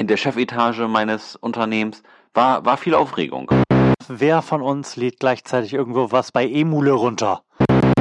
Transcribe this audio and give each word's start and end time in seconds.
in 0.00 0.06
der 0.06 0.16
Chefetage 0.16 0.88
meines 0.88 1.36
Unternehmens 1.36 2.02
war, 2.32 2.64
war 2.64 2.78
viel 2.78 2.94
Aufregung. 2.94 3.50
Wer 4.08 4.40
von 4.40 4.62
uns 4.62 4.96
lädt 4.96 5.20
gleichzeitig 5.20 5.74
irgendwo 5.74 6.10
was 6.10 6.32
bei 6.32 6.48
Emule 6.48 6.92
runter? 6.92 7.42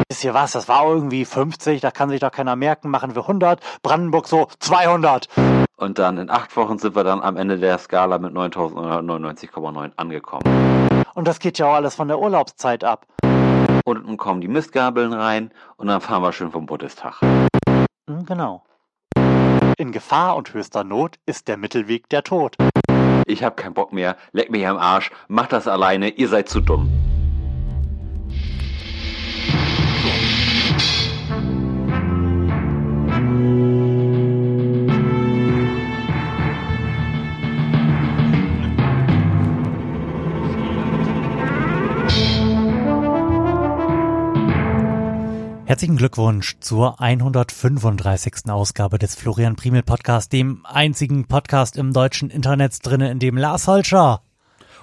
Wisst 0.10 0.24
ihr 0.24 0.34
was, 0.34 0.54
das 0.54 0.70
war 0.70 0.88
irgendwie 0.88 1.26
50, 1.26 1.82
da 1.82 1.92
kann 1.92 2.10
sich 2.10 2.22
doch 2.22 2.32
keiner 2.32 2.56
merken, 2.56 2.90
machen 2.90 3.16
wir 3.16 3.24
100, 3.24 3.60
Brandenburg 3.84 4.28
so 4.30 4.48
200. 4.60 5.28
Und 5.76 6.00
dann 6.00 6.18
in 6.18 6.30
acht 6.30 6.56
Wochen 6.56 6.80
sind 6.80 6.96
wir 6.96 7.04
dann 7.04 7.22
am 7.22 7.36
Ende 7.36 7.58
der 7.60 7.78
Skala 7.78 8.18
mit 8.18 8.34
9.999,9 8.34 9.92
angekommen. 9.98 10.88
Und 11.16 11.28
das 11.28 11.40
geht 11.40 11.58
ja 11.60 11.68
auch 11.68 11.74
alles 11.76 11.96
von 11.96 12.08
der 12.08 12.20
Urlaubszeit 12.20 12.86
ab. 12.86 13.08
Und 13.84 14.08
dann 14.08 14.16
kommen 14.16 14.40
die 14.40 14.48
Mistgabeln 14.48 15.12
rein 15.12 15.52
und 15.76 15.88
dann 15.88 16.00
fahren 16.00 16.24
wir 16.24 16.32
schön 16.32 16.52
vom 16.52 16.66
Bundestag. 16.66 17.20
Hm, 17.22 18.26
Genau. 18.26 18.64
In 19.80 19.94
Gefahr 19.94 20.36
und 20.36 20.54
höchster 20.54 20.84
Not 20.84 21.20
ist 21.26 21.48
der 21.48 21.56
Mittelweg 21.56 22.10
der 22.10 22.22
Tod. 22.22 22.58
Ich 23.26 23.46
hab 23.46 23.56
keinen 23.56 23.74
Bock 23.74 23.94
mehr, 23.94 24.18
leck 24.34 24.52
mich 24.52 24.68
am 24.68 24.76
Arsch, 24.76 25.10
macht 25.30 25.54
das 25.54 25.70
alleine, 25.70 26.10
ihr 26.10 26.28
seid 26.28 26.50
zu 26.50 26.60
dumm. 26.60 26.99
Herzlichen 45.70 45.98
Glückwunsch 45.98 46.58
zur 46.62 47.00
135. 47.00 48.50
Ausgabe 48.50 48.98
des 48.98 49.14
Florian 49.14 49.56
Primel 49.56 49.84
Podcast, 49.84 50.34
dem 50.34 50.66
einzigen 50.66 51.28
Podcast 51.28 51.78
im 51.78 51.94
deutschen 51.94 52.32
Internet 52.32 52.84
drinne, 52.84 53.12
in 53.12 53.20
dem 53.20 53.38
Lars 53.38 53.68
Holscher 53.68 54.24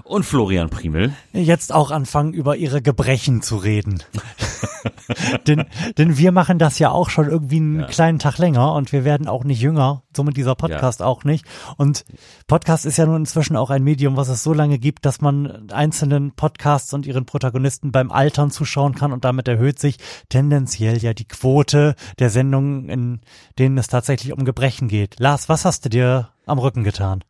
Und 0.04 0.24
Florian 0.24 0.70
Primel? 0.70 1.12
jetzt 1.32 1.72
auch 1.74 1.90
anfangen, 1.90 2.32
über 2.32 2.56
ihre 2.56 2.80
Gebrechen 2.82 3.42
zu 3.42 3.56
reden. 3.56 4.02
denn, 5.46 5.64
denn 5.98 6.16
wir 6.18 6.32
machen 6.32 6.58
das 6.58 6.78
ja 6.78 6.90
auch 6.90 7.10
schon 7.10 7.28
irgendwie 7.28 7.56
einen 7.56 7.80
Ja. 7.80 7.86
kleinen 7.86 8.18
Tag 8.18 8.38
länger 8.38 8.72
und 8.74 8.92
wir 8.92 9.04
werden 9.04 9.28
auch 9.28 9.44
nicht 9.44 9.60
jünger, 9.60 10.02
somit 10.14 10.36
dieser 10.36 10.54
Podcast 10.54 11.02
auch 11.02 11.24
nicht. 11.24 11.44
Und 11.76 12.04
Podcast 12.46 12.86
ist 12.86 12.96
ja 12.96 13.06
nun 13.06 13.16
inzwischen 13.16 13.56
auch 13.56 13.70
ein 13.70 13.82
Medium, 13.82 14.16
was 14.16 14.28
es 14.28 14.42
so 14.42 14.52
lange 14.52 14.78
gibt, 14.78 15.04
dass 15.06 15.20
man 15.20 15.70
einzelnen 15.72 16.32
Podcasts 16.32 16.92
und 16.94 17.06
ihren 17.06 17.26
Protagonisten 17.26 17.92
beim 17.92 18.10
Altern 18.10 18.50
zuschauen 18.50 18.94
kann 18.94 19.12
und 19.12 19.24
damit 19.24 19.48
erhöht 19.48 19.78
sich 19.78 19.96
tendenziell 20.28 20.98
ja 20.98 21.14
die 21.14 21.26
Quote 21.28 21.94
der 22.18 22.30
Sendungen, 22.30 22.88
in 22.88 23.20
denen 23.58 23.78
es 23.78 23.88
tatsächlich 23.88 24.32
um 24.32 24.44
Gebrechen 24.44 24.88
geht. 24.88 25.18
Lars, 25.18 25.48
was 25.48 25.64
hast 25.64 25.84
du 25.84 25.88
dir 25.88 26.28
am 26.46 26.58
Rücken 26.58 26.84
getan? 26.84 27.24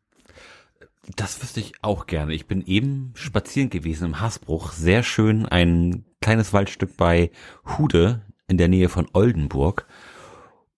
Das 1.14 1.40
wüsste 1.40 1.60
ich 1.60 1.72
auch 1.82 2.06
gerne. 2.06 2.34
Ich 2.34 2.46
bin 2.46 2.66
eben 2.66 3.12
spazieren 3.14 3.70
gewesen 3.70 4.06
im 4.06 4.20
Hasbruch. 4.20 4.72
Sehr 4.72 5.02
schön, 5.02 5.46
ein 5.46 6.04
kleines 6.20 6.52
Waldstück 6.52 6.96
bei 6.96 7.30
Hude 7.78 8.22
in 8.48 8.58
der 8.58 8.68
Nähe 8.68 8.88
von 8.88 9.06
Oldenburg. 9.12 9.86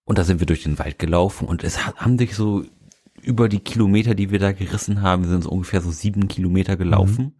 Und 0.05 0.17
da 0.17 0.23
sind 0.23 0.39
wir 0.39 0.47
durch 0.47 0.63
den 0.63 0.77
Wald 0.79 0.99
gelaufen 0.99 1.47
und 1.47 1.63
es 1.63 1.85
haben 1.85 2.17
sich 2.17 2.35
so 2.35 2.63
über 3.21 3.49
die 3.49 3.59
Kilometer, 3.59 4.15
die 4.15 4.31
wir 4.31 4.39
da 4.39 4.51
gerissen 4.51 5.01
haben, 5.01 5.25
sind 5.25 5.43
so 5.43 5.49
ungefähr 5.49 5.81
so 5.81 5.91
sieben 5.91 6.27
Kilometer 6.27 6.77
gelaufen, 6.77 7.35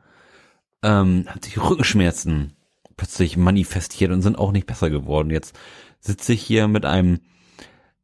ähm, 0.84 1.26
hat 1.28 1.46
sich 1.46 1.58
Rückenschmerzen 1.58 2.53
plötzlich 2.98 3.38
manifestiert 3.38 4.12
und 4.12 4.22
sind 4.22 4.38
auch 4.38 4.52
nicht 4.52 4.68
besser 4.68 4.90
geworden. 4.90 5.30
Jetzt 5.31 5.58
sitze 6.00 6.34
ich 6.34 6.42
hier 6.42 6.68
mit 6.68 6.86
einem 6.86 7.20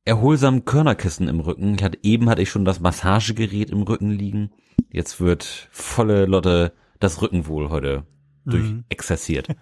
erholsamen 0.06 0.66
Körnerkissen 0.66 1.28
im 1.28 1.40
Rücken. 1.40 1.76
Ich 1.76 1.84
hatte, 1.84 2.00
eben 2.04 2.30
hatte 2.30 2.42
ich 2.42 2.50
schon 2.50 2.66
das 2.66 2.80
Massagegerät 2.80 3.72
im 3.72 3.82
Rücken 3.82 4.12
liegen. 4.12 4.52
Jetzt 4.92 5.20
wird 5.20 5.68
volle 5.72 6.26
Lotte 6.26 6.74
das 7.00 7.22
Rückenwohl 7.22 7.70
heute 7.70 8.04
durchexerziert. 8.46 9.48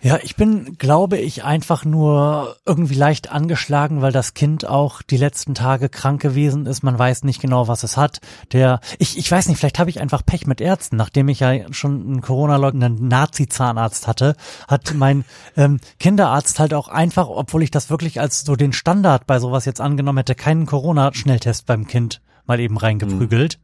Ja, 0.00 0.20
ich 0.22 0.36
bin, 0.36 0.78
glaube 0.78 1.18
ich, 1.18 1.42
einfach 1.42 1.84
nur 1.84 2.56
irgendwie 2.64 2.94
leicht 2.94 3.32
angeschlagen, 3.32 4.00
weil 4.00 4.12
das 4.12 4.32
Kind 4.32 4.64
auch 4.64 5.02
die 5.02 5.16
letzten 5.16 5.54
Tage 5.54 5.88
krank 5.88 6.22
gewesen 6.22 6.66
ist. 6.66 6.84
Man 6.84 6.96
weiß 6.96 7.24
nicht 7.24 7.40
genau, 7.40 7.66
was 7.66 7.82
es 7.82 7.96
hat. 7.96 8.20
Der, 8.52 8.78
ich, 9.00 9.18
ich 9.18 9.28
weiß 9.28 9.48
nicht, 9.48 9.58
vielleicht 9.58 9.80
habe 9.80 9.90
ich 9.90 10.00
einfach 10.00 10.24
Pech 10.24 10.46
mit 10.46 10.60
Ärzten. 10.60 10.94
Nachdem 10.94 11.26
ich 11.26 11.40
ja 11.40 11.72
schon 11.72 12.00
einen 12.00 12.20
Corona-leugnenden 12.20 13.08
Nazi-Zahnarzt 13.08 14.06
hatte, 14.06 14.36
hat 14.68 14.94
mein 14.94 15.24
ähm, 15.56 15.80
Kinderarzt 15.98 16.60
halt 16.60 16.74
auch 16.74 16.86
einfach, 16.86 17.26
obwohl 17.28 17.64
ich 17.64 17.72
das 17.72 17.90
wirklich 17.90 18.20
als 18.20 18.42
so 18.42 18.54
den 18.54 18.72
Standard 18.72 19.26
bei 19.26 19.40
sowas 19.40 19.64
jetzt 19.64 19.80
angenommen 19.80 20.18
hätte, 20.18 20.36
keinen 20.36 20.66
Corona-Schnelltest 20.66 21.66
beim 21.66 21.88
Kind 21.88 22.20
mal 22.48 22.60
eben 22.60 22.76
reingeprügelt. 22.76 23.58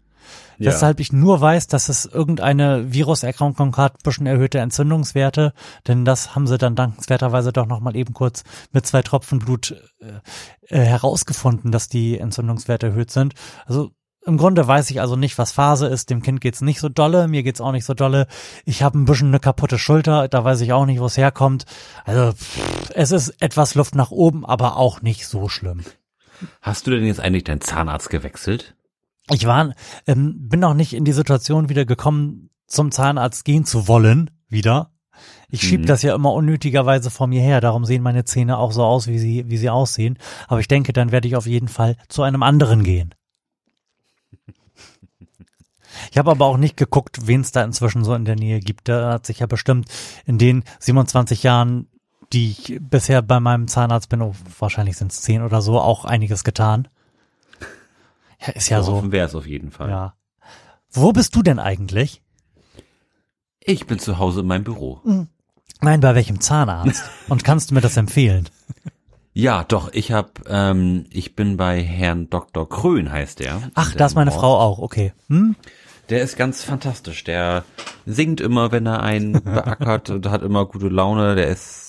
Ja. 0.58 0.70
Weshalb 0.70 1.00
ich 1.00 1.12
nur 1.12 1.40
weiß, 1.40 1.66
dass 1.66 1.88
es 1.88 2.06
irgendeine 2.06 2.92
Viruserkrankung 2.92 3.76
hat, 3.76 4.02
bisschen 4.02 4.26
erhöhte 4.26 4.58
Entzündungswerte, 4.58 5.52
denn 5.88 6.04
das 6.04 6.34
haben 6.34 6.46
sie 6.46 6.58
dann 6.58 6.76
dankenswerterweise 6.76 7.52
doch 7.52 7.66
noch 7.66 7.80
mal 7.80 7.96
eben 7.96 8.14
kurz 8.14 8.44
mit 8.72 8.86
zwei 8.86 9.02
Tropfen 9.02 9.40
Blut 9.40 9.74
äh, 10.00 10.74
äh, 10.74 10.84
herausgefunden, 10.84 11.72
dass 11.72 11.88
die 11.88 12.18
Entzündungswerte 12.18 12.88
erhöht 12.88 13.10
sind. 13.10 13.34
Also 13.66 13.90
im 14.26 14.38
Grunde 14.38 14.66
weiß 14.66 14.90
ich 14.90 15.00
also 15.00 15.16
nicht, 15.16 15.36
was 15.36 15.52
Phase 15.52 15.86
ist. 15.86 16.08
Dem 16.08 16.22
Kind 16.22 16.40
geht's 16.40 16.62
nicht 16.62 16.80
so 16.80 16.88
dolle, 16.88 17.28
mir 17.28 17.42
geht's 17.42 17.60
auch 17.60 17.72
nicht 17.72 17.84
so 17.84 17.92
dolle. 17.92 18.26
Ich 18.64 18.82
habe 18.82 18.98
ein 18.98 19.04
bisschen 19.04 19.28
eine 19.28 19.40
kaputte 19.40 19.78
Schulter, 19.78 20.28
da 20.28 20.44
weiß 20.44 20.62
ich 20.62 20.72
auch 20.72 20.86
nicht, 20.86 21.00
wo 21.00 21.06
es 21.06 21.18
herkommt. 21.18 21.66
Also 22.04 22.32
pff, 22.32 22.90
es 22.94 23.10
ist 23.10 23.42
etwas 23.42 23.74
Luft 23.74 23.94
nach 23.94 24.10
oben, 24.10 24.46
aber 24.46 24.76
auch 24.76 25.02
nicht 25.02 25.26
so 25.26 25.48
schlimm. 25.48 25.82
Hast 26.62 26.86
du 26.86 26.90
denn 26.90 27.04
jetzt 27.04 27.20
eigentlich 27.20 27.44
deinen 27.44 27.60
Zahnarzt 27.60 28.10
gewechselt? 28.10 28.74
Ich 29.30 29.46
war, 29.46 29.74
ähm, 30.06 30.48
bin 30.48 30.60
noch 30.60 30.74
nicht 30.74 30.92
in 30.92 31.04
die 31.04 31.12
Situation 31.12 31.68
wieder 31.68 31.84
gekommen, 31.84 32.50
zum 32.66 32.90
Zahnarzt 32.90 33.44
gehen 33.44 33.64
zu 33.64 33.88
wollen, 33.88 34.30
wieder. 34.48 34.90
Ich 35.48 35.62
schieb 35.62 35.82
Mhm. 35.82 35.86
das 35.86 36.02
ja 36.02 36.14
immer 36.14 36.32
unnötigerweise 36.32 37.10
vor 37.10 37.26
mir 37.28 37.40
her, 37.40 37.60
darum 37.60 37.84
sehen 37.84 38.02
meine 38.02 38.24
Zähne 38.24 38.58
auch 38.58 38.72
so 38.72 38.82
aus, 38.84 39.06
wie 39.06 39.18
sie, 39.18 39.44
wie 39.48 39.56
sie 39.56 39.70
aussehen. 39.70 40.18
Aber 40.48 40.60
ich 40.60 40.68
denke, 40.68 40.92
dann 40.92 41.12
werde 41.12 41.28
ich 41.28 41.36
auf 41.36 41.46
jeden 41.46 41.68
Fall 41.68 41.96
zu 42.08 42.22
einem 42.22 42.42
anderen 42.42 42.82
gehen. 42.82 43.14
Ich 46.10 46.18
habe 46.18 46.32
aber 46.32 46.46
auch 46.46 46.56
nicht 46.56 46.76
geguckt, 46.76 47.26
wen 47.28 47.40
es 47.42 47.52
da 47.52 47.62
inzwischen 47.62 48.04
so 48.04 48.14
in 48.14 48.24
der 48.24 48.34
Nähe 48.34 48.58
gibt. 48.58 48.88
Da 48.88 49.12
hat 49.12 49.26
sich 49.26 49.38
ja 49.38 49.46
bestimmt 49.46 49.88
in 50.26 50.38
den 50.38 50.64
27 50.80 51.44
Jahren, 51.44 51.86
die 52.34 52.50
ich 52.50 52.78
bisher 52.80 53.22
bei 53.22 53.38
meinem 53.38 53.68
Zahnarzt 53.68 54.08
bin, 54.08 54.20
oh, 54.20 54.34
wahrscheinlich 54.58 54.96
sind 54.96 55.12
es 55.12 55.22
10 55.22 55.42
oder 55.42 55.62
so, 55.62 55.80
auch 55.80 56.04
einiges 56.04 56.42
getan. 56.42 56.88
Ja, 58.40 58.52
ist 58.52 58.68
ja 58.68 58.82
so. 58.82 58.94
Offen 58.94 59.12
wäre 59.12 59.26
es 59.26 59.34
auf 59.34 59.46
jeden 59.46 59.70
Fall. 59.70 59.88
Ja. 59.88 60.14
Wo 60.90 61.12
bist 61.12 61.34
du 61.36 61.42
denn 61.42 61.60
eigentlich? 61.60 62.22
Ich 63.60 63.86
bin 63.86 63.98
zu 63.98 64.18
Hause 64.18 64.40
in 64.40 64.46
meinem 64.46 64.64
Büro. 64.64 65.00
Nein, 65.80 66.00
bei 66.00 66.14
welchem 66.14 66.40
Zahnarzt? 66.40 67.04
Und 67.28 67.44
kannst 67.44 67.70
du 67.70 67.74
mir 67.74 67.80
das 67.80 67.96
empfehlen? 67.96 68.48
Ja, 69.32 69.64
doch, 69.64 69.92
ich 69.92 70.12
hab, 70.12 70.48
ähm, 70.48 71.06
ich 71.10 71.34
bin 71.34 71.56
bei 71.56 71.82
Herrn 71.82 72.30
Dr. 72.30 72.68
Krön, 72.68 73.10
heißt 73.10 73.40
der. 73.40 73.62
Ach, 73.74 73.94
da 73.94 74.06
ist 74.06 74.14
meine 74.14 74.30
Ort. 74.30 74.40
Frau 74.40 74.58
auch, 74.58 74.78
okay. 74.78 75.12
Hm? 75.28 75.56
Der 76.10 76.22
ist 76.22 76.36
ganz 76.36 76.62
fantastisch. 76.62 77.24
Der 77.24 77.64
singt 78.06 78.40
immer, 78.40 78.72
wenn 78.72 78.86
er 78.86 79.02
einen 79.02 79.32
beackert 79.32 80.10
und 80.10 80.28
hat 80.28 80.42
immer 80.42 80.66
gute 80.66 80.88
Laune. 80.88 81.34
Der 81.34 81.48
ist 81.48 81.83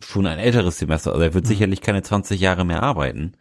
schon 0.00 0.26
ein 0.26 0.38
älteres 0.38 0.78
Semester, 0.78 1.12
also 1.12 1.22
er 1.22 1.34
wird 1.34 1.46
sicherlich 1.46 1.80
keine 1.80 2.02
20 2.02 2.40
Jahre 2.40 2.64
mehr 2.64 2.82
arbeiten. 2.82 3.34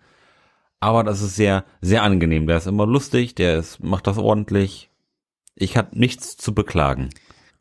Aber 0.79 1.03
das 1.03 1.21
ist 1.21 1.35
sehr, 1.35 1.65
sehr 1.81 2.03
angenehm. 2.03 2.47
Der 2.47 2.57
ist 2.57 2.67
immer 2.67 2.85
lustig, 2.85 3.35
der 3.35 3.57
ist, 3.57 3.83
macht 3.83 4.07
das 4.07 4.17
ordentlich. 4.17 4.89
Ich 5.55 5.75
hab 5.75 5.93
nichts 5.93 6.37
zu 6.37 6.53
beklagen. 6.53 7.09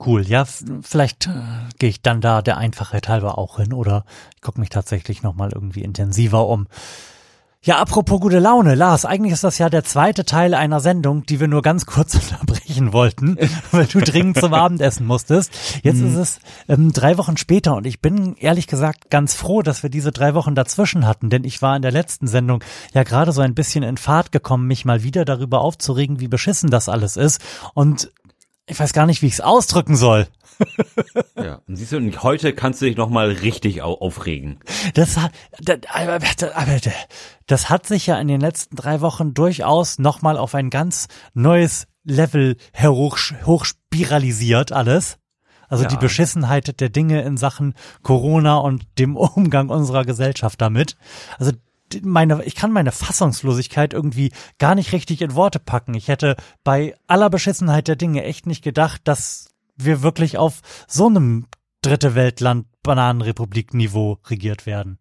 Cool, 0.05 0.23
ja, 0.23 0.45
vielleicht 0.45 1.27
äh, 1.27 1.31
gehe 1.81 1.89
ich 1.89 2.03
dann 2.03 2.21
da 2.21 2.41
der 2.41 2.57
Einfachheit 2.57 3.09
halber 3.09 3.37
auch 3.37 3.57
hin 3.57 3.73
oder 3.73 4.05
ich 4.37 4.43
gucke 4.43 4.61
mich 4.61 4.69
tatsächlich 4.69 5.25
nochmal 5.25 5.51
irgendwie 5.53 5.83
intensiver 5.83 6.47
um. 6.47 6.69
Ja, 7.65 7.79
apropos 7.79 8.21
gute 8.21 8.39
Laune, 8.39 8.77
Lars, 8.77 9.05
eigentlich 9.05 9.33
ist 9.33 9.43
das 9.43 9.59
ja 9.59 9.69
der 9.69 9.83
zweite 9.83 10.25
Teil 10.25 10.55
einer 10.55 10.79
Sendung, 10.79 11.27
die 11.27 11.41
wir 11.41 11.49
nur 11.49 11.61
ganz 11.61 11.87
kurz 11.87 12.15
unterbrechen 12.31 12.93
wollten, 12.93 13.37
weil 13.73 13.87
du 13.87 13.99
dringend 14.01 14.39
zum 14.39 14.55
Abendessen 14.55 15.05
musstest. 15.05 15.51
Jetzt 15.83 16.01
ist 16.01 16.15
es 16.15 16.39
ähm, 16.69 16.93
drei 16.93 17.19
Wochen 17.19 17.37
später 17.37 17.75
und 17.75 17.85
ich 17.85 18.01
bin 18.01 18.37
ehrlich 18.37 18.69
gesagt 18.69 19.11
ganz 19.11 19.35
froh, 19.35 19.63
dass 19.63 19.83
wir 19.83 19.91
diese 19.91 20.13
drei 20.13 20.35
Wochen 20.35 20.55
dazwischen 20.55 21.05
hatten, 21.05 21.31
denn 21.31 21.43
ich 21.43 21.61
war 21.61 21.75
in 21.75 21.83
der 21.83 21.91
letzten 21.91 22.29
Sendung 22.29 22.63
ja 22.95 23.03
gerade 23.03 23.33
so 23.33 23.41
ein 23.41 23.55
bisschen 23.57 23.83
in 23.83 23.97
Fahrt 23.97 24.31
gekommen, 24.31 24.69
mich 24.69 24.85
mal 24.85 25.03
wieder 25.03 25.25
darüber 25.25 25.61
aufzuregen, 25.61 26.21
wie 26.21 26.29
beschissen 26.29 26.71
das 26.71 26.89
alles 26.89 27.17
ist 27.17 27.41
und 27.75 28.13
ich 28.67 28.79
weiß 28.79 28.93
gar 28.93 29.07
nicht, 29.07 29.21
wie 29.23 29.27
ich 29.27 29.35
es 29.35 29.41
ausdrücken 29.41 29.97
soll. 29.97 30.29
Ja. 31.37 31.61
Und 31.69 31.77
siehst 31.77 31.93
du, 31.93 31.97
und 31.99 32.23
heute 32.23 32.53
kannst 32.53 32.83
du 32.83 32.87
dich 32.87 32.97
noch 32.97 33.11
mal 33.11 33.31
richtig 33.31 33.83
au 33.83 33.95
aufregen. 33.95 34.59
Das 34.95 35.17
hat, 35.17 35.33
das, 35.61 35.79
aber, 35.93 36.19
das 37.47 37.71
hat 37.71 37.87
sich 37.87 38.07
ja 38.07 38.19
in 38.19 38.29
den 38.29 38.41
letzten 38.41 38.77
drei 38.77 39.01
Wochen 39.01 39.35
durchaus 39.35 39.99
nochmal 39.99 40.37
auf 40.37 40.55
ein 40.55 40.71
ganz 40.71 41.07
neues 41.35 41.87
Level 42.05 42.57
herhoch, 42.73 43.19
hochspiralisiert 43.45 44.73
alles. 44.73 45.19
Also 45.69 45.85
Ja. 45.85 45.91
die 45.91 45.97
Beschissenheit 45.97 46.81
der 46.81 46.89
Dinge 46.89 47.23
in 47.23 47.37
Sachen 47.37 47.75
Corona 48.03 48.57
und 48.57 48.87
dem 48.99 49.17
Umgang 49.17 49.69
unserer 49.69 50.05
Gesellschaft 50.05 50.61
damit. 50.61 50.97
Also 51.39 51.53
meine, 52.03 52.45
ich 52.45 52.55
kann 52.55 52.73
meine 52.73 52.93
Fassungslosigkeit 52.93 53.93
irgendwie 53.95 54.33
gar 54.59 54.75
nicht 54.75 54.93
richtig 54.93 55.23
in 55.23 55.35
Worte 55.35 55.59
packen. 55.59 55.95
Ich 55.95 56.09
hätte 56.09 56.37
bei 56.65 56.95
aller 57.07 57.31
Beschissenheit 57.31 57.89
der 57.89 57.97
Dinge 57.97 58.25
echt 58.25 58.47
nicht 58.47 58.63
gedacht, 58.63 59.03
dass 59.05 59.48
wir 59.79 60.03
wirklich 60.03 60.39
auf 60.39 60.61
so 60.87 61.07
einem 61.07 61.47
dritte 61.83 62.15
Weltland 62.15 62.67
Bananenrepublik-Niveau 62.83 64.19
regiert 64.27 64.67
werden. 64.67 64.99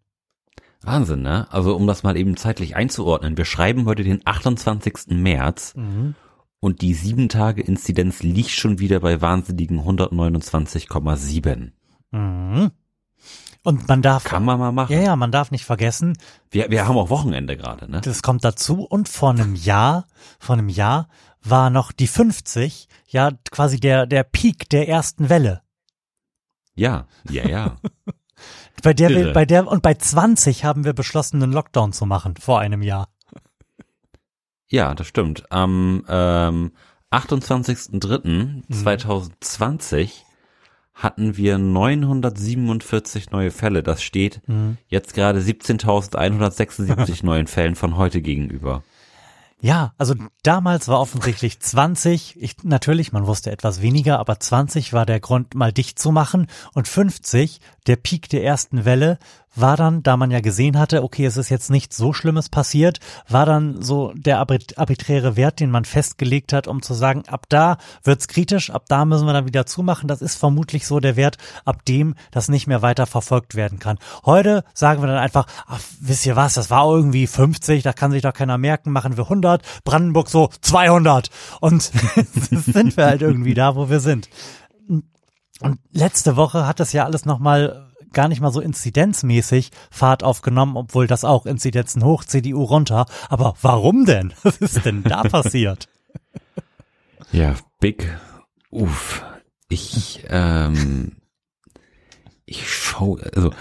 Wahnsinn, 0.81 1.21
ne? 1.21 1.47
Also 1.51 1.75
um 1.75 1.87
das 1.87 2.03
mal 2.03 2.17
eben 2.17 2.37
zeitlich 2.37 2.75
einzuordnen. 2.75 3.37
Wir 3.37 3.45
schreiben 3.45 3.85
heute 3.85 4.03
den 4.03 4.21
28. 4.25 5.07
März 5.09 5.73
mhm. 5.75 6.15
und 6.59 6.81
die 6.81 6.93
sieben 6.93 7.29
Tage 7.29 7.61
Inzidenz 7.61 8.21
liegt 8.23 8.51
schon 8.51 8.79
wieder 8.79 8.99
bei 8.99 9.21
wahnsinnigen 9.21 9.79
129,7. 9.81 11.71
Mhm. 12.11 12.71
Und 13.63 13.87
man 13.89 14.01
darf. 14.01 14.23
Kann 14.23 14.45
man 14.45 14.59
mal 14.59 14.71
machen. 14.71 14.93
Ja, 14.93 15.01
ja, 15.01 15.15
man 15.17 15.31
darf 15.31 15.51
nicht 15.51 15.65
vergessen. 15.65 16.17
Wir, 16.51 16.69
wir 16.69 16.87
haben 16.87 16.97
auch 16.97 17.09
Wochenende 17.09 17.57
gerade, 17.57 17.91
ne? 17.91 17.99
Das 18.01 18.21
kommt 18.21 18.45
dazu. 18.45 18.83
Und 18.83 19.09
vor 19.09 19.31
einem 19.31 19.55
Jahr, 19.55 20.05
vor 20.39 20.53
einem 20.55 20.69
Jahr 20.69 21.09
war 21.49 21.69
noch 21.69 21.91
die 21.91 22.07
50, 22.07 22.87
ja, 23.07 23.31
quasi 23.51 23.79
der, 23.79 24.05
der 24.05 24.23
Peak 24.23 24.69
der 24.69 24.87
ersten 24.87 25.29
Welle. 25.29 25.61
Ja, 26.75 27.07
ja, 27.29 27.47
ja. 27.47 27.77
bei 28.83 28.93
der 28.93 29.09
wir, 29.09 29.33
bei 29.33 29.45
der, 29.45 29.67
und 29.67 29.81
bei 29.81 29.95
20 29.95 30.63
haben 30.63 30.85
wir 30.85 30.93
beschlossen, 30.93 31.41
einen 31.41 31.51
Lockdown 31.51 31.93
zu 31.93 32.05
machen, 32.05 32.35
vor 32.37 32.59
einem 32.59 32.81
Jahr. 32.81 33.09
Ja, 34.69 34.93
das 34.93 35.07
stimmt. 35.07 35.51
Am 35.51 36.03
ähm, 36.07 36.71
28.03.2020 37.11 40.03
mhm. 40.03 40.09
hatten 40.93 41.37
wir 41.37 41.57
947 41.57 43.31
neue 43.31 43.51
Fälle. 43.51 43.81
Das 43.81 44.03
steht 44.03 44.41
mhm. 44.47 44.77
jetzt 44.87 45.13
gerade 45.13 45.39
17.176 45.39 47.25
neuen 47.25 47.47
Fällen 47.47 47.75
von 47.75 47.95
heute 47.95 48.21
gegenüber. 48.21 48.83
Ja, 49.59 49.93
also 49.97 50.13
damals 50.43 50.87
war 50.87 50.99
offensichtlich 50.99 51.59
20, 51.59 52.39
ich, 52.39 52.63
natürlich, 52.63 53.11
man 53.11 53.25
wusste 53.25 53.49
etwas 53.49 53.81
weniger, 53.81 54.19
aber 54.19 54.39
20 54.39 54.93
war 54.93 55.07
der 55.07 55.19
Grund, 55.19 55.55
mal 55.55 55.73
dicht 55.73 55.97
zu 55.97 56.11
machen. 56.11 56.45
Und 56.73 56.87
50, 56.87 57.59
der 57.87 57.95
Peak 57.95 58.29
der 58.29 58.43
ersten 58.43 58.85
Welle, 58.85 59.17
war 59.59 59.77
dann, 59.77 60.03
da 60.03 60.17
man 60.17 60.31
ja 60.31 60.39
gesehen 60.39 60.77
hatte, 60.77 61.03
okay, 61.03 61.25
es 61.25 61.37
ist 61.37 61.49
jetzt 61.49 61.69
nichts 61.69 61.97
so 61.97 62.13
Schlimmes 62.13 62.49
passiert, 62.49 62.99
war 63.27 63.45
dann 63.45 63.81
so 63.81 64.13
der 64.15 64.39
arbiträre 64.39 65.35
Wert, 65.35 65.59
den 65.59 65.71
man 65.71 65.85
festgelegt 65.85 66.53
hat, 66.53 66.67
um 66.67 66.81
zu 66.81 66.93
sagen, 66.93 67.23
ab 67.27 67.45
da 67.49 67.77
wird's 68.03 68.27
kritisch, 68.27 68.69
ab 68.69 68.85
da 68.87 69.05
müssen 69.05 69.25
wir 69.25 69.33
dann 69.33 69.47
wieder 69.47 69.65
zumachen. 69.65 70.07
Das 70.07 70.21
ist 70.21 70.35
vermutlich 70.35 70.87
so 70.87 70.99
der 70.99 71.15
Wert, 71.15 71.37
ab 71.65 71.85
dem 71.85 72.15
das 72.31 72.49
nicht 72.49 72.67
mehr 72.67 72.81
weiter 72.81 73.05
verfolgt 73.05 73.55
werden 73.55 73.79
kann. 73.79 73.97
Heute 74.25 74.63
sagen 74.73 75.01
wir 75.01 75.07
dann 75.07 75.17
einfach, 75.17 75.47
ach, 75.67 75.81
wisst 75.99 76.25
ihr 76.25 76.35
was, 76.35 76.53
das 76.53 76.69
war 76.69 76.85
irgendwie 76.85 77.27
50, 77.27 77.83
da 77.83 77.93
kann 77.93 78.11
sich 78.11 78.21
doch 78.21 78.33
keiner 78.33 78.57
merken, 78.57 78.91
machen 78.91 79.17
wir 79.17 79.23
100, 79.23 79.61
Brandenburg 79.83 80.29
so 80.29 80.49
200 80.61 81.29
und 81.61 81.81
sind 82.31 82.97
wir 82.97 83.05
halt 83.05 83.21
irgendwie 83.21 83.53
da, 83.53 83.75
wo 83.75 83.89
wir 83.89 83.99
sind. 83.99 84.29
Und 85.59 85.79
letzte 85.91 86.35
Woche 86.35 86.67
hat 86.67 86.79
das 86.79 86.93
ja 86.93 87.05
alles 87.05 87.25
nochmal 87.25 87.86
gar 88.13 88.27
nicht 88.27 88.41
mal 88.41 88.51
so 88.51 88.59
inzidenzmäßig 88.59 89.71
Fahrt 89.91 90.23
aufgenommen, 90.23 90.77
obwohl 90.77 91.07
das 91.07 91.23
auch 91.23 91.45
Inzidenzen 91.45 92.03
hoch, 92.03 92.23
CDU 92.23 92.63
runter. 92.63 93.05
Aber 93.29 93.55
warum 93.61 94.05
denn? 94.05 94.33
Was 94.43 94.57
ist 94.57 94.85
denn 94.85 95.03
da 95.03 95.23
passiert? 95.23 95.87
Ja, 97.31 97.55
big, 97.79 98.09
uff. 98.69 99.23
Ich, 99.69 100.23
ähm, 100.29 101.17
ich 102.45 102.71
schau, 102.71 103.19
also, 103.35 103.51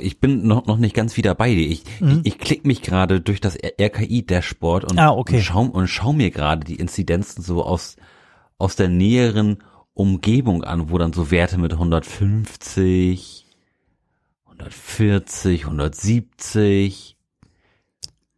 ich 0.00 0.18
bin 0.18 0.46
noch, 0.46 0.66
noch 0.66 0.78
nicht 0.78 0.94
ganz 0.94 1.16
wieder 1.16 1.34
bei 1.34 1.54
dir. 1.54 1.68
Ich, 1.68 1.84
mhm. 2.00 2.22
ich, 2.24 2.34
ich 2.34 2.38
klick 2.38 2.64
mich 2.64 2.80
gerade 2.80 3.20
durch 3.20 3.40
das 3.40 3.56
RKI-Dashboard 3.56 4.84
und, 4.84 4.98
ah, 4.98 5.10
okay. 5.10 5.36
und, 5.36 5.42
schau, 5.42 5.62
und 5.62 5.88
schau 5.88 6.12
mir 6.12 6.30
gerade 6.30 6.64
die 6.64 6.76
Inzidenzen 6.76 7.42
so 7.42 7.64
aus, 7.64 7.96
aus 8.58 8.76
der 8.76 8.88
näheren 8.88 9.58
Umgebung 9.92 10.62
an, 10.62 10.90
wo 10.90 10.98
dann 10.98 11.12
so 11.12 11.30
Werte 11.30 11.58
mit 11.58 11.72
150, 11.72 13.45
140, 14.58 15.64
170. 15.64 17.16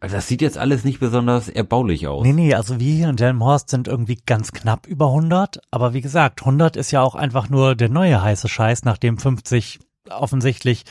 Also 0.01 0.15
das 0.15 0.29
sieht 0.29 0.43
jetzt 0.43 0.59
alles 0.59 0.85
nicht 0.85 1.01
besonders 1.01 1.49
erbaulich 1.49 2.07
aus. 2.07 2.25
Nee, 2.25 2.33
nee, 2.33 2.55
also 2.55 2.79
wir 2.79 2.95
hier 2.95 3.09
in 3.09 3.17
Delmenhorst 3.17 3.69
sind 3.69 3.89
irgendwie 3.89 4.19
ganz 4.27 4.53
knapp 4.53 4.87
über 4.87 5.07
100. 5.07 5.61
Aber 5.73 5.93
wie 5.93 6.01
gesagt, 6.01 6.41
100 6.41 6.77
ist 6.77 6.93
ja 6.93 7.03
auch 7.03 7.17
einfach 7.17 7.49
nur 7.49 7.75
der 7.75 7.89
neue 7.89 8.23
heiße 8.23 8.49
Scheiß, 8.49 8.85
nachdem 8.85 9.19
50 9.19 9.81
offensichtlich 10.09 10.85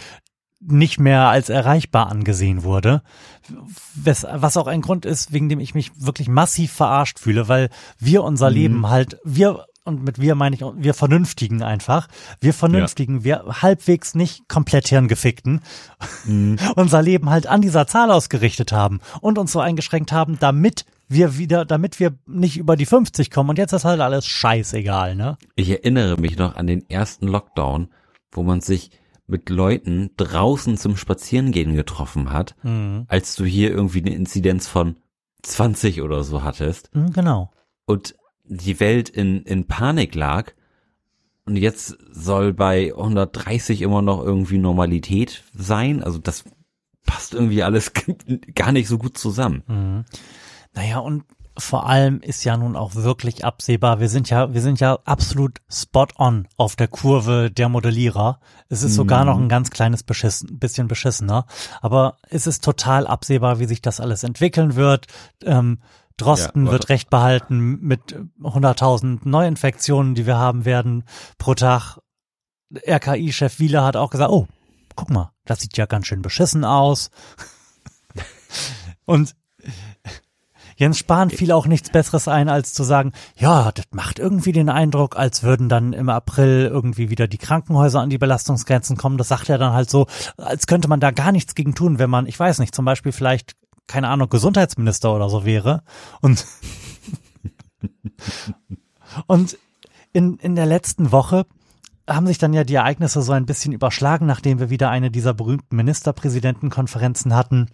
nicht 0.59 0.99
mehr 0.99 1.27
als 1.29 1.49
erreichbar 1.49 2.09
angesehen 2.09 2.63
wurde. 2.63 3.01
Was 3.95 4.57
auch 4.57 4.67
ein 4.67 4.81
Grund 4.81 5.05
ist, 5.05 5.31
wegen 5.31 5.49
dem 5.49 5.59
ich 5.59 5.75
mich 5.75 5.91
wirklich 6.01 6.27
massiv 6.27 6.73
verarscht 6.73 7.19
fühle, 7.19 7.47
weil 7.47 7.69
wir 7.99 8.23
unser 8.23 8.49
mhm. 8.49 8.55
Leben 8.55 8.89
halt, 8.89 9.19
wir 9.23 9.65
und 9.87 10.03
mit 10.03 10.19
wir 10.19 10.35
meine 10.35 10.55
ich 10.55 10.61
wir 10.61 10.93
Vernünftigen 10.93 11.63
einfach, 11.63 12.07
wir 12.39 12.53
Vernünftigen, 12.53 13.19
ja. 13.19 13.23
wir 13.23 13.61
halbwegs 13.61 14.13
nicht 14.13 14.47
komplett 14.47 14.87
hirngefickten, 14.89 15.61
mhm. 16.25 16.57
unser 16.75 17.01
Leben 17.01 17.29
halt 17.29 17.47
an 17.47 17.61
dieser 17.61 17.87
Zahl 17.87 18.11
ausgerichtet 18.11 18.71
haben 18.71 18.99
und 19.21 19.37
uns 19.37 19.51
so 19.51 19.59
eingeschränkt 19.59 20.11
haben, 20.11 20.37
damit 20.39 20.85
wir 21.07 21.37
wieder, 21.37 21.65
damit 21.65 21.99
wir 21.99 22.17
nicht 22.25 22.57
über 22.57 22.75
die 22.75 22.85
50 22.85 23.31
kommen 23.31 23.49
und 23.49 23.57
jetzt 23.57 23.73
ist 23.73 23.85
halt 23.85 24.01
alles 24.01 24.25
scheißegal, 24.27 25.15
ne? 25.15 25.37
Ich 25.55 25.69
erinnere 25.69 26.19
mich 26.19 26.37
noch 26.37 26.55
an 26.55 26.67
den 26.67 26.87
ersten 26.89 27.27
Lockdown, 27.27 27.89
wo 28.31 28.43
man 28.43 28.61
sich 28.61 28.91
mit 29.25 29.49
Leuten 29.49 30.11
draußen 30.17 30.77
zum 30.77 30.97
Spazierengehen 30.97 31.75
getroffen 31.75 32.31
hat, 32.31 32.55
mhm. 32.63 33.05
als 33.07 33.35
du 33.35 33.45
hier 33.45 33.71
irgendwie 33.71 34.01
eine 34.01 34.15
Inzidenz 34.15 34.67
von 34.67 34.97
20 35.43 36.01
oder 36.01 36.23
so 36.23 36.43
hattest. 36.43 36.93
Mhm, 36.95 37.11
genau. 37.11 37.51
Und 37.85 38.15
die 38.47 38.79
Welt 38.79 39.09
in, 39.09 39.43
in 39.43 39.67
Panik 39.67 40.15
lag. 40.15 40.53
Und 41.45 41.55
jetzt 41.55 41.97
soll 42.11 42.53
bei 42.53 42.93
130 42.93 43.81
immer 43.81 44.01
noch 44.01 44.21
irgendwie 44.21 44.57
Normalität 44.57 45.43
sein. 45.53 46.03
Also 46.03 46.19
das 46.19 46.43
passt 47.05 47.33
irgendwie 47.33 47.63
alles 47.63 47.93
gar 48.55 48.71
nicht 48.71 48.87
so 48.87 48.97
gut 48.97 49.17
zusammen. 49.17 49.63
Mhm. 49.67 50.05
Naja, 50.73 50.99
und 50.99 51.23
vor 51.57 51.87
allem 51.87 52.21
ist 52.21 52.43
ja 52.43 52.55
nun 52.55 52.75
auch 52.75 52.95
wirklich 52.95 53.43
absehbar, 53.43 53.99
wir 53.99 54.09
sind 54.09 54.29
ja, 54.29 54.53
wir 54.53 54.61
sind 54.61 54.79
ja 54.79 54.99
absolut 55.05 55.57
spot 55.69 56.07
on 56.17 56.47
auf 56.55 56.75
der 56.75 56.87
Kurve 56.87 57.49
der 57.49 57.67
Modellierer. 57.67 58.39
Es 58.69 58.83
ist 58.83 58.93
sogar 58.93 59.25
noch 59.25 59.37
ein 59.37 59.45
mhm. 59.45 59.49
ganz 59.49 59.71
kleines 59.71 60.03
beschissen, 60.03 60.59
bisschen 60.59 60.87
beschissener, 60.87 61.47
aber 61.81 62.17
es 62.29 62.45
ist 62.45 62.63
total 62.63 63.07
absehbar, 63.07 63.59
wie 63.59 63.65
sich 63.65 63.81
das 63.81 63.99
alles 63.99 64.23
entwickeln 64.23 64.75
wird. 64.75 65.07
Ähm, 65.43 65.79
Drosten 66.17 66.65
ja, 66.65 66.71
wird 66.71 66.89
recht 66.89 67.09
behalten 67.09 67.79
mit 67.81 68.15
100.000 68.41 69.19
Neuinfektionen, 69.23 70.15
die 70.15 70.25
wir 70.25 70.37
haben 70.37 70.65
werden 70.65 71.03
pro 71.37 71.53
Tag. 71.53 71.99
RKI-Chef 72.85 73.59
Wieler 73.59 73.85
hat 73.85 73.95
auch 73.95 74.09
gesagt, 74.09 74.31
oh, 74.31 74.47
guck 74.95 75.09
mal, 75.09 75.31
das 75.45 75.61
sieht 75.61 75.77
ja 75.77 75.85
ganz 75.85 76.07
schön 76.07 76.21
beschissen 76.21 76.65
aus. 76.65 77.11
Und 79.05 79.35
Jens 80.77 80.99
Spahn 80.99 81.31
fiel 81.31 81.51
auch 81.51 81.65
nichts 81.65 81.89
Besseres 81.89 82.27
ein, 82.27 82.49
als 82.49 82.73
zu 82.73 82.83
sagen, 82.83 83.11
ja, 83.35 83.71
das 83.71 83.85
macht 83.91 84.19
irgendwie 84.19 84.51
den 84.51 84.69
Eindruck, 84.69 85.17
als 85.17 85.41
würden 85.41 85.69
dann 85.69 85.91
im 85.91 86.07
April 86.07 86.69
irgendwie 86.71 87.09
wieder 87.09 87.27
die 87.27 87.39
Krankenhäuser 87.39 87.99
an 87.99 88.11
die 88.11 88.19
Belastungsgrenzen 88.19 88.95
kommen. 88.95 89.17
Das 89.17 89.29
sagt 89.29 89.49
er 89.49 89.57
dann 89.57 89.73
halt 89.73 89.89
so, 89.89 90.05
als 90.37 90.67
könnte 90.67 90.87
man 90.87 90.99
da 90.99 91.09
gar 91.09 91.31
nichts 91.31 91.55
gegen 91.55 91.73
tun, 91.73 91.97
wenn 91.97 92.11
man, 92.11 92.27
ich 92.27 92.39
weiß 92.39 92.59
nicht, 92.59 92.75
zum 92.75 92.85
Beispiel 92.85 93.11
vielleicht 93.11 93.55
keine 93.87 94.09
Ahnung, 94.09 94.29
Gesundheitsminister 94.29 95.13
oder 95.13 95.29
so 95.29 95.45
wäre. 95.45 95.83
Und, 96.21 96.45
und 99.27 99.57
in, 100.13 100.37
in 100.37 100.55
der 100.55 100.65
letzten 100.65 101.11
Woche 101.11 101.45
haben 102.07 102.27
sich 102.27 102.37
dann 102.37 102.53
ja 102.53 102.63
die 102.63 102.75
Ereignisse 102.75 103.21
so 103.21 103.33
ein 103.33 103.45
bisschen 103.45 103.73
überschlagen, 103.73 104.25
nachdem 104.25 104.59
wir 104.59 104.69
wieder 104.69 104.89
eine 104.89 105.11
dieser 105.11 105.33
berühmten 105.33 105.75
Ministerpräsidentenkonferenzen 105.75 107.35
hatten. 107.35 107.67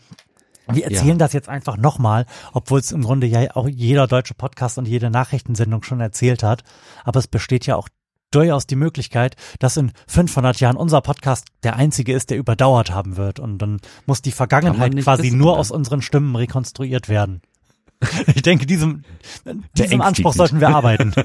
Wir 0.68 0.86
erzählen 0.86 1.10
ja. 1.10 1.16
das 1.16 1.34
jetzt 1.34 1.50
einfach 1.50 1.78
nochmal, 1.78 2.26
obwohl 2.54 2.80
es 2.80 2.92
im 2.92 3.04
Grunde 3.04 3.28
ja 3.28 3.56
auch 3.56 3.68
jeder 3.68 4.08
deutsche 4.08 4.34
Podcast 4.34 4.78
und 4.78 4.88
jede 4.88 5.10
Nachrichtensendung 5.10 5.84
schon 5.84 6.00
erzählt 6.00 6.42
hat. 6.42 6.64
Aber 7.04 7.20
es 7.20 7.28
besteht 7.28 7.66
ja 7.66 7.76
auch 7.76 7.90
durchaus 8.36 8.68
die 8.68 8.76
Möglichkeit, 8.76 9.36
dass 9.60 9.78
in 9.78 9.92
500 10.08 10.60
Jahren 10.60 10.78
unser 10.78 11.02
Podcast 11.02 11.48
der 11.64 11.76
einzige 11.76 12.14
ist, 12.14 12.30
der 12.30 12.38
überdauert 12.38 12.92
haben 12.92 13.18
wird. 13.18 13.40
Und 13.40 13.58
dann 13.60 13.80
muss 14.06 14.22
die 14.22 14.32
Vergangenheit 14.32 14.96
quasi 14.98 15.24
wissen, 15.24 15.38
nur 15.38 15.54
oder? 15.54 15.60
aus 15.60 15.72
unseren 15.72 16.02
Stimmen 16.02 16.36
rekonstruiert 16.36 17.10
werden. 17.10 17.42
Ich 18.36 18.42
denke, 18.42 18.66
diesem, 18.66 19.04
diesem 19.78 20.02
Anspruch 20.02 20.34
sollten 20.34 20.60
wir 20.60 20.70
arbeiten. 20.70 21.14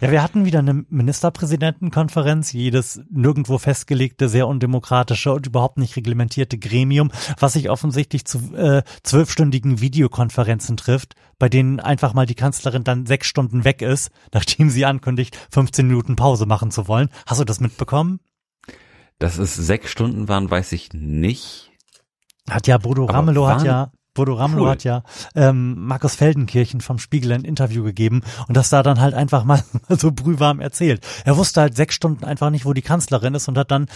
ja, 0.00 0.10
wir 0.10 0.22
hatten 0.22 0.44
wieder 0.44 0.60
eine 0.60 0.84
Ministerpräsidentenkonferenz, 0.88 2.52
jedes 2.52 3.02
nirgendwo 3.10 3.58
festgelegte, 3.58 4.28
sehr 4.28 4.48
undemokratische 4.48 5.32
und 5.32 5.46
überhaupt 5.46 5.78
nicht 5.78 5.96
reglementierte 5.96 6.58
Gremium, 6.58 7.10
was 7.38 7.54
sich 7.54 7.70
offensichtlich 7.70 8.24
zu 8.24 8.38
äh, 8.54 8.82
zwölfstündigen 9.02 9.80
Videokonferenzen 9.80 10.76
trifft, 10.76 11.14
bei 11.38 11.48
denen 11.48 11.80
einfach 11.80 12.14
mal 12.14 12.26
die 12.26 12.34
Kanzlerin 12.34 12.84
dann 12.84 13.06
sechs 13.06 13.26
Stunden 13.26 13.64
weg 13.64 13.82
ist, 13.82 14.10
nachdem 14.32 14.70
sie 14.70 14.84
ankündigt, 14.84 15.36
15 15.50 15.86
Minuten 15.86 16.16
Pause 16.16 16.46
machen 16.46 16.70
zu 16.70 16.88
wollen. 16.88 17.08
Hast 17.26 17.40
du 17.40 17.44
das 17.44 17.60
mitbekommen? 17.60 18.20
Dass 19.18 19.38
es 19.38 19.54
sechs 19.54 19.90
Stunden 19.90 20.28
waren, 20.28 20.50
weiß 20.50 20.72
ich 20.72 20.94
nicht. 20.94 21.70
Hat 22.48 22.66
ja 22.66 22.78
Bodo 22.78 23.04
Aber 23.04 23.14
Ramelow 23.14 23.46
hat 23.46 23.64
ja 23.64 23.92
Bodo 24.14 24.34
Ramelow 24.34 24.64
Cool. 24.64 24.70
hat 24.70 24.84
ja 24.84 25.02
ähm, 25.34 25.86
Markus 25.86 26.16
Feldenkirchen 26.16 26.80
vom 26.80 26.98
Spiegel 26.98 27.32
ein 27.32 27.44
Interview 27.44 27.84
gegeben 27.84 28.22
und 28.48 28.56
das 28.56 28.70
da 28.70 28.82
dann 28.82 29.00
halt 29.00 29.14
einfach 29.14 29.44
mal, 29.44 29.62
mal 29.88 29.98
so 29.98 30.10
brühwarm 30.12 30.60
erzählt. 30.60 31.06
Er 31.24 31.36
wusste 31.36 31.60
halt 31.60 31.76
sechs 31.76 31.94
Stunden 31.94 32.24
einfach 32.24 32.50
nicht, 32.50 32.64
wo 32.64 32.72
die 32.72 32.82
Kanzlerin 32.82 33.34
ist 33.34 33.48
und 33.48 33.56
hat 33.56 33.70
dann 33.70 33.86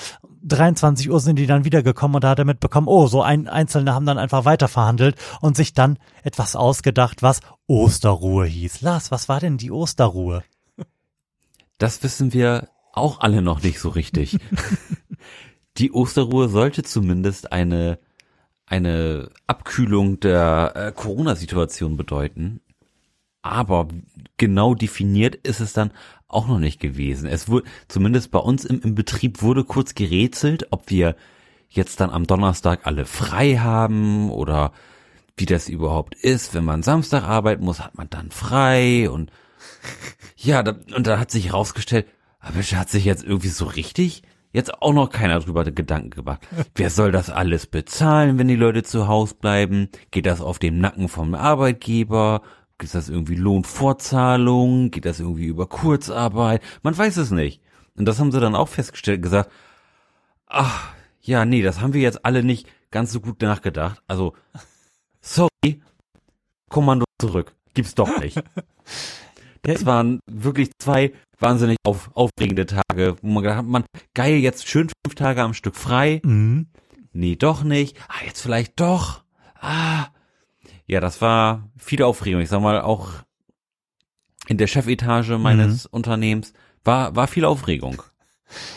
23 0.44 1.10
Uhr 1.10 1.20
sind 1.20 1.38
die 1.38 1.46
dann 1.46 1.64
wiedergekommen 1.64 2.16
und 2.16 2.24
da 2.24 2.30
hat 2.30 2.38
er 2.38 2.44
mitbekommen, 2.44 2.86
oh, 2.86 3.06
so 3.06 3.22
ein 3.22 3.48
Einzelne 3.48 3.94
haben 3.94 4.06
dann 4.06 4.18
einfach 4.18 4.44
weiter 4.44 4.68
verhandelt 4.68 5.16
und 5.40 5.56
sich 5.56 5.72
dann 5.72 5.98
etwas 6.22 6.54
ausgedacht, 6.54 7.22
was 7.22 7.40
Osterruhe 7.66 8.46
hieß. 8.46 8.82
Lars, 8.82 9.10
was 9.10 9.28
war 9.28 9.40
denn 9.40 9.56
die 9.56 9.70
Osterruhe? 9.70 10.44
Das 11.78 12.02
wissen 12.02 12.32
wir 12.32 12.68
auch 12.92 13.20
alle 13.20 13.42
noch 13.42 13.62
nicht 13.62 13.80
so 13.80 13.88
richtig. 13.88 14.38
Die 15.76 15.90
Osterruhe 15.90 16.48
sollte 16.48 16.84
zumindest 16.84 17.50
eine, 17.50 17.98
eine 18.66 19.30
Abkühlung 19.46 20.20
der 20.20 20.72
äh, 20.74 20.92
Corona-Situation 20.92 21.96
bedeuten. 21.96 22.60
Aber 23.42 23.88
genau 24.36 24.74
definiert 24.74 25.34
ist 25.34 25.60
es 25.60 25.74
dann 25.74 25.90
auch 26.28 26.48
noch 26.48 26.58
nicht 26.58 26.80
gewesen. 26.80 27.28
Es 27.28 27.48
wurde, 27.48 27.68
zumindest 27.88 28.30
bei 28.30 28.38
uns 28.38 28.64
im, 28.64 28.80
im 28.80 28.94
Betrieb 28.94 29.42
wurde 29.42 29.64
kurz 29.64 29.94
gerätselt, 29.94 30.68
ob 30.70 30.90
wir 30.90 31.14
jetzt 31.68 32.00
dann 32.00 32.10
am 32.10 32.26
Donnerstag 32.26 32.86
alle 32.86 33.04
frei 33.04 33.56
haben 33.58 34.30
oder 34.30 34.72
wie 35.36 35.46
das 35.46 35.68
überhaupt 35.68 36.14
ist. 36.14 36.54
Wenn 36.54 36.64
man 36.64 36.82
Samstag 36.82 37.24
arbeiten 37.24 37.64
muss, 37.64 37.80
hat 37.80 37.96
man 37.96 38.08
dann 38.08 38.30
frei 38.30 39.10
und 39.10 39.30
ja, 40.36 40.62
da, 40.62 40.76
und 40.94 41.06
da 41.06 41.18
hat 41.18 41.30
sich 41.30 41.46
herausgestellt, 41.46 42.06
aber 42.40 42.60
hat 42.60 42.90
sich 42.90 43.04
jetzt 43.04 43.24
irgendwie 43.24 43.48
so 43.48 43.66
richtig 43.66 44.22
jetzt 44.54 44.72
auch 44.80 44.94
noch 44.94 45.10
keiner 45.10 45.40
drüber 45.40 45.64
Gedanken 45.64 46.10
gemacht. 46.10 46.46
Wer 46.74 46.88
soll 46.88 47.12
das 47.12 47.28
alles 47.28 47.66
bezahlen, 47.66 48.38
wenn 48.38 48.48
die 48.48 48.56
Leute 48.56 48.82
zu 48.82 49.08
Hause 49.08 49.34
bleiben? 49.34 49.88
Geht 50.10 50.24
das 50.24 50.40
auf 50.40 50.58
dem 50.58 50.78
Nacken 50.78 51.08
vom 51.08 51.34
Arbeitgeber? 51.34 52.40
Ist 52.80 52.94
das 52.94 53.08
irgendwie 53.08 53.34
Lohnfortzahlung? 53.34 54.90
Geht 54.90 55.04
das 55.04 55.20
irgendwie 55.20 55.46
über 55.46 55.66
Kurzarbeit? 55.66 56.62
Man 56.82 56.96
weiß 56.96 57.16
es 57.18 57.30
nicht. 57.30 57.60
Und 57.96 58.06
das 58.06 58.18
haben 58.20 58.32
sie 58.32 58.40
dann 58.40 58.54
auch 58.54 58.68
festgestellt, 58.68 59.22
gesagt, 59.22 59.50
ach, 60.46 60.92
ja, 61.20 61.44
nee, 61.44 61.62
das 61.62 61.80
haben 61.80 61.92
wir 61.92 62.00
jetzt 62.00 62.24
alle 62.24 62.42
nicht 62.42 62.68
ganz 62.90 63.12
so 63.12 63.20
gut 63.20 63.42
nachgedacht. 63.42 64.02
Also, 64.06 64.34
sorry, 65.20 65.82
Kommando 66.68 67.04
zurück. 67.20 67.54
Gibt's 67.74 67.94
doch 67.94 68.20
nicht. 68.20 68.42
Das 69.66 69.86
waren 69.86 70.20
wirklich 70.26 70.72
zwei 70.78 71.14
wahnsinnig 71.44 71.76
auf, 71.84 72.10
aufregende 72.14 72.66
Tage, 72.66 73.16
wo 73.22 73.28
man 73.28 73.42
gedacht 73.42 73.58
hat, 73.58 73.66
man, 73.66 73.84
geil, 74.14 74.36
jetzt 74.36 74.66
schön 74.66 74.90
fünf 75.04 75.14
Tage 75.14 75.42
am 75.42 75.54
Stück 75.54 75.76
frei. 75.76 76.20
Mhm. 76.24 76.68
Nee, 77.12 77.36
doch 77.36 77.62
nicht. 77.62 77.96
Ah, 78.08 78.24
jetzt 78.26 78.40
vielleicht 78.40 78.80
doch. 78.80 79.22
Ah. 79.60 80.06
Ja, 80.86 81.00
das 81.00 81.20
war 81.20 81.70
viel 81.76 82.02
Aufregung. 82.02 82.40
Ich 82.40 82.48
sag 82.48 82.60
mal, 82.60 82.80
auch 82.80 83.10
in 84.48 84.58
der 84.58 84.66
Chefetage 84.66 85.38
meines 85.38 85.86
Unternehmens 85.86 86.52
war, 86.82 87.14
war 87.16 87.26
viel 87.26 87.44
Aufregung. 87.44 88.02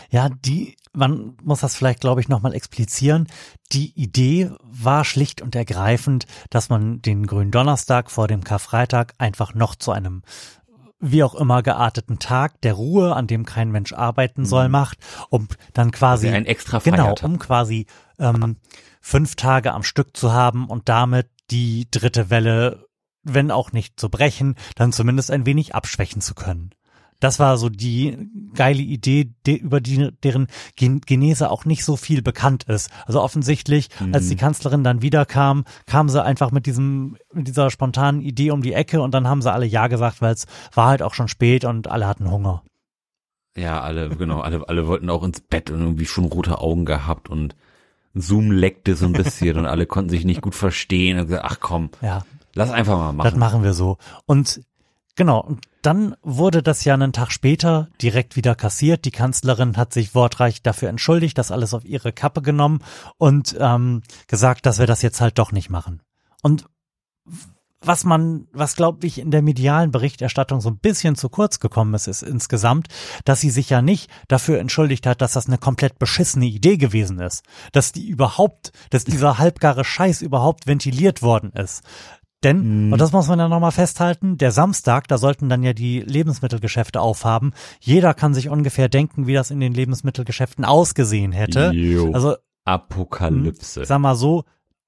Ja, 0.09 0.29
die, 0.29 0.75
man 0.93 1.36
muss 1.43 1.59
das 1.59 1.75
vielleicht, 1.75 2.00
glaube 2.00 2.21
ich, 2.21 2.29
nochmal 2.29 2.55
explizieren. 2.55 3.27
Die 3.74 3.91
Idee 4.01 4.50
war 4.63 5.03
schlicht 5.05 5.41
und 5.41 5.55
ergreifend, 5.55 6.25
dass 6.50 6.69
man 6.69 7.01
den 7.01 7.27
grünen 7.27 7.51
Donnerstag 7.51 8.09
vor 8.09 8.27
dem 8.27 8.43
Karfreitag 8.43 9.13
einfach 9.19 9.53
noch 9.53 9.75
zu 9.75 9.91
einem 9.91 10.24
wie 11.00 11.24
auch 11.24 11.36
immer 11.36 11.62
gearteten 11.62 12.20
Tag 12.20 12.62
der 12.62 12.74
Ruhe, 12.74 13.16
an 13.16 13.27
dem 13.27 13.46
kein 13.46 13.72
Mensch 13.72 13.94
arbeiten 13.94 14.46
soll, 14.46 14.70
macht, 14.70 14.98
um 15.30 15.48
dann 15.74 15.92
quasi 15.92 16.27
Also 16.27 16.38
ein 16.38 16.46
extra 16.46 16.80
genau, 16.80 17.16
um 17.22 17.39
quasi 17.39 17.86
ähm, 18.20 18.58
fünf 19.01 19.36
Tage 19.36 19.74
am 19.74 19.84
Stück 19.84 20.18
zu 20.18 20.34
haben 20.34 20.68
und 20.68 20.89
damit 20.89 21.30
die 21.51 21.88
dritte 21.92 22.30
Welle, 22.30 22.88
wenn 23.24 23.51
auch 23.51 23.72
nicht 23.72 24.00
zu 24.00 24.10
brechen, 24.10 24.56
dann 24.75 24.92
zumindest 24.92 25.32
ein 25.32 25.46
wenig 25.46 25.75
abschwächen 25.75 26.22
zu 26.22 26.34
können. 26.34 26.72
Das 27.19 27.39
war 27.39 27.57
so 27.57 27.69
die 27.69 28.17
geile 28.53 28.81
Idee, 28.81 29.31
de, 29.47 29.55
über 29.55 29.81
die, 29.81 30.12
deren 30.24 30.47
Gen 30.75 31.01
Genese 31.01 31.50
auch 31.50 31.65
nicht 31.65 31.83
so 31.83 31.95
viel 31.95 32.21
bekannt 32.21 32.65
ist. 32.65 32.91
Also 33.05 33.21
offensichtlich, 33.21 33.89
als 34.12 34.27
die 34.29 34.36
Kanzlerin 34.36 34.83
dann 34.83 35.01
wiederkam, 35.01 35.65
kam 35.88 36.09
sie 36.09 36.24
einfach 36.24 36.51
mit 36.51 36.65
diesem, 36.67 37.17
mit 37.33 37.47
dieser 37.47 37.71
spontanen 37.71 38.21
Idee 38.21 38.51
um 38.51 38.62
die 38.62 38.74
Ecke 38.74 39.01
und 39.01 39.13
dann 39.13 39.27
haben 39.27 39.41
sie 39.41 39.51
alle 39.51 39.65
Ja 39.65 39.88
gesagt, 39.88 40.21
weil 40.21 40.33
es 40.33 40.45
war 40.74 40.89
halt 40.89 41.01
auch 41.01 41.15
schon 41.15 41.27
spät 41.27 41.65
und 41.65 41.88
alle 41.88 42.07
hatten 42.07 42.29
Hunger. 42.29 42.62
Ja, 43.57 43.81
alle, 43.81 44.09
genau, 44.09 44.41
alle, 44.41 44.69
alle 44.69 44.86
wollten 44.88 45.09
auch 45.09 45.24
ins 45.24 45.41
Bett 45.41 45.71
und 45.71 45.79
irgendwie 45.81 46.05
schon 46.05 46.25
rote 46.25 46.59
Augen 46.59 46.86
gehabt 46.86 47.29
und 47.29 47.55
Zoom 48.13 48.51
leckte 48.51 48.95
so 48.95 49.05
ein 49.07 49.13
bisschen 49.13 49.57
und 49.57 49.65
alle 49.65 49.88
konnten 49.88 50.09
sich 50.12 50.25
nicht 50.25 50.41
gut 50.41 50.53
verstehen 50.55 51.17
und 51.19 51.25
gesagt, 51.27 51.45
ach 51.45 51.57
komm, 51.59 51.89
Ja, 52.01 52.24
lass 52.53 52.69
einfach 52.69 52.97
mal 52.97 53.24
Das 53.24 53.33
machen. 53.33 53.39
machen 53.39 53.63
wir 53.63 53.74
so. 53.74 53.97
Und 54.27 54.62
genau, 55.17 55.41
und 55.41 55.65
dann 55.81 56.15
wurde 56.21 56.63
das 56.63 56.86
ja 56.86 56.93
einen 56.93 57.12
Tag 57.12 57.31
später 57.31 57.89
direkt 58.01 58.38
wieder 58.38 58.55
kassiert. 58.55 59.03
Die 59.03 59.12
Kanzlerin 59.12 59.75
hat 59.75 59.91
sich 59.91 60.15
wortreich 60.15 60.62
dafür 60.62 60.88
entschuldigt, 60.88 61.38
das 61.38 61.51
alles 61.51 61.74
auf 61.74 61.83
ihre 61.83 62.13
Kappe 62.13 62.41
genommen 62.41 62.79
und 63.17 63.57
ähm, 63.59 64.03
gesagt, 64.27 64.65
dass 64.65 64.79
wir 64.79 64.88
das 64.88 65.01
jetzt 65.01 65.19
halt 65.19 65.38
doch 65.38 65.51
nicht 65.51 65.69
machen. 65.69 66.01
Und 66.41 66.65
was 67.81 68.03
man, 68.03 68.47
was 68.51 68.75
glaube 68.75 69.05
ich 69.05 69.19
in 69.19 69.31
der 69.31 69.41
medialen 69.41 69.91
Berichterstattung 69.91 70.62
so 70.62 70.69
ein 70.69 70.79
bisschen 70.79 71.15
zu 71.15 71.29
kurz 71.29 71.59
gekommen 71.59 71.93
ist, 71.93 72.07
ist 72.07 72.24
insgesamt, 72.24 72.88
dass 73.24 73.39
sie 73.39 73.51
sich 73.51 73.69
ja 73.69 73.81
nicht 73.81 74.09
dafür 74.27 74.59
entschuldigt 74.59 75.05
hat, 75.05 75.21
dass 75.21 75.33
das 75.33 75.47
eine 75.47 75.57
komplett 75.57 76.00
beschissene 76.00 76.45
Idee 76.45 76.77
gewesen 76.77 77.19
ist, 77.19 77.43
dass 77.71 77.91
die 77.91 78.07
überhaupt, 78.07 78.71
dass 78.89 79.05
dieser 79.05 79.38
halbgare 79.38 79.86
Scheiß 79.86 80.21
überhaupt 80.21 80.67
ventiliert 80.67 81.21
worden 81.21 81.51
ist. 81.51 81.83
Denn, 82.44 82.94
und 82.94 83.00
das 83.01 83.12
muss 83.13 83.27
man 83.27 83.39
ja 83.39 83.48
nochmal 83.48 83.72
festhalten, 83.72 84.38
der 84.38 84.51
Samstag, 84.51 85.08
da 85.08 85.17
sollten 85.17 85.50
dann 85.50 85.63
ja 85.63 85.74
die 85.74 86.01
Lebensmittelgeschäfte 86.01 87.01
aufhaben. 87.01 87.53
Jeder 87.79 88.13
kann 88.13 88.34
sich 88.36 88.50
ungefähr 88.50 88.89
denken, 88.89 89.25
wie 89.25 89.34
das 89.34 89.50
in 89.50 89.60
den 89.60 89.74
Lebensmittelgeschäften 89.74 90.63
ausgesehen 90.63 91.32
hätte. 91.32 91.72
Jo. 91.74 92.12
Also, 92.13 92.36
Apokalypse. 92.63 93.86
sag 93.86 94.00
mal 94.00 94.15
so, 94.15 94.44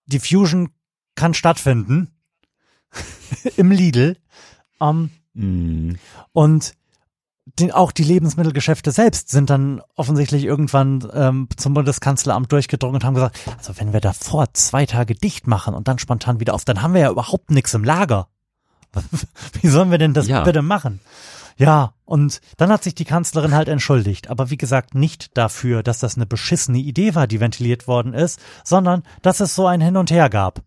die 0.05 0.19
Fusion 0.19 0.69
kann 1.15 1.33
stattfinden. 1.33 2.11
Im 3.57 3.71
Lidl. 3.71 4.17
Ähm, 4.79 5.09
Mm. 5.35 5.93
und 6.33 6.73
den, 7.57 7.71
auch 7.71 7.91
die 7.91 8.03
Lebensmittelgeschäfte 8.03 8.91
selbst 8.91 9.29
sind 9.29 9.49
dann 9.49 9.81
offensichtlich 9.95 10.43
irgendwann 10.43 11.07
ähm, 11.13 11.47
zum 11.57 11.73
Bundeskanzleramt 11.73 12.51
durchgedrungen 12.51 12.95
und 12.97 13.03
haben 13.03 13.15
gesagt, 13.15 13.39
also 13.57 13.73
wenn 13.77 13.93
wir 13.93 14.01
davor 14.01 14.53
zwei 14.53 14.85
Tage 14.85 15.15
dicht 15.15 15.47
machen 15.47 15.73
und 15.73 15.87
dann 15.87 15.99
spontan 15.99 16.39
wieder 16.39 16.53
auf, 16.53 16.65
dann 16.65 16.81
haben 16.81 16.93
wir 16.93 17.01
ja 17.01 17.11
überhaupt 17.11 17.51
nichts 17.51 17.73
im 17.73 17.83
Lager. 17.83 18.27
Wie 19.61 19.67
sollen 19.67 19.91
wir 19.91 19.97
denn 19.97 20.13
das 20.13 20.27
Ja. 20.27 20.43
bitte 20.43 20.61
machen? 20.61 20.99
Ja, 21.57 21.93
und 22.05 22.39
dann 22.57 22.71
hat 22.71 22.83
sich 22.83 22.95
die 22.95 23.03
Kanzlerin 23.05 23.53
halt 23.53 23.67
entschuldigt, 23.67 24.29
aber 24.29 24.49
wie 24.49 24.55
gesagt 24.55 24.95
nicht 24.95 25.37
dafür, 25.37 25.83
dass 25.83 25.99
das 25.99 26.15
eine 26.15 26.25
beschissene 26.25 26.77
Idee 26.77 27.15
war, 27.15 27.27
die 27.27 27.41
ventiliert 27.41 27.85
worden 27.85 28.13
ist, 28.13 28.39
sondern 28.63 29.03
dass 29.21 29.41
es 29.41 29.55
so 29.55 29.67
ein 29.67 29.81
Hin 29.81 29.97
und 29.97 30.09
Her 30.09 30.29
gab. 30.29 30.61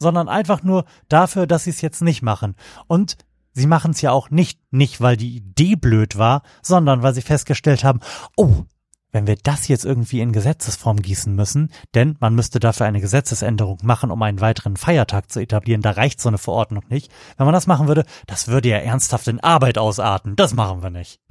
Sondern 0.00 0.28
einfach 0.28 0.64
nur 0.64 0.84
dafür, 1.08 1.46
dass 1.46 1.64
sie 1.64 1.70
es 1.70 1.80
jetzt 1.80 2.02
nicht 2.02 2.22
machen. 2.22 2.56
Und 2.88 3.18
sie 3.58 3.66
machen 3.66 3.90
es 3.90 4.00
ja 4.00 4.12
auch 4.12 4.30
nicht, 4.30 4.60
nicht 4.70 5.00
weil 5.00 5.16
die 5.16 5.36
Idee 5.36 5.76
blöd 5.76 6.16
war, 6.16 6.42
sondern 6.62 7.02
weil 7.02 7.14
sie 7.14 7.22
festgestellt 7.22 7.84
haben, 7.84 8.00
oh, 8.36 8.64
wenn 9.10 9.26
wir 9.26 9.36
das 9.36 9.68
jetzt 9.68 9.84
irgendwie 9.84 10.20
in 10.20 10.32
Gesetzesform 10.32 11.00
gießen 11.00 11.34
müssen, 11.34 11.72
denn 11.94 12.16
man 12.20 12.34
müsste 12.34 12.60
dafür 12.60 12.86
eine 12.86 13.00
Gesetzesänderung 13.00 13.78
machen, 13.82 14.10
um 14.10 14.22
einen 14.22 14.40
weiteren 14.40 14.76
Feiertag 14.76 15.30
zu 15.30 15.40
etablieren, 15.40 15.80
da 15.80 15.92
reicht 15.92 16.20
so 16.20 16.28
eine 16.28 16.36
Verordnung 16.38 16.84
nicht. 16.88 17.10
Wenn 17.36 17.46
man 17.46 17.54
das 17.54 17.66
machen 17.66 17.88
würde, 17.88 18.04
das 18.26 18.48
würde 18.48 18.68
ja 18.68 18.76
ernsthaft 18.76 19.28
in 19.28 19.40
Arbeit 19.40 19.78
ausarten. 19.78 20.36
Das 20.36 20.52
machen 20.54 20.82
wir 20.82 20.90
nicht. 20.90 21.20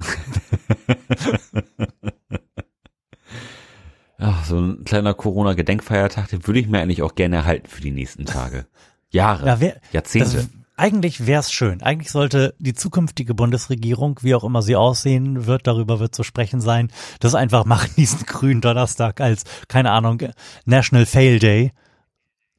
Ach, 4.20 4.44
so 4.44 4.58
ein 4.58 4.82
kleiner 4.84 5.14
Corona-Gedenkfeiertag, 5.14 6.28
den 6.28 6.44
würde 6.46 6.58
ich 6.58 6.66
mir 6.66 6.80
eigentlich 6.80 7.02
auch 7.02 7.14
gerne 7.14 7.36
erhalten 7.36 7.68
für 7.68 7.80
die 7.80 7.92
nächsten 7.92 8.26
Tage. 8.26 8.66
Jahre, 9.10 9.46
Ja, 9.46 9.60
wer, 9.60 9.76
Jahrzehnte. 9.92 10.36
Das, 10.36 10.48
eigentlich 10.78 11.26
wäre 11.26 11.40
es 11.40 11.52
schön. 11.52 11.82
Eigentlich 11.82 12.10
sollte 12.10 12.54
die 12.58 12.72
zukünftige 12.72 13.34
Bundesregierung, 13.34 14.20
wie 14.22 14.34
auch 14.34 14.44
immer 14.44 14.62
sie 14.62 14.76
aussehen 14.76 15.46
wird, 15.46 15.66
darüber 15.66 15.98
wird 15.98 16.14
zu 16.14 16.22
sprechen 16.22 16.60
sein, 16.60 16.90
das 17.20 17.34
einfach 17.34 17.64
machen, 17.64 17.90
diesen 17.96 18.24
grünen 18.24 18.60
Donnerstag 18.60 19.20
als, 19.20 19.44
keine 19.68 19.90
Ahnung, 19.90 20.22
National 20.64 21.06
Fail 21.06 21.38
Day 21.38 21.72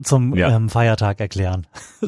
zum 0.03 0.35
Ja. 0.35 0.49
ähm, 0.49 0.69
Feiertag 0.69 1.19
erklären. 1.19 1.65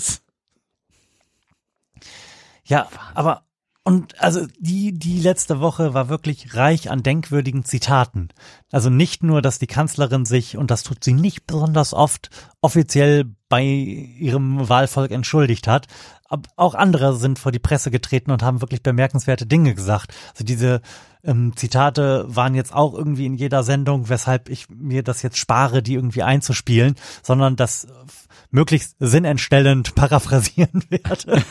ja, 2.65 2.88
aber 3.13 3.44
und 3.84 4.22
also 4.22 4.46
die 4.60 4.94
die 4.94 5.20
letzte 5.20 5.60
Woche 5.60 5.94
war 5.96 6.08
wirklich 6.08 6.56
reich 6.56 6.92
an 6.92 7.02
denkwürdigen 7.02 7.66
Zitaten. 7.66 8.30
Also 8.72 8.90
nicht 8.90 9.24
nur, 9.24 9.42
dass 9.42 9.58
die 9.58 9.68
Kanzlerin 9.68 10.26
sich 10.26 10.56
und 10.56 10.70
das 10.70 10.84
tut 10.84 11.04
sie 11.04 11.14
nicht 11.14 11.48
besonders 11.48 11.94
oft 11.94 12.30
offiziell 12.62 13.26
bei 13.50 13.64
ihrem 13.64 14.70
Wahlvolk 14.70 15.12
entschuldigt 15.12 15.68
hat, 15.68 15.88
auch 16.56 16.76
andere 16.76 17.16
sind 17.16 17.40
vor 17.40 17.52
die 17.52 17.60
Presse 17.60 17.92
getreten 17.92 18.32
und 18.32 18.44
haben 18.44 18.62
wirklich 18.62 18.84
bemerkenswerte 18.84 19.46
Dinge 19.46 19.76
gesagt. 19.76 20.14
Also 20.32 20.46
diese 20.46 20.82
ähm, 21.24 21.54
Zitate 21.56 22.26
waren 22.28 22.56
jetzt 22.56 22.74
auch 22.74 22.94
irgendwie 22.94 23.26
in 23.26 23.36
jeder 23.36 23.64
Sendung, 23.64 24.10
weshalb 24.10 24.50
ich 24.50 24.70
mir 24.70 25.04
das 25.04 25.22
jetzt 25.22 25.38
spare, 25.38 25.84
die 25.84 25.96
irgendwie 25.96 26.24
einzuspielen, 26.24 26.96
sondern 27.22 27.56
das 27.56 27.88
möglichst 28.50 28.96
sinnentstellend 29.00 29.96
paraphrasieren 29.96 30.84
werde. 30.90 31.44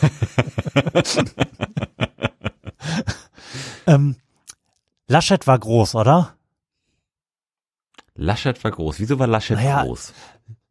ähm, 3.90 4.16
Laschet 5.06 5.46
war 5.46 5.58
groß, 5.58 5.96
oder? 5.96 6.36
Laschet 8.14 8.62
war 8.62 8.70
groß. 8.70 9.00
Wieso 9.00 9.18
war 9.18 9.26
Laschet 9.26 9.56
naja, 9.56 9.82
groß? 9.82 10.12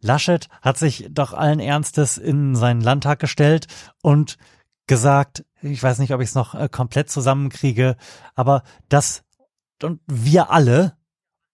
Laschet 0.01 0.47
hat 0.61 0.77
sich 0.77 1.07
doch 1.09 1.33
allen 1.33 1.59
Ernstes 1.59 2.17
in 2.17 2.55
seinen 2.55 2.81
Landtag 2.81 3.19
gestellt 3.19 3.67
und 4.01 4.37
gesagt, 4.87 5.45
ich 5.61 5.83
weiß 5.83 5.99
nicht, 5.99 6.13
ob 6.13 6.21
ich 6.21 6.29
es 6.29 6.35
noch 6.35 6.55
äh, 6.55 6.69
komplett 6.69 7.09
zusammenkriege, 7.09 7.97
aber 8.35 8.63
dass 8.87 9.23
und 9.83 10.01
wir 10.07 10.51
alle 10.51 10.97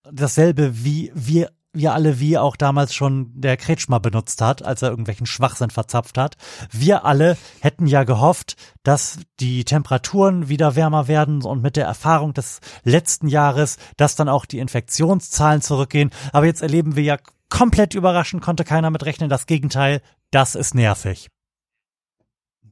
dasselbe 0.03 0.83
wie 0.83 1.11
wir 1.15 1.51
wir 1.75 1.93
alle 1.93 2.19
wie 2.19 2.37
auch 2.37 2.55
damals 2.55 2.93
schon 2.93 3.31
der 3.33 3.57
Kretschmer 3.57 3.99
benutzt 3.99 4.41
hat, 4.41 4.63
als 4.63 4.81
er 4.81 4.89
irgendwelchen 4.89 5.25
Schwachsinn 5.25 5.69
verzapft 5.69 6.17
hat. 6.17 6.37
Wir 6.71 7.05
alle 7.05 7.37
hätten 7.59 7.85
ja 7.85 8.03
gehofft, 8.03 8.55
dass 8.83 9.19
die 9.39 9.65
Temperaturen 9.65 10.49
wieder 10.49 10.75
wärmer 10.75 11.07
werden 11.07 11.43
und 11.43 11.61
mit 11.61 11.75
der 11.75 11.85
Erfahrung 11.85 12.33
des 12.33 12.61
letzten 12.83 13.27
Jahres, 13.27 13.77
dass 13.97 14.15
dann 14.15 14.29
auch 14.29 14.45
die 14.45 14.59
Infektionszahlen 14.59 15.61
zurückgehen. 15.61 16.09
Aber 16.31 16.45
jetzt 16.45 16.61
erleben 16.61 16.95
wir 16.95 17.03
ja 17.03 17.17
komplett 17.49 17.93
überraschend, 17.93 18.41
konnte 18.41 18.63
keiner 18.63 18.89
mit 18.89 19.05
rechnen. 19.05 19.29
Das 19.29 19.45
Gegenteil, 19.45 20.01
das 20.31 20.55
ist 20.55 20.73
nervig. 20.75 21.29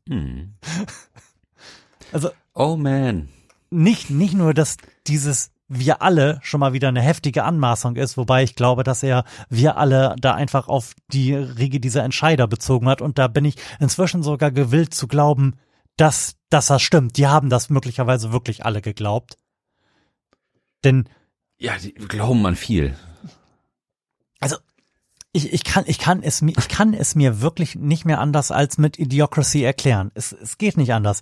Hm. 0.08 0.56
Also. 2.12 2.30
Oh 2.54 2.76
man. 2.76 3.30
Nicht, 3.72 4.12
nicht 4.12 4.36
nur, 4.36 4.54
dass 4.54 4.78
dieses 5.08 5.53
wir 5.68 6.02
alle 6.02 6.40
schon 6.44 6.60
mal 6.60 6.74
wieder 6.74 6.90
eine 6.90 7.02
heftige 7.02 7.44
Anmaßung 7.44 7.96
ist, 7.96 8.18
wobei 8.18 8.44
ich 8.44 8.56
glaube, 8.56 8.84
dass 8.84 9.04
er 9.04 9.24
wir 9.50 9.78
alle 9.78 10.16
da 10.20 10.34
einfach 10.34 10.68
auf 10.68 10.94
die 11.08 11.34
Riege 11.34 11.80
dieser 11.80 12.04
Entscheider 12.04 12.48
bezogen 12.48 12.88
hat 12.88 13.02
und 13.02 13.18
da 13.18 13.28
bin 13.28 13.46
ich 13.46 13.56
inzwischen 13.80 14.24
sogar 14.24 14.52
gewillt 14.52 14.94
zu 14.94 15.08
glauben, 15.08 15.56
dass, 15.98 16.36
dass 16.50 16.68
das 16.68 16.82
stimmt. 16.82 17.18
Die 17.18 17.28
haben 17.28 17.50
das 17.50 17.70
möglicherweise 17.70 18.32
wirklich 18.32 18.66
alle 18.66 18.82
geglaubt. 18.82 19.38
Denn 20.84 21.08
ja, 21.58 21.78
die 21.78 21.94
glauben 21.94 22.46
an 22.46 22.56
viel. 22.56 22.96
Also 24.40 24.58
ich, 25.32 25.54
ich 25.54 25.64
kann 25.64 25.86
ich 25.88 25.98
kann 25.98 26.22
es 26.22 26.42
mir 26.42 26.54
ich 26.58 26.68
kann 26.68 26.94
es 26.94 27.16
mir 27.16 27.42
wirklich 27.42 27.76
nicht 27.76 28.06
mehr 28.06 28.20
anders 28.20 28.52
als 28.52 28.78
mit 28.78 29.00
Idiocracy 29.00 29.64
erklären. 29.64 30.12
Es, 30.14 30.34
es 30.34 30.58
geht 30.58 30.78
nicht 30.78 30.94
anders. 30.94 31.22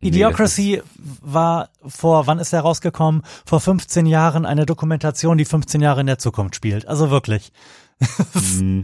Idiocracy 0.00 0.82
nee, 0.82 0.82
war 1.20 1.68
vor, 1.86 2.26
wann 2.26 2.38
ist 2.38 2.52
er 2.52 2.62
rausgekommen? 2.62 3.22
Vor 3.44 3.60
15 3.60 4.06
Jahren 4.06 4.46
eine 4.46 4.64
Dokumentation, 4.64 5.36
die 5.36 5.44
15 5.44 5.80
Jahre 5.82 6.00
in 6.00 6.06
der 6.06 6.18
Zukunft 6.18 6.56
spielt. 6.56 6.88
Also 6.88 7.10
wirklich. 7.10 7.52
Mm. 8.34 8.82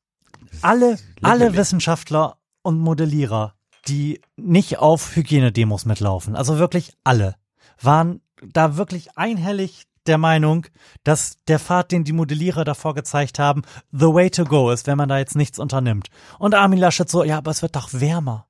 alle, 0.62 0.98
alle 1.22 1.56
Wissenschaftler 1.56 2.38
und 2.62 2.80
Modellierer, 2.80 3.54
die 3.86 4.20
nicht 4.36 4.78
auf 4.78 5.14
Hygienedemos 5.14 5.86
mitlaufen, 5.86 6.34
also 6.34 6.58
wirklich 6.58 6.92
alle, 7.04 7.36
waren 7.80 8.20
da 8.42 8.76
wirklich 8.76 9.16
einhellig 9.16 9.84
der 10.06 10.18
Meinung, 10.18 10.66
dass 11.04 11.36
der 11.46 11.60
Pfad, 11.60 11.92
den 11.92 12.02
die 12.02 12.12
Modellierer 12.12 12.64
davor 12.64 12.94
gezeigt 12.94 13.38
haben, 13.38 13.62
the 13.92 14.06
way 14.06 14.30
to 14.30 14.44
go 14.44 14.70
ist, 14.70 14.86
wenn 14.86 14.96
man 14.96 15.08
da 15.08 15.18
jetzt 15.18 15.36
nichts 15.36 15.58
unternimmt. 15.58 16.08
Und 16.38 16.54
Armin 16.54 16.78
Laschet 16.78 17.08
so, 17.08 17.22
ja, 17.22 17.38
aber 17.38 17.50
es 17.50 17.62
wird 17.62 17.76
doch 17.76 17.90
wärmer. 17.92 18.48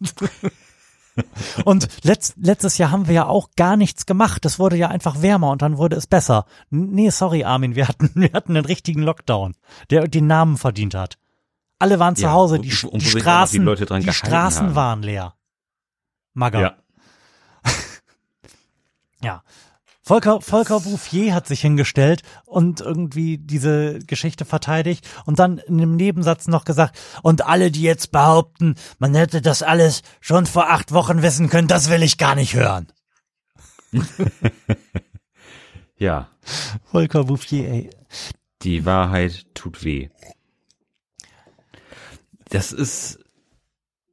Und 1.64 1.88
letzt, 2.04 2.34
letztes 2.36 2.78
Jahr 2.78 2.90
haben 2.90 3.06
wir 3.06 3.14
ja 3.14 3.26
auch 3.26 3.50
gar 3.56 3.76
nichts 3.76 4.06
gemacht. 4.06 4.44
Es 4.44 4.58
wurde 4.58 4.76
ja 4.76 4.88
einfach 4.88 5.22
wärmer 5.22 5.50
und 5.50 5.62
dann 5.62 5.78
wurde 5.78 5.96
es 5.96 6.06
besser. 6.06 6.44
Nee, 6.70 7.10
sorry, 7.10 7.44
Armin, 7.44 7.74
wir 7.74 7.88
hatten, 7.88 8.10
wir 8.14 8.32
hatten 8.32 8.56
einen 8.56 8.66
richtigen 8.66 9.02
Lockdown, 9.02 9.54
der 9.90 10.08
den 10.08 10.26
Namen 10.26 10.56
verdient 10.56 10.94
hat. 10.94 11.18
Alle 11.78 11.98
waren 11.98 12.16
zu 12.16 12.24
ja, 12.24 12.32
Hause, 12.32 12.58
die, 12.58 12.68
die 12.68 12.74
Straßen, 13.00 13.64
die, 13.64 14.00
die 14.00 14.12
Straßen 14.12 14.68
haben. 14.68 14.74
waren 14.74 15.02
leer. 15.02 15.34
Mager. 16.32 16.60
Ja. 16.60 16.76
ja. 19.22 19.42
Volker, 20.06 20.40
Volker 20.40 20.78
Bouffier 20.78 21.34
hat 21.34 21.48
sich 21.48 21.62
hingestellt 21.62 22.22
und 22.44 22.80
irgendwie 22.80 23.38
diese 23.38 23.98
Geschichte 23.98 24.44
verteidigt 24.44 25.04
und 25.24 25.40
dann 25.40 25.58
in 25.58 25.78
dem 25.78 25.96
Nebensatz 25.96 26.46
noch 26.46 26.64
gesagt, 26.64 26.96
und 27.24 27.44
alle, 27.44 27.72
die 27.72 27.82
jetzt 27.82 28.12
behaupten, 28.12 28.76
man 29.00 29.16
hätte 29.16 29.42
das 29.42 29.64
alles 29.64 30.02
schon 30.20 30.46
vor 30.46 30.70
acht 30.70 30.92
Wochen 30.92 31.22
wissen 31.22 31.48
können, 31.48 31.66
das 31.66 31.90
will 31.90 32.04
ich 32.04 32.18
gar 32.18 32.36
nicht 32.36 32.54
hören. 32.54 32.86
ja. 35.98 36.28
Volker 36.84 37.24
Bouffier, 37.24 37.68
ey. 37.68 37.90
Die 38.62 38.86
Wahrheit 38.86 39.52
tut 39.54 39.82
weh. 39.82 40.10
Das 42.50 42.72
ist 42.72 43.18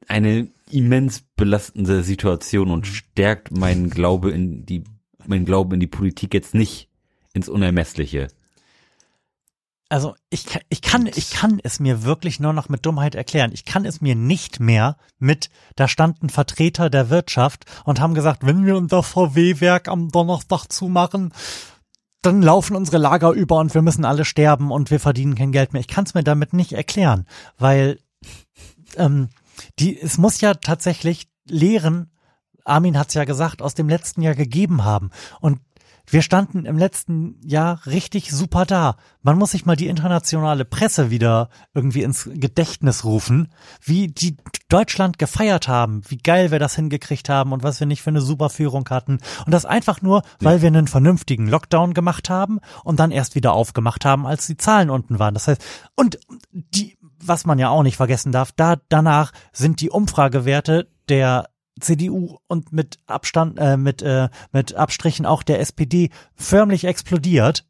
eine 0.07 0.47
immens 0.71 1.21
belastende 1.35 2.01
Situation 2.01 2.71
und 2.71 2.87
stärkt 2.87 3.55
meinen 3.55 3.91
Glaube 3.91 4.31
in 4.31 4.65
die 4.65 4.83
mein 5.27 5.45
Glauben 5.45 5.73
in 5.73 5.79
die 5.79 5.87
Politik 5.87 6.33
jetzt 6.33 6.53
nicht 6.53 6.89
ins 7.33 7.49
Unermessliche. 7.49 8.27
Also 9.89 10.15
ich, 10.31 10.45
ich 10.69 10.81
kann 10.81 11.05
ich 11.05 11.29
kann 11.29 11.59
es 11.61 11.79
mir 11.79 12.03
wirklich 12.03 12.39
nur 12.39 12.53
noch 12.53 12.67
mit 12.67 12.83
Dummheit 12.83 13.13
erklären. 13.13 13.51
Ich 13.53 13.63
kann 13.63 13.85
es 13.85 14.01
mir 14.01 14.15
nicht 14.15 14.59
mehr 14.59 14.97
mit 15.19 15.51
da 15.75 15.87
standen 15.87 16.29
Vertreter 16.29 16.89
der 16.89 17.11
Wirtschaft 17.11 17.65
und 17.85 17.99
haben 17.99 18.15
gesagt, 18.15 18.43
wenn 18.43 18.65
wir 18.65 18.75
unser 18.75 19.03
VW-Werk 19.03 19.87
am 19.87 20.09
Donnerstag 20.09 20.65
zumachen, 20.69 21.31
dann 22.23 22.41
laufen 22.41 22.75
unsere 22.75 22.97
Lager 22.97 23.31
über 23.33 23.59
und 23.59 23.73
wir 23.75 23.83
müssen 23.83 24.05
alle 24.05 24.25
sterben 24.25 24.71
und 24.71 24.89
wir 24.89 24.99
verdienen 24.99 25.35
kein 25.35 25.51
Geld 25.51 25.73
mehr. 25.73 25.81
Ich 25.81 25.87
kann 25.87 26.05
es 26.05 26.15
mir 26.15 26.23
damit 26.23 26.53
nicht 26.53 26.73
erklären, 26.73 27.27
weil 27.59 27.99
ähm, 28.97 29.29
die 29.77 29.99
es 29.99 30.17
muss 30.17 30.41
ja 30.41 30.55
tatsächlich 30.55 31.27
Lehren 31.47 32.09
Armin 32.63 32.97
hat's 32.97 33.13
ja 33.13 33.25
gesagt, 33.25 33.61
aus 33.61 33.73
dem 33.73 33.89
letzten 33.89 34.21
Jahr 34.21 34.35
gegeben 34.35 34.83
haben. 34.83 35.11
Und 35.39 35.59
wir 36.05 36.21
standen 36.21 36.65
im 36.65 36.77
letzten 36.77 37.39
Jahr 37.41 37.85
richtig 37.85 38.31
super 38.31 38.65
da. 38.65 38.97
Man 39.21 39.37
muss 39.37 39.51
sich 39.51 39.65
mal 39.65 39.77
die 39.77 39.87
internationale 39.87 40.65
Presse 40.65 41.09
wieder 41.09 41.49
irgendwie 41.73 42.03
ins 42.03 42.29
Gedächtnis 42.33 43.05
rufen, 43.05 43.47
wie 43.81 44.07
die 44.07 44.35
Deutschland 44.67 45.17
gefeiert 45.17 45.67
haben, 45.67 46.01
wie 46.07 46.17
geil 46.17 46.51
wir 46.51 46.59
das 46.59 46.75
hingekriegt 46.75 47.29
haben 47.29 47.53
und 47.53 47.63
was 47.63 47.79
wir 47.79 47.87
nicht 47.87 48.01
für 48.01 48.09
eine 48.09 48.21
super 48.21 48.49
Führung 48.49 48.87
hatten. 48.89 49.19
Und 49.45 49.53
das 49.53 49.65
einfach 49.65 50.01
nur, 50.01 50.23
weil 50.39 50.61
wir 50.61 50.67
einen 50.67 50.87
vernünftigen 50.87 51.47
Lockdown 51.47 51.93
gemacht 51.93 52.29
haben 52.29 52.59
und 52.83 52.99
dann 52.99 53.11
erst 53.11 53.35
wieder 53.35 53.53
aufgemacht 53.53 54.03
haben, 54.03 54.27
als 54.27 54.45
die 54.45 54.57
Zahlen 54.57 54.89
unten 54.89 55.19
waren. 55.19 55.33
Das 55.33 55.47
heißt, 55.47 55.63
und 55.95 56.19
die, 56.51 56.97
was 57.19 57.45
man 57.45 57.59
ja 57.59 57.69
auch 57.69 57.83
nicht 57.83 57.97
vergessen 57.97 58.33
darf, 58.33 58.51
da 58.51 58.75
danach 58.89 59.31
sind 59.53 59.79
die 59.79 59.89
Umfragewerte 59.89 60.89
der 61.07 61.45
CDU 61.83 62.37
und 62.47 62.73
mit 62.73 62.97
Abstand, 63.05 63.59
äh, 63.59 63.77
mit, 63.77 64.01
äh, 64.01 64.29
mit 64.51 64.75
Abstrichen 64.75 65.25
auch 65.25 65.43
der 65.43 65.59
SPD 65.59 66.09
förmlich 66.35 66.85
explodiert. 66.85 67.65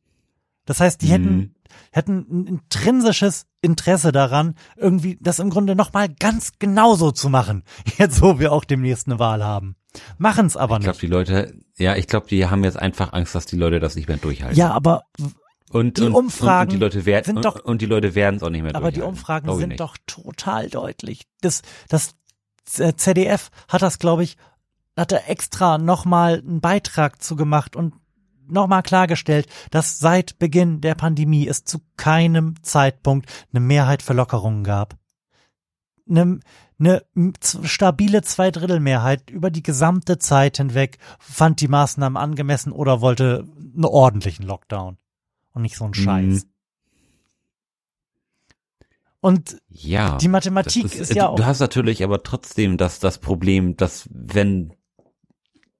Das 0.66 0.80
heißt, 0.80 1.02
die 1.02 1.08
mhm. 1.08 1.12
hätten, 1.12 1.56
hätten 1.92 2.26
ein 2.30 2.48
intrinsisches 2.48 3.48
Interesse 3.62 4.12
daran, 4.12 4.56
irgendwie 4.78 5.18
das 5.22 5.40
im 5.40 5.50
Grunde 5.50 5.76
nochmal 5.76 6.10
ganz 6.10 6.54
genauso 6.60 7.12
zu 7.12 7.30
machen. 7.30 7.64
Jetzt, 7.98 8.22
wo 8.22 8.40
wir 8.40 8.52
auch 8.52 8.66
demnächst 8.66 9.08
eine 9.08 9.20
Wahl 9.20 9.44
haben. 9.44 9.76
Machen 10.18 10.46
es 10.46 10.58
aber 10.58 10.80
nicht. 10.80 10.88
Ich 10.88 11.00
glaube, 11.00 11.00
die 11.00 11.32
Leute, 11.32 11.60
ja, 11.78 11.96
ich 11.96 12.08
glaube, 12.08 12.28
die 12.28 12.48
haben 12.48 12.64
jetzt 12.64 12.80
einfach 12.80 13.14
Angst, 13.14 13.36
dass 13.36 13.46
die 13.46 13.58
Leute 13.58 13.80
das 13.80 13.96
nicht 13.96 14.08
mehr 14.08 14.18
durchhalten. 14.18 14.58
Ja, 14.58 14.72
aber 14.72 15.04
und, 15.70 15.98
die 15.98 16.04
und, 16.04 16.14
Umfragen 16.14 16.72
und, 16.72 16.76
und 16.76 16.80
die 16.80 16.84
Leute 16.84 17.06
werden 17.06 17.26
sind 17.26 17.46
doch, 17.46 17.64
und 17.64 17.82
die 17.82 17.86
Leute 17.86 18.16
werden 18.16 18.36
es 18.38 18.44
auch 18.44 18.50
nicht 18.50 18.64
mehr 18.64 18.76
Aber 18.76 18.92
die 18.92 19.02
Umfragen 19.02 19.56
sind 19.58 19.80
doch 19.80 19.98
total 20.06 20.70
deutlich. 20.70 21.28
Das, 21.42 21.62
das 21.90 22.16
ZDF 22.66 23.50
hat 23.68 23.82
das, 23.82 24.00
glaube 24.00 24.24
ich, 24.24 24.38
hat 24.96 25.12
er 25.12 25.30
extra 25.30 25.78
nochmal 25.78 26.40
einen 26.40 26.62
Beitrag 26.62 27.22
zu 27.22 27.36
gemacht 27.36 27.76
und 27.76 27.94
nochmal 28.48 28.84
klargestellt, 28.84 29.48
dass 29.72 30.00
seit 30.00 30.38
Beginn 30.40 30.82
der 30.82 30.96
Pandemie 30.96 31.48
es 31.48 31.64
zu 31.64 31.80
keinem 31.98 32.56
Zeitpunkt 32.62 33.30
eine 33.52 33.60
Mehrheit 33.60 34.02
für 34.02 34.14
Lockerungen 34.14 34.64
gab. 34.64 34.96
Eine, 36.10 36.40
eine 36.80 37.02
stabile 37.64 38.22
Zweidrittelmehrheit 38.22 39.30
über 39.30 39.50
die 39.50 39.64
gesamte 39.64 40.20
Zeit 40.20 40.58
hinweg 40.58 40.98
fand 41.20 41.62
die 41.62 41.70
Maßnahmen 41.70 42.18
angemessen 42.18 42.74
oder 42.74 43.02
wollte 43.02 43.48
einen 43.58 43.86
ordentlichen 43.86 44.46
Lockdown 44.46 44.98
und 45.54 45.62
nicht 45.62 45.78
so 45.78 45.86
einen 45.86 45.94
Scheiß. 45.94 46.44
Mhm. 46.44 46.53
Und 49.24 49.56
ja, 49.70 50.18
die 50.18 50.28
Mathematik 50.28 50.84
ist, 50.84 50.96
ist, 50.96 51.16
ja 51.16 51.30
auch. 51.30 51.38
Du 51.38 51.46
hast 51.46 51.62
natürlich 51.62 52.04
aber 52.04 52.24
trotzdem 52.24 52.76
das, 52.76 53.00
das 53.00 53.20
Problem, 53.20 53.78
dass 53.78 54.10
wenn 54.12 54.74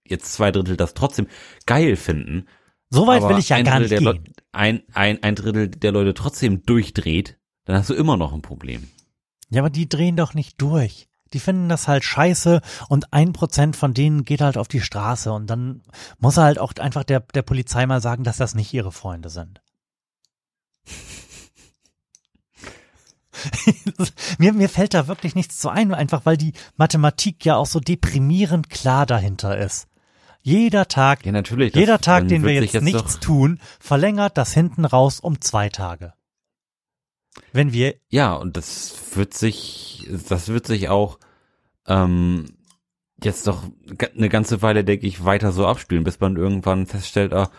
jetzt 0.08 0.32
zwei 0.32 0.50
Drittel 0.50 0.78
das 0.78 0.94
trotzdem 0.94 1.28
geil 1.66 1.98
finden. 1.98 2.48
So 2.90 3.06
weit 3.06 3.22
will 3.28 3.38
ich 3.38 3.50
ja 3.50 3.62
gar 3.62 3.82
nicht 3.82 3.90
gehen. 3.90 4.34
Ein, 4.54 4.84
ein, 4.94 5.22
ein 5.24 5.36
Drittel 5.36 5.68
der 5.68 5.92
Leute 5.92 6.14
trotzdem 6.14 6.66
durchdreht, 6.66 7.38
dann 7.66 7.76
hast 7.76 7.90
du 7.90 7.96
immer 7.96 8.16
noch 8.16 8.32
ein 8.32 8.42
Problem. 8.42 8.88
Ja, 9.50 9.62
aber 9.62 9.70
die 9.70 9.90
drehen 9.90 10.16
doch 10.16 10.34
nicht 10.34 10.62
durch. 10.62 11.10
die 11.34 11.40
finden 11.40 11.68
das 11.68 11.90
halt 11.90 12.06
scheiße 12.06 12.62
und 12.88 13.12
ein 13.12 13.34
Prozent 13.34 13.76
von 13.76 13.94
denen 13.94 14.24
geht 14.24 14.40
halt 14.40 14.58
auf 14.58 14.70
die 14.70 14.80
Straße 14.80 15.34
und 15.34 15.48
dann 15.48 15.82
muss 16.18 16.38
er 16.38 16.44
halt 16.44 16.60
auch 16.60 16.72
einfach 16.80 17.04
der, 17.04 17.20
der 17.20 17.42
Polizei 17.42 17.86
mal 17.88 18.00
sagen, 18.00 18.24
dass 18.24 18.38
das 18.38 18.56
nicht 18.56 18.74
ihre 18.74 18.94
Freunde 18.94 19.30
sind. 19.30 19.63
mir, 24.38 24.54
mir 24.54 24.70
fällt 24.70 24.94
da 24.94 25.08
wirklich 25.08 25.36
nichts 25.36 25.60
zu 25.60 25.70
ein, 25.70 25.94
einfach 25.94 26.26
weil 26.26 26.38
die 26.38 26.54
Mathematik 26.78 27.46
ja 27.46 27.56
auch 27.56 27.66
so 27.66 27.80
deprimierend 27.80 28.70
klar 28.70 29.06
dahinter 29.06 29.58
ist. 29.58 29.88
Jeder 30.42 30.90
Tag, 30.90 31.26
Ja, 31.26 31.32
natürlich. 31.32 31.74
jeder 31.74 32.00
Tag, 32.00 32.28
den 32.28 32.44
wir 32.44 32.54
jetzt, 32.54 32.74
sich 32.74 32.82
nichts 32.82 33.20
tun, 33.20 33.60
verlängert 33.80 34.38
das 34.38 34.54
hinten 34.54 34.84
raus 34.84 35.22
um 35.22 35.40
zwei 35.40 35.70
Tage. 35.70 36.14
Wenn 37.54 37.72
wir, 37.72 37.96
Ja, 38.10 38.34
und 38.34 38.58
das 38.58 38.94
wird 39.16 39.34
sich, 39.34 40.08
das 40.30 40.50
wird 40.50 40.68
sich 40.68 40.90
auch 40.90 41.18
ähm, 41.88 42.46
jetzt 43.24 43.48
doch 43.48 43.64
eine 44.16 44.30
ganze 44.30 44.62
Weile, 44.62 44.84
denke 44.84 45.08
ich, 45.08 45.24
weiter 45.24 45.52
so 45.52 45.66
abspielen, 45.66 46.04
bis 46.04 46.20
man 46.20 46.36
irgendwann 46.36 46.88
feststellt, 46.88 47.34
ah, 47.34 47.50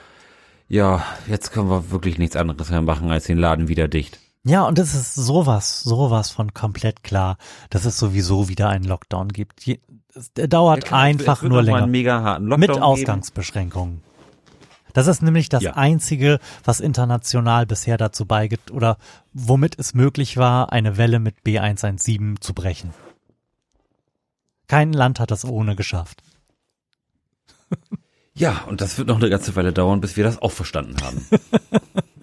ja, 0.68 1.04
jetzt 1.26 1.52
können 1.52 1.70
wir 1.70 1.90
wirklich 1.90 2.18
nichts 2.18 2.36
anderes 2.36 2.70
mehr 2.70 2.82
machen, 2.82 3.10
als 3.10 3.24
den 3.24 3.38
Laden 3.38 3.68
wieder 3.68 3.88
dicht. 3.88 4.18
Ja, 4.44 4.64
und 4.64 4.78
es 4.78 4.94
ist 4.94 5.14
sowas, 5.14 5.80
sowas 5.82 6.30
von 6.30 6.54
komplett 6.54 7.02
klar, 7.02 7.38
dass 7.70 7.84
es 7.84 7.98
sowieso 7.98 8.48
wieder 8.48 8.68
einen 8.68 8.84
Lockdown 8.84 9.28
gibt. 9.28 9.66
Der 10.36 10.48
dauert 10.48 10.92
einfach 10.92 11.38
Es 11.38 11.42
wird 11.42 11.52
nur 11.52 11.62
länger. 11.62 11.86
Mit 11.86 12.70
geben. 12.70 12.82
Ausgangsbeschränkungen. 12.82 14.02
Das 14.92 15.08
ist 15.08 15.22
nämlich 15.22 15.48
das 15.48 15.62
Ja. 15.64 15.72
einzige, 15.74 16.38
was 16.64 16.78
international 16.78 17.66
bisher 17.66 17.96
dazu 17.96 18.26
beiget 18.26 18.70
oder 18.70 18.96
womit 19.32 19.76
es 19.78 19.92
möglich 19.92 20.36
war, 20.36 20.72
eine 20.72 20.96
Welle 20.96 21.18
mit 21.18 21.42
B117 21.44 22.40
zu 22.40 22.54
brechen. 22.54 22.94
Kein 24.68 24.92
Land 24.92 25.18
hat 25.18 25.32
das 25.32 25.44
ohne 25.44 25.74
geschafft. 25.74 26.22
Ja, 28.34 28.62
und 28.68 28.80
das 28.80 28.98
wird 28.98 29.08
noch 29.08 29.16
eine 29.16 29.30
ganze 29.30 29.56
Weile 29.56 29.72
dauern, 29.72 30.00
bis 30.00 30.16
wir 30.16 30.24
das 30.24 30.40
auch 30.40 30.52
verstanden 30.52 30.96
haben. 31.02 31.26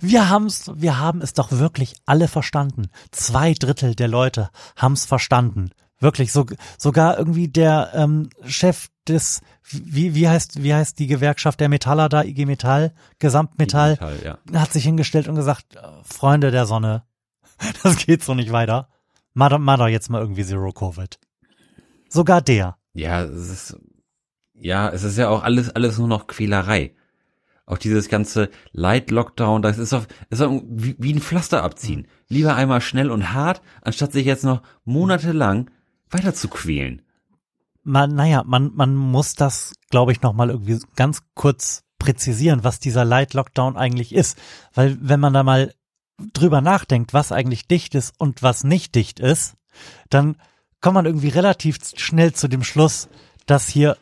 Wir 0.00 0.28
haben's, 0.28 0.70
wir 0.74 0.98
haben 0.98 1.20
es 1.20 1.34
doch 1.34 1.50
wirklich 1.52 1.94
alle 2.06 2.28
verstanden. 2.28 2.88
Zwei 3.10 3.54
Drittel 3.54 3.94
der 3.94 4.08
Leute 4.08 4.50
haben's 4.76 5.04
verstanden. 5.04 5.70
Wirklich, 5.98 6.32
so, 6.32 6.46
sogar 6.78 7.18
irgendwie 7.18 7.48
der 7.48 7.90
ähm, 7.94 8.30
Chef 8.46 8.88
des, 9.06 9.42
wie, 9.62 10.14
wie 10.14 10.28
heißt, 10.28 10.62
wie 10.62 10.72
heißt 10.72 10.98
die 10.98 11.06
Gewerkschaft 11.06 11.60
der 11.60 11.68
Metaller 11.68 12.08
da, 12.08 12.24
IG 12.24 12.46
Metall, 12.46 12.94
Gesamtmetall, 13.18 13.90
Metall, 13.90 14.38
ja. 14.50 14.60
hat 14.60 14.72
sich 14.72 14.84
hingestellt 14.84 15.28
und 15.28 15.34
gesagt, 15.34 15.76
äh, 15.76 15.80
Freunde 16.02 16.50
der 16.50 16.64
Sonne, 16.64 17.04
das 17.82 17.98
geht 17.98 18.24
so 18.24 18.34
nicht 18.34 18.50
weiter. 18.50 18.88
Mach 19.34 19.50
doch, 19.50 19.58
mach 19.58 19.76
doch 19.76 19.88
jetzt 19.88 20.08
mal 20.08 20.22
irgendwie 20.22 20.44
Zero 20.44 20.72
Covid. 20.72 21.18
Sogar 22.08 22.40
der. 22.40 22.76
Ja, 22.94 23.22
es 23.22 23.50
ist, 23.50 23.76
ja, 24.54 24.88
es 24.88 25.04
ist 25.04 25.18
ja 25.18 25.28
auch 25.28 25.42
alles, 25.42 25.70
alles 25.70 25.98
nur 25.98 26.08
noch 26.08 26.26
Quälerei. 26.26 26.94
Auch 27.70 27.78
dieses 27.78 28.08
ganze 28.08 28.50
Light-Lockdown, 28.72 29.62
das 29.62 29.78
ist 29.78 29.92
doch, 29.92 30.04
ist 30.28 30.40
doch 30.40 30.60
wie, 30.68 30.96
wie 30.98 31.14
ein 31.14 31.20
Pflaster 31.20 31.62
abziehen. 31.62 32.08
Lieber 32.26 32.56
einmal 32.56 32.80
schnell 32.80 33.12
und 33.12 33.32
hart, 33.32 33.62
anstatt 33.82 34.10
sich 34.10 34.26
jetzt 34.26 34.42
noch 34.42 34.62
monatelang 34.84 35.70
weiter 36.10 36.34
zu 36.34 36.48
quälen. 36.48 37.02
Man, 37.84 38.16
naja, 38.16 38.42
man, 38.44 38.72
man 38.74 38.96
muss 38.96 39.36
das, 39.36 39.74
glaube 39.88 40.10
ich, 40.10 40.20
nochmal 40.20 40.50
irgendwie 40.50 40.80
ganz 40.96 41.22
kurz 41.34 41.84
präzisieren, 42.00 42.64
was 42.64 42.80
dieser 42.80 43.04
Light 43.04 43.34
Lockdown 43.34 43.76
eigentlich 43.76 44.16
ist. 44.16 44.36
Weil 44.74 44.98
wenn 45.00 45.20
man 45.20 45.32
da 45.32 45.44
mal 45.44 45.72
drüber 46.32 46.60
nachdenkt, 46.60 47.14
was 47.14 47.30
eigentlich 47.30 47.68
dicht 47.68 47.94
ist 47.94 48.14
und 48.18 48.42
was 48.42 48.64
nicht 48.64 48.96
dicht 48.96 49.20
ist, 49.20 49.54
dann 50.08 50.34
kommt 50.80 50.94
man 50.94 51.06
irgendwie 51.06 51.28
relativ 51.28 51.78
schnell 51.94 52.32
zu 52.32 52.48
dem 52.48 52.64
Schluss, 52.64 53.08
dass 53.46 53.68
hier 53.68 53.96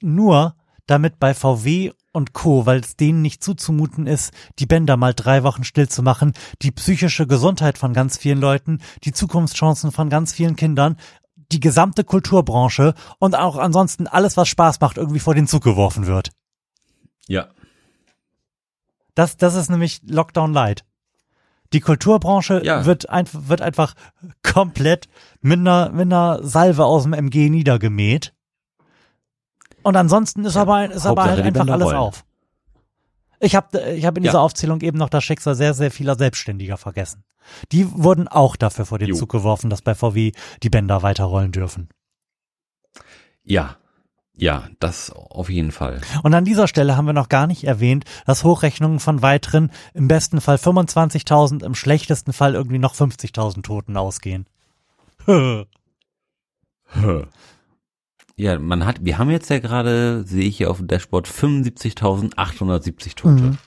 nur 0.00 0.54
damit 0.90 1.18
bei 1.18 1.34
VW 1.34 1.92
und 2.12 2.32
Co., 2.32 2.66
weil 2.66 2.80
es 2.80 2.96
denen 2.96 3.22
nicht 3.22 3.42
zuzumuten 3.42 4.06
ist, 4.06 4.32
die 4.58 4.66
Bänder 4.66 4.96
mal 4.96 5.14
drei 5.14 5.42
Wochen 5.44 5.64
still 5.64 5.88
zu 5.88 6.02
machen, 6.02 6.32
die 6.62 6.72
psychische 6.72 7.26
Gesundheit 7.26 7.78
von 7.78 7.92
ganz 7.92 8.18
vielen 8.18 8.40
Leuten, 8.40 8.80
die 9.04 9.12
Zukunftschancen 9.12 9.92
von 9.92 10.10
ganz 10.10 10.32
vielen 10.32 10.56
Kindern, 10.56 10.96
die 11.52 11.60
gesamte 11.60 12.04
Kulturbranche 12.04 12.94
und 13.18 13.34
auch 13.36 13.56
ansonsten 13.56 14.06
alles, 14.06 14.36
was 14.36 14.48
Spaß 14.48 14.80
macht, 14.80 14.96
irgendwie 14.98 15.20
vor 15.20 15.34
den 15.34 15.46
Zug 15.46 15.62
geworfen 15.64 16.06
wird. 16.06 16.30
Ja. 17.28 17.48
Das, 19.14 19.36
das 19.36 19.54
ist 19.54 19.70
nämlich 19.70 20.00
Lockdown 20.04 20.52
Light. 20.52 20.84
Die 21.72 21.80
Kulturbranche 21.80 22.62
Ja. 22.64 22.84
wird, 22.84 23.08
einfach 23.10 23.48
wird 23.48 23.62
einfach 23.62 23.94
komplett 24.42 25.08
mit 25.40 25.60
einer, 25.60 25.90
mit 25.90 26.02
einer 26.06 26.40
Salve 26.42 26.84
aus 26.84 27.04
dem 27.04 27.12
MG 27.12 27.48
niedergemäht. 27.48 28.34
Und 29.82 29.96
ansonsten 29.96 30.44
ist 30.44 30.56
aber, 30.56 30.74
ein- 30.76 30.90
ist 30.90 31.06
aber 31.06 31.24
halt 31.24 31.40
einfach 31.40 31.66
alles 31.68 31.86
rollen. 31.86 31.96
auf. 31.96 32.24
Ich 33.40 33.54
habe 33.56 33.80
ich 33.92 34.04
hab 34.04 34.18
in 34.18 34.24
Ja. 34.24 34.30
dieser 34.32 34.40
Aufzählung 34.42 34.80
eben 34.82 34.98
noch 34.98 35.08
das 35.08 35.24
Schicksal 35.24 35.54
sehr, 35.54 35.72
sehr 35.72 35.90
vieler 35.90 36.16
Selbstständiger 36.16 36.76
vergessen. 36.76 37.24
Die 37.72 37.90
wurden 37.90 38.28
auch 38.28 38.54
dafür 38.56 38.84
vor 38.84 38.98
den 38.98 39.08
Jo. 39.08 39.16
Zug 39.16 39.30
geworfen, 39.30 39.70
dass 39.70 39.80
bei 39.80 39.94
VW 39.94 40.32
die 40.62 40.68
Bänder 40.70 41.02
weiterrollen 41.02 41.50
dürfen. 41.52 41.88
Ja. 43.42 43.76
Ja, 44.36 44.68
das 44.78 45.10
auf 45.10 45.50
jeden 45.50 45.72
Fall. 45.72 46.00
Und 46.22 46.32
an 46.34 46.44
dieser 46.46 46.66
Stelle 46.68 46.96
haben 46.96 47.04
wir 47.06 47.12
noch 47.12 47.28
gar 47.28 47.46
nicht 47.46 47.64
erwähnt, 47.64 48.04
dass 48.26 48.42
Hochrechnungen 48.44 48.98
von 49.00 49.20
weiteren 49.22 49.70
im 49.92 50.08
besten 50.08 50.40
Fall 50.40 50.56
25.000, 50.56 51.62
im 51.62 51.74
schlechtesten 51.74 52.32
Fall 52.32 52.54
irgendwie 52.54 52.78
noch 52.78 52.94
50.000 52.94 53.62
Toten 53.62 53.96
ausgehen. 53.98 54.46
Ja, 58.40 58.58
man 58.58 58.86
hat, 58.86 59.04
wir 59.04 59.18
haben 59.18 59.28
jetzt 59.30 59.50
ja 59.50 59.58
gerade, 59.58 60.24
sehe 60.24 60.44
ich 60.44 60.56
hier 60.56 60.70
auf 60.70 60.78
dem 60.78 60.86
Dashboard, 60.86 61.28
75.870 61.28 63.14
Tote. 63.14 63.42
Mhm. 63.42 63.58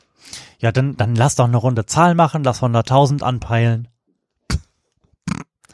Ja, 0.57 0.71
dann, 0.71 0.97
dann 0.97 1.15
lass 1.15 1.36
doch 1.36 1.45
eine 1.45 1.57
runde 1.57 1.86
Zahl 1.86 2.15
machen, 2.15 2.43
lass 2.43 2.63
100.000 2.63 3.21
anpeilen. 3.21 3.88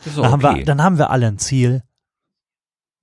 Dann, 0.05 0.31
haben 0.31 0.41
wir, 0.41 0.49
okay. 0.51 0.63
dann 0.65 0.83
haben 0.83 0.97
wir 0.97 1.11
alle 1.11 1.27
ein 1.27 1.37
Ziel. 1.37 1.83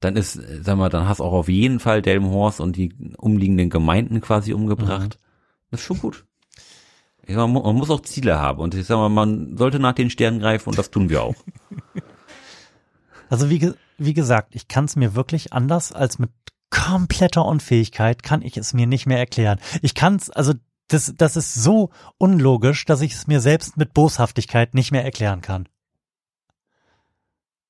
dann 0.01 0.17
ist, 0.17 0.39
sag 0.63 0.77
mal, 0.77 0.89
dann 0.91 1.09
hast 1.09 1.21
auch 1.23 1.33
auf 1.33 1.49
jeden 1.49 1.81
Fall 1.81 2.03
Delmenhorst 2.03 2.61
und 2.61 2.77
die 2.77 2.95
umliegenden 3.17 3.71
Gemeinden 3.71 4.21
quasi 4.21 4.53
umgebracht. 4.53 5.19
Das 5.71 5.81
ist 5.81 5.87
schon 5.87 5.99
gut. 5.99 6.27
Ich 7.27 7.35
sag 7.35 7.49
mal, 7.49 7.63
man 7.63 7.75
muss 7.77 7.91
auch 7.91 8.03
Ziele 8.03 8.39
haben 8.39 8.61
und 8.61 8.75
ich 8.75 8.87
sag 8.87 8.97
mal, 8.97 9.09
man 9.09 9.57
sollte 9.57 9.79
nach 9.79 9.95
den 9.95 10.11
Sternen 10.11 10.41
greifen 10.41 10.69
und 10.69 10.79
das 10.79 10.91
tun 10.91 11.09
wir 11.09 11.23
auch. 11.23 11.35
Also 13.29 13.51
wie, 13.51 13.59
ge- 13.59 13.75
wie 13.99 14.15
gesagt, 14.15 14.55
ich 14.55 14.69
kann 14.69 14.85
es 14.85 14.97
mir 14.97 15.15
wirklich 15.15 15.53
anders 15.53 15.93
als 15.93 16.19
mit 16.19 16.31
kompletter 16.71 17.45
Unfähigkeit 17.45 18.23
kann 18.23 18.43
ich 18.43 18.57
es 18.57 18.75
mir 18.75 18.87
nicht 18.87 19.07
mehr 19.07 19.19
erklären. 19.19 19.61
Ich 19.83 19.95
kann 19.95 20.17
es, 20.17 20.31
also 20.31 20.53
das, 20.89 21.15
das 21.17 21.37
ist 21.37 21.55
so 21.55 21.91
unlogisch, 22.19 22.85
dass 22.85 23.01
ich 23.01 23.15
es 23.15 23.27
mir 23.27 23.41
selbst 23.41 23.77
mit 23.77 23.95
Boshaftigkeit 23.95 24.75
nicht 24.75 24.93
mehr 24.93 25.05
erklären 25.05 25.41
kann. 25.41 25.69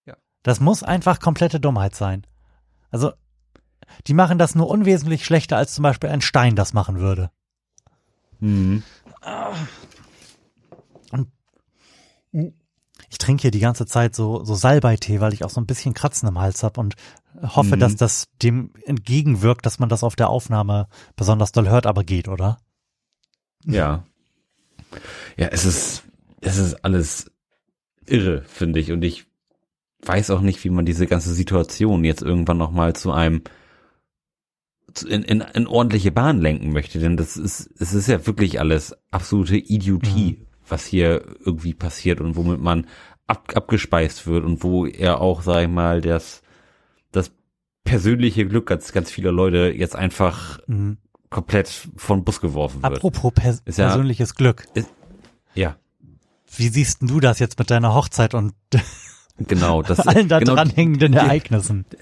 Ja. 0.04 0.16
Das 0.42 0.60
muss 0.60 0.82
einfach 0.82 1.20
komplette 1.20 1.60
Dummheit 1.60 1.94
sein. 1.94 2.26
Also, 2.90 3.12
die 4.06 4.14
machen 4.14 4.38
das 4.38 4.54
nur 4.54 4.68
unwesentlich 4.68 5.24
schlechter, 5.24 5.56
als 5.56 5.74
zum 5.74 5.82
Beispiel 5.82 6.10
ein 6.10 6.20
Stein 6.20 6.56
das 6.56 6.72
machen 6.72 6.98
würde. 6.98 7.30
Mhm. 8.40 8.82
Ich 13.16 13.18
trinke 13.18 13.40
hier 13.42 13.50
die 13.50 13.60
ganze 13.60 13.86
Zeit 13.86 14.14
so, 14.14 14.44
so 14.44 14.54
Salbeitee, 14.54 15.20
weil 15.22 15.32
ich 15.32 15.42
auch 15.42 15.48
so 15.48 15.58
ein 15.58 15.64
bisschen 15.66 15.94
Kratzen 15.94 16.28
im 16.28 16.38
Hals 16.38 16.62
habe 16.62 16.78
und 16.80 16.96
hoffe, 17.42 17.76
Mhm. 17.76 17.80
dass 17.80 17.96
das 17.96 18.26
dem 18.42 18.72
entgegenwirkt, 18.84 19.64
dass 19.64 19.78
man 19.78 19.88
das 19.88 20.04
auf 20.04 20.16
der 20.16 20.28
Aufnahme 20.28 20.86
besonders 21.16 21.50
doll 21.50 21.66
hört, 21.66 21.86
aber 21.86 22.04
geht, 22.04 22.28
oder? 22.28 22.58
Ja. 23.64 24.04
Ja, 25.38 25.46
es 25.46 25.64
ist, 25.64 26.02
es 26.42 26.58
ist 26.58 26.84
alles 26.84 27.30
irre, 28.04 28.42
finde 28.42 28.80
ich. 28.80 28.92
Und 28.92 29.02
ich 29.02 29.24
weiß 30.04 30.28
auch 30.28 30.42
nicht, 30.42 30.62
wie 30.64 30.70
man 30.70 30.84
diese 30.84 31.06
ganze 31.06 31.32
Situation 31.32 32.04
jetzt 32.04 32.20
irgendwann 32.20 32.58
nochmal 32.58 32.94
zu 32.94 33.12
einem 33.12 33.40
in, 35.08 35.22
in, 35.22 35.40
in 35.40 35.66
ordentliche 35.66 36.12
Bahn 36.12 36.38
lenken 36.38 36.70
möchte. 36.70 36.98
Denn 36.98 37.16
das 37.16 37.38
ist, 37.38 37.70
es 37.78 37.94
ist 37.94 38.08
ja 38.08 38.26
wirklich 38.26 38.60
alles 38.60 38.94
absolute 39.10 39.56
Idiotie, 39.56 40.45
was 40.68 40.86
hier 40.86 41.22
irgendwie 41.44 41.74
passiert 41.74 42.20
und 42.20 42.36
womit 42.36 42.60
man 42.60 42.86
ab, 43.26 43.52
abgespeist 43.54 44.26
wird 44.26 44.44
und 44.44 44.62
wo 44.62 44.86
er 44.86 45.20
auch, 45.20 45.42
sag 45.42 45.62
ich 45.62 45.68
mal, 45.68 46.00
das, 46.00 46.42
das 47.12 47.30
persönliche 47.84 48.46
Glück 48.46 48.66
ganz, 48.66 48.92
ganz 48.92 49.10
vieler 49.10 49.32
Leute 49.32 49.72
jetzt 49.76 49.96
einfach 49.96 50.58
Mhm. 50.66 50.98
komplett 51.30 51.68
von 51.96 52.24
Bus 52.24 52.40
geworfen 52.40 52.82
wird. 52.82 52.94
Apropos 52.96 53.32
pers 53.34 53.62
Ist 53.64 53.78
ja- 53.78 53.88
persönliches 53.88 54.34
Glück. 54.34 54.64
Ja, 55.54 55.76
Wie 56.56 56.68
siehst 56.68 56.98
du 57.02 57.20
das 57.20 57.38
jetzt 57.38 57.58
mit 57.58 57.70
deiner 57.70 57.94
Hochzeit 57.94 58.32
und 58.34 58.54
genau. 59.38 59.82
Das, 59.82 60.00
allen 60.06 60.28
da 60.28 60.38
genau, 60.38 60.54
dranhängenden 60.54 61.12
Ereignissen? 61.14 61.84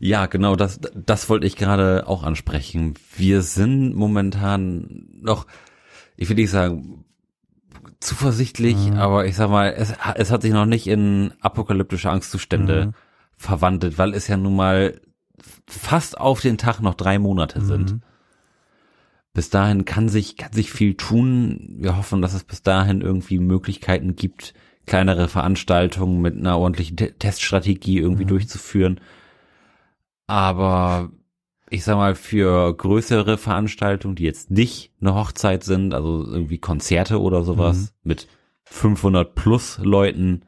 Ja, 0.00 0.26
genau, 0.26 0.54
das, 0.54 0.78
das 0.94 1.28
wollte 1.28 1.46
ich 1.46 1.56
gerade 1.56 2.06
auch 2.06 2.22
ansprechen. 2.22 2.94
Wir 3.16 3.42
sind 3.42 3.94
momentan 3.96 5.08
noch, 5.20 5.46
ich 6.16 6.28
will 6.28 6.36
nicht 6.36 6.50
sagen, 6.50 7.04
zuversichtlich, 8.00 8.76
Mhm. 8.90 8.98
aber 8.98 9.26
ich 9.26 9.36
sag 9.36 9.50
mal, 9.50 9.72
es, 9.76 9.92
es 10.14 10.30
hat 10.30 10.42
sich 10.42 10.52
noch 10.52 10.66
nicht 10.66 10.86
in 10.86 11.32
apokalyptische 11.40 12.10
Angstzustände 12.10 12.86
Mhm. 12.86 12.94
verwandelt, 13.36 13.98
weil 13.98 14.14
es 14.14 14.28
ja 14.28 14.36
nun 14.36 14.56
mal 14.56 15.00
fast 15.68 16.18
auf 16.18 16.40
den 16.40 16.58
Tag 16.58 16.80
noch 16.80 16.94
drei 16.94 17.18
Monate 17.18 17.60
sind. 17.60 17.92
Mhm. 17.92 18.02
Bis 19.34 19.50
dahin 19.50 19.84
kann 19.84 20.08
sich, 20.08 20.36
kann 20.36 20.52
sich 20.52 20.72
viel 20.72 20.94
tun. 20.94 21.76
Wir 21.78 21.96
hoffen, 21.96 22.22
dass 22.22 22.34
es 22.34 22.44
bis 22.44 22.62
dahin 22.62 23.00
irgendwie 23.02 23.38
Möglichkeiten 23.38 24.16
gibt, 24.16 24.54
kleinere 24.86 25.28
Veranstaltungen 25.28 26.20
mit 26.20 26.36
einer 26.36 26.58
ordentlichen 26.58 26.96
Te 26.96 27.12
Teststrategie 27.18 27.98
irgendwie 27.98 28.24
Mhm. 28.24 28.28
durchzuführen. 28.28 29.00
Aber 30.26 31.10
ich 31.70 31.84
sag 31.84 31.96
mal, 31.96 32.14
für 32.14 32.74
größere 32.76 33.38
Veranstaltungen, 33.38 34.14
die 34.14 34.24
jetzt 34.24 34.50
nicht 34.50 34.92
eine 35.00 35.14
Hochzeit 35.14 35.64
sind, 35.64 35.94
also 35.94 36.24
irgendwie 36.26 36.58
Konzerte 36.58 37.20
oder 37.20 37.42
sowas 37.42 37.76
Mhm. 37.76 37.88
mit 38.04 38.28
500 38.64 39.34
plus 39.34 39.78
Leuten, 39.82 40.42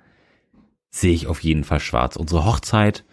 sehe 0.90 1.12
ich 1.12 1.26
auf 1.26 1.42
jeden 1.42 1.64
Fall 1.64 1.80
schwarz. 1.80 2.16
Unsere 2.16 2.44
Hochzeit, 2.44 3.04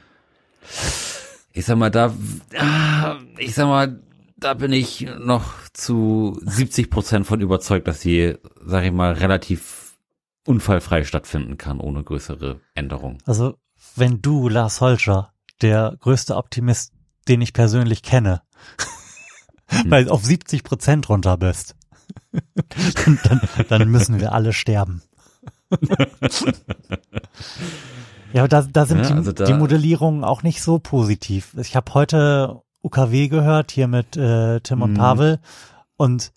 ich 1.54 1.66
sag 1.66 1.78
mal, 1.78 1.90
da, 1.92 2.14
ah, 2.58 3.16
ich 3.38 3.54
sag 3.56 3.68
mal, 3.68 4.02
da 4.38 4.54
bin 4.54 4.72
ich 4.72 5.08
noch 5.20 5.46
zu 5.74 6.40
70 6.44 6.90
Prozent 6.90 7.26
von 7.26 7.42
überzeugt, 7.42 7.88
dass 7.88 8.02
sie, 8.02 8.36
sag 8.66 8.84
ich 8.84 8.92
mal, 8.92 9.14
relativ 9.14 9.96
unfallfrei 10.46 11.04
stattfinden 11.04 11.58
kann, 11.58 11.80
ohne 11.80 12.04
größere 12.04 12.60
Änderungen. 12.74 13.18
Also, 13.26 13.56
wenn 13.96 14.22
du, 14.22 14.48
Lars 14.50 14.80
Holscher, 14.82 15.34
der 15.62 15.96
größte 16.00 16.36
Optimist, 16.36 16.94
den 17.28 17.42
ich 17.42 17.54
persönlich 17.54 18.02
kenne, 18.04 18.42
Hm. 19.70 19.92
weil 19.92 20.10
auf 20.10 20.24
70 20.24 20.64
Prozent 20.64 21.10
runter 21.10 21.38
bist, 21.38 21.76
dann, 23.24 23.42
dann 23.70 23.90
müssen 23.90 24.20
wir 24.20 24.32
alle 24.32 24.54
sterben. 24.54 25.02
ja, 28.34 28.42
aber 28.44 28.48
da, 28.48 28.62
da 28.62 28.86
sind 28.86 29.00
Ja, 29.00 29.08
die, 29.08 29.14
also 29.14 29.32
da- 29.32 29.46
die 29.46 29.54
Modellierungen 29.54 30.24
auch 30.24 30.44
nicht 30.44 30.62
so 30.62 30.80
positiv. 30.80 31.54
Ich 31.60 31.76
habe 31.76 31.94
heute 31.94 32.62
UKW 32.84 33.28
gehört, 33.28 33.72
hier 33.72 33.88
mit 33.88 34.16
äh, 34.18 34.60
Tim 34.62 34.82
und 34.82 34.94
Mhm. 34.94 34.98
Pavel. 34.98 35.40
Und 35.98 36.32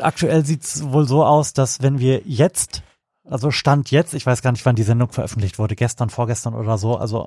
aktuell 0.00 0.44
sieht's 0.46 0.82
wohl 0.84 1.06
so 1.06 1.24
aus, 1.24 1.52
dass 1.52 1.82
wenn 1.82 1.98
wir 1.98 2.22
jetzt, 2.24 2.82
also 3.24 3.50
Stand 3.50 3.90
jetzt, 3.90 4.14
ich 4.14 4.26
weiß 4.26 4.42
gar 4.42 4.52
nicht, 4.52 4.66
wann 4.66 4.76
die 4.76 4.82
Sendung 4.82 5.10
veröffentlicht 5.10 5.58
wurde, 5.58 5.76
gestern, 5.76 6.10
vorgestern 6.10 6.54
oder 6.54 6.76
so, 6.76 6.96
also 6.96 7.26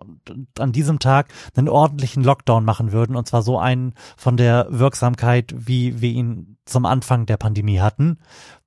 an 0.60 0.72
diesem 0.72 1.00
Tag 1.00 1.28
einen 1.56 1.70
ordentlichen 1.70 2.24
Lockdown 2.24 2.66
machen 2.66 2.92
würden, 2.92 3.16
und 3.16 3.28
zwar 3.28 3.42
so 3.42 3.58
einen 3.58 3.94
von 4.18 4.38
der 4.38 4.68
Wirksamkeit, 4.70 5.54
wie 5.58 6.02
wir 6.02 6.10
ihn 6.10 6.58
zum 6.66 6.86
Anfang 6.86 7.26
der 7.26 7.38
Pandemie 7.38 7.80
hatten, 7.80 8.20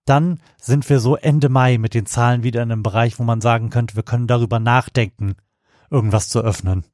dann 0.06 0.40
sind 0.60 0.88
wir 0.88 1.00
so 1.00 1.16
Ende 1.16 1.50
Mai 1.50 1.76
mit 1.76 1.92
den 1.92 2.06
Zahlen 2.06 2.42
wieder 2.42 2.62
in 2.62 2.72
einem 2.72 2.82
Bereich, 2.82 3.18
wo 3.18 3.24
man 3.24 3.42
sagen 3.42 3.68
könnte, 3.68 3.94
wir 3.94 4.02
können 4.02 4.26
darüber 4.26 4.58
nachdenken, 4.58 5.34
irgendwas 5.90 6.30
zu 6.30 6.40
öffnen. 6.40 6.84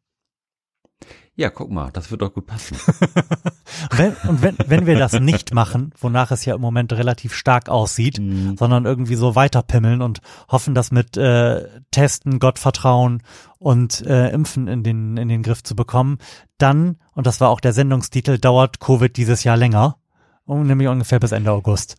Ja, 1.36 1.50
guck 1.50 1.68
mal, 1.68 1.90
das 1.92 2.12
wird 2.12 2.22
doch 2.22 2.32
gut 2.32 2.46
passen. 2.46 2.76
Und 2.86 3.98
wenn, 3.98 4.12
und 4.28 4.42
wenn, 4.42 4.56
wenn 4.66 4.86
wir 4.86 4.96
das 4.96 5.18
nicht 5.18 5.52
machen, 5.52 5.92
wonach 5.98 6.30
es 6.30 6.44
ja 6.44 6.54
im 6.54 6.60
Moment 6.60 6.92
relativ 6.92 7.34
stark 7.34 7.68
aussieht, 7.68 8.20
Mhm. 8.20 8.56
sondern 8.56 8.84
irgendwie 8.84 9.16
so 9.16 9.34
weiterpimmeln 9.34 10.00
und 10.00 10.20
hoffen, 10.48 10.76
das 10.76 10.92
mit 10.92 11.16
äh, 11.16 11.68
Testen, 11.90 12.38
Gottvertrauen 12.38 13.24
und 13.58 14.02
äh, 14.06 14.30
Impfen 14.30 14.68
in 14.68 14.84
den, 14.84 15.16
in 15.16 15.28
den 15.28 15.42
Griff 15.42 15.64
zu 15.64 15.74
bekommen, 15.74 16.18
dann, 16.58 16.98
und 17.14 17.26
das 17.26 17.40
war 17.40 17.50
auch 17.50 17.60
der 17.60 17.72
Sendungstitel, 17.72 18.38
dauert 18.38 18.78
Covid 18.78 19.16
dieses 19.16 19.42
Jahr 19.42 19.56
länger, 19.56 19.96
um, 20.44 20.64
nämlich 20.64 20.86
ungefähr 20.86 21.18
bis 21.18 21.32
Ende 21.32 21.50
August. 21.50 21.96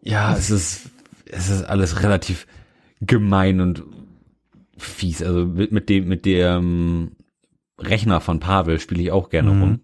Ja, 0.00 0.34
es 0.34 0.50
ist, 0.50 0.88
es 1.26 1.50
ist 1.50 1.64
alles 1.64 2.02
relativ 2.02 2.46
gemein 3.02 3.60
und 3.60 3.82
fies. 4.78 5.22
Also 5.22 5.44
mit, 5.44 5.72
mit 5.72 5.88
dem, 5.90 6.08
mit 6.08 6.24
dem 6.24 7.12
Rechner 7.78 8.20
von 8.20 8.40
Pavel 8.40 8.80
spiele 8.80 9.02
ich 9.02 9.10
auch 9.12 9.30
gerne 9.30 9.52
Mhm. 9.52 9.62
rum. 9.62 9.80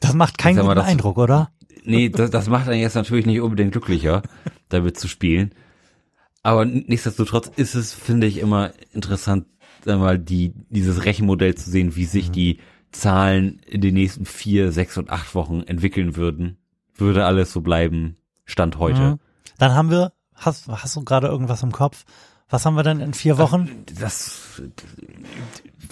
Das 0.00 0.14
macht 0.14 0.38
keinen 0.38 0.56
mal, 0.56 0.62
guten 0.62 0.76
das- 0.76 0.86
Eindruck, 0.86 1.18
oder? 1.18 1.50
Nee, 1.84 2.08
das, 2.10 2.30
das 2.30 2.48
macht 2.48 2.68
einen 2.68 2.80
jetzt 2.80 2.94
natürlich 2.94 3.26
nicht 3.26 3.40
unbedingt 3.40 3.72
glücklicher, 3.72 4.22
damit 4.68 4.98
zu 4.98 5.08
spielen. 5.08 5.54
Aber 6.42 6.64
nichtsdestotrotz 6.64 7.50
ist 7.56 7.74
es, 7.74 7.92
finde 7.94 8.26
ich, 8.26 8.38
immer 8.38 8.72
interessant, 8.92 9.46
sag 9.84 9.98
mal, 9.98 10.18
die, 10.18 10.52
dieses 10.70 11.04
Rechenmodell 11.04 11.54
zu 11.54 11.70
sehen, 11.70 11.96
wie 11.96 12.04
sich 12.04 12.30
die 12.30 12.58
Zahlen 12.92 13.60
in 13.66 13.80
den 13.80 13.94
nächsten 13.94 14.24
vier, 14.24 14.72
sechs 14.72 14.96
und 14.98 15.10
acht 15.10 15.34
Wochen 15.34 15.62
entwickeln 15.62 16.16
würden. 16.16 16.58
Würde 16.96 17.24
alles 17.26 17.52
so 17.52 17.60
bleiben, 17.60 18.16
Stand 18.44 18.78
heute. 18.78 19.00
Mhm. 19.00 19.18
Dann 19.58 19.74
haben 19.74 19.90
wir, 19.90 20.12
hast, 20.34 20.68
hast 20.68 20.96
du 20.96 21.04
gerade 21.04 21.26
irgendwas 21.28 21.62
im 21.62 21.72
Kopf? 21.72 22.04
Was 22.48 22.64
haben 22.64 22.74
wir 22.76 22.82
denn 22.82 23.00
in 23.00 23.12
vier 23.14 23.36
Wochen? 23.38 23.84
Das 24.00 24.40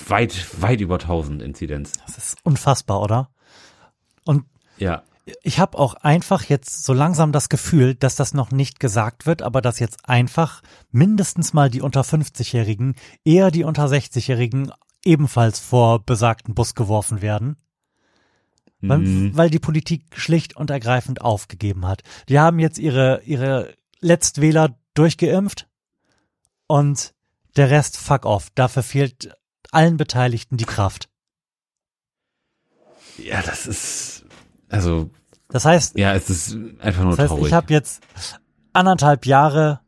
weit, 0.08 0.62
weit 0.62 0.80
über 0.80 0.94
1000 0.98 1.42
Inzidenz. 1.42 1.92
Das 2.06 2.16
ist 2.18 2.38
unfassbar, 2.44 3.02
oder? 3.02 3.30
Und 4.24 4.44
Ja. 4.78 5.02
ich 5.42 5.58
habe 5.58 5.78
auch 5.78 5.94
einfach 5.94 6.44
jetzt 6.44 6.84
so 6.84 6.92
langsam 6.92 7.32
das 7.32 7.48
Gefühl, 7.48 7.94
dass 7.94 8.16
das 8.16 8.32
noch 8.32 8.50
nicht 8.50 8.80
gesagt 8.80 9.26
wird, 9.26 9.42
aber 9.42 9.60
dass 9.60 9.78
jetzt 9.80 10.08
einfach 10.08 10.62
mindestens 10.92 11.52
mal 11.52 11.68
die 11.70 11.82
unter 11.82 12.02
50-Jährigen, 12.04 12.94
eher 13.24 13.50
die 13.50 13.64
unter 13.64 13.86
60-Jährigen 13.86 14.72
ebenfalls 15.04 15.58
vor 15.58 16.02
besagten 16.04 16.54
Bus 16.54 16.74
geworfen 16.74 17.20
werden, 17.22 17.56
weil, 18.80 18.98
Mhm. 18.98 19.36
weil 19.36 19.50
die 19.50 19.58
Politik 19.58 20.04
schlicht 20.18 20.56
und 20.56 20.70
ergreifend 20.70 21.20
aufgegeben 21.20 21.86
hat. 21.86 22.02
Die 22.28 22.38
haben 22.38 22.58
jetzt 22.58 22.78
ihre, 22.78 23.22
ihre 23.24 23.74
Letztwähler 24.00 24.78
durchgeimpft 24.94 25.66
und 26.66 27.14
der 27.56 27.70
Rest 27.70 27.96
fuck 27.96 28.24
off. 28.26 28.48
Dafür 28.54 28.82
fehlt 28.82 29.34
allen 29.72 29.96
Beteiligten 29.96 30.56
die 30.56 30.64
Kraft. 30.64 31.08
Ja, 33.18 33.40
das 33.42 33.66
ist, 33.66 34.24
also, 34.68 35.10
Das 35.48 35.64
heißt, 35.64 35.98
ja, 35.98 36.14
es 36.14 36.28
ist 36.28 36.56
einfach 36.80 37.02
nur 37.02 37.12
Das 37.12 37.20
heißt, 37.20 37.28
traurig. 37.30 37.46
ich 37.46 37.52
habe 37.52 37.72
jetzt 37.72 38.02
anderthalb 38.72 39.24
Jahre, 39.26 39.80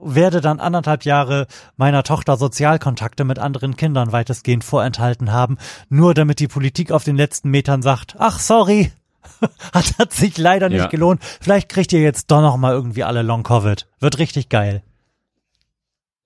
werde 0.00 0.40
dann 0.40 0.60
anderthalb 0.60 1.04
Jahre 1.04 1.46
meiner 1.76 2.02
Tochter 2.02 2.36
Sozialkontakte 2.38 3.24
mit 3.24 3.38
anderen 3.38 3.76
Kindern 3.76 4.12
weitestgehend 4.12 4.64
vorenthalten 4.64 5.30
haben, 5.30 5.58
nur 5.90 6.14
damit 6.14 6.40
die 6.40 6.48
Politik 6.48 6.90
auf 6.90 7.04
den 7.04 7.16
letzten 7.16 7.50
Metern 7.50 7.82
sagt, 7.82 8.16
ach 8.18 8.38
sorry, 8.38 8.92
hat, 9.74 9.98
hat 9.98 10.12
sich 10.14 10.38
leider 10.38 10.70
nicht 10.70 10.78
Ja. 10.78 10.86
gelohnt. 10.86 11.22
Vielleicht 11.42 11.68
kriegt 11.68 11.92
ihr 11.92 12.00
jetzt 12.00 12.30
doch 12.30 12.40
noch 12.40 12.56
mal 12.56 12.72
irgendwie 12.72 13.04
alle 13.04 13.20
Long 13.20 13.42
Covid. 13.42 13.86
Wird 13.98 14.18
richtig 14.18 14.48
geil. 14.48 14.82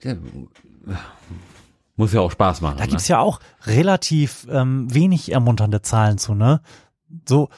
Ja, 0.02 0.14
muss 1.96 2.12
ja 2.12 2.20
auch 2.20 2.30
Spaß 2.30 2.61
machen. 2.61 2.78
Da 2.78 2.85
ne? 2.85 2.90
gibt's 2.90 3.09
ja 3.09 3.20
auch 3.20 3.40
relativ 3.66 4.46
ähm, 4.50 4.92
wenig 4.92 5.33
ermunternde 5.33 5.83
Zahlen 5.83 6.18
zu, 6.18 6.35
ne? 6.35 6.61
So 7.28 7.48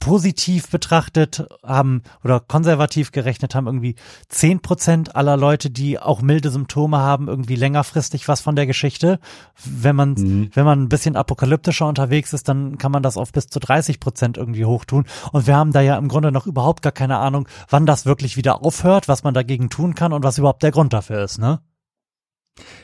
positiv 0.00 0.68
betrachtet 0.70 1.44
haben 1.64 2.02
oder 2.22 2.38
konservativ 2.40 3.10
gerechnet 3.12 3.54
haben 3.54 3.66
irgendwie 3.66 3.96
zehn 4.28 4.60
Prozent 4.60 5.16
aller 5.16 5.36
Leute, 5.36 5.70
die 5.70 5.98
auch 5.98 6.22
milde 6.22 6.50
Symptome 6.50 6.98
haben, 6.98 7.26
irgendwie 7.28 7.56
längerfristig 7.56 8.28
was 8.28 8.40
von 8.40 8.54
der 8.56 8.66
Geschichte. 8.66 9.18
Wenn 9.64 9.96
man, 9.96 10.10
Mhm. 10.12 10.50
wenn 10.54 10.64
man 10.64 10.82
ein 10.82 10.88
bisschen 10.88 11.16
apokalyptischer 11.16 11.86
unterwegs 11.86 12.32
ist, 12.32 12.48
dann 12.48 12.78
kann 12.78 12.92
man 12.92 13.02
das 13.02 13.16
auf 13.16 13.32
bis 13.32 13.48
zu 13.48 13.58
30 13.58 13.98
Prozent 14.00 14.36
irgendwie 14.38 14.64
hochtun. 14.64 15.04
Und 15.32 15.46
wir 15.46 15.56
haben 15.56 15.72
da 15.72 15.80
ja 15.80 15.98
im 15.98 16.08
Grunde 16.08 16.30
noch 16.32 16.46
überhaupt 16.46 16.82
gar 16.82 16.92
keine 16.92 17.18
Ahnung, 17.18 17.48
wann 17.68 17.84
das 17.86 18.06
wirklich 18.06 18.36
wieder 18.36 18.64
aufhört, 18.64 19.08
was 19.08 19.24
man 19.24 19.34
dagegen 19.34 19.68
tun 19.68 19.94
kann 19.94 20.12
und 20.12 20.22
was 20.22 20.38
überhaupt 20.38 20.62
der 20.62 20.70
Grund 20.70 20.92
dafür 20.92 21.22
ist, 21.24 21.38
ne? 21.38 21.60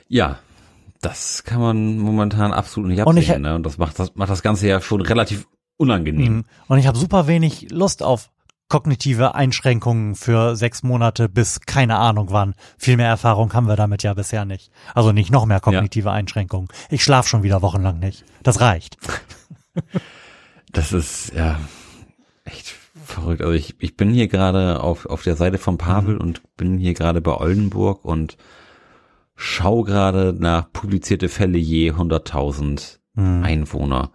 Ja, 0.08 0.38
das 1.00 1.44
kann 1.44 1.60
man 1.60 1.98
momentan 1.98 2.52
absolut 2.52 2.88
nicht 2.90 3.04
Und 3.04 3.16
ich- 3.16 3.28
absehen. 3.28 3.42
ne? 3.42 3.54
Und 3.54 3.64
das 3.64 3.78
macht 3.78 3.98
das, 3.98 4.14
macht 4.14 4.30
das 4.30 4.42
Ganze 4.42 4.66
ja 4.68 4.80
schon 4.80 5.00
relativ 5.00 5.46
unangenehm. 5.76 6.32
Mhm. 6.36 6.44
Und 6.68 6.78
ich 6.78 6.86
habe 6.86 6.98
super 6.98 7.26
wenig 7.26 7.70
Lust 7.70 8.02
auf 8.02 8.30
kognitive 8.68 9.34
Einschränkungen 9.34 10.14
für 10.14 10.56
sechs 10.56 10.82
Monate 10.82 11.28
bis 11.28 11.60
keine 11.60 11.96
Ahnung 11.98 12.28
wann. 12.30 12.54
Viel 12.78 12.96
mehr 12.96 13.08
Erfahrung 13.08 13.52
haben 13.52 13.68
wir 13.68 13.76
damit 13.76 14.02
ja 14.02 14.14
bisher 14.14 14.44
nicht. 14.44 14.70
Also 14.94 15.12
nicht 15.12 15.30
noch 15.30 15.46
mehr 15.46 15.60
kognitive 15.60 16.10
Einschränkungen. 16.10 16.68
Ich 16.90 17.04
schlaf 17.04 17.28
schon 17.28 17.42
wieder 17.42 17.62
wochenlang 17.62 17.98
nicht. 17.98 18.24
Das 18.42 18.60
reicht. 18.60 18.96
Das 20.72 20.92
ist 20.92 21.32
ja 21.32 21.60
echt 22.44 22.74
verrückt. 23.04 23.42
Also 23.42 23.52
ich, 23.52 23.76
ich 23.78 23.96
bin 23.96 24.10
hier 24.10 24.26
gerade 24.26 24.80
auf, 24.80 25.06
auf 25.06 25.22
der 25.22 25.36
Seite 25.36 25.56
von 25.58 25.78
Pavel 25.78 26.16
und 26.16 26.42
bin 26.56 26.78
hier 26.78 26.94
gerade 26.94 27.20
bei 27.20 27.32
Oldenburg 27.32 28.04
und 28.04 28.36
schau 29.36 29.82
gerade 29.84 30.34
nach 30.36 30.72
publizierte 30.72 31.28
Fälle 31.28 31.58
je 31.58 31.92
100.000 31.92 32.98
Mhm. 33.16 33.44
Einwohner. 33.44 34.10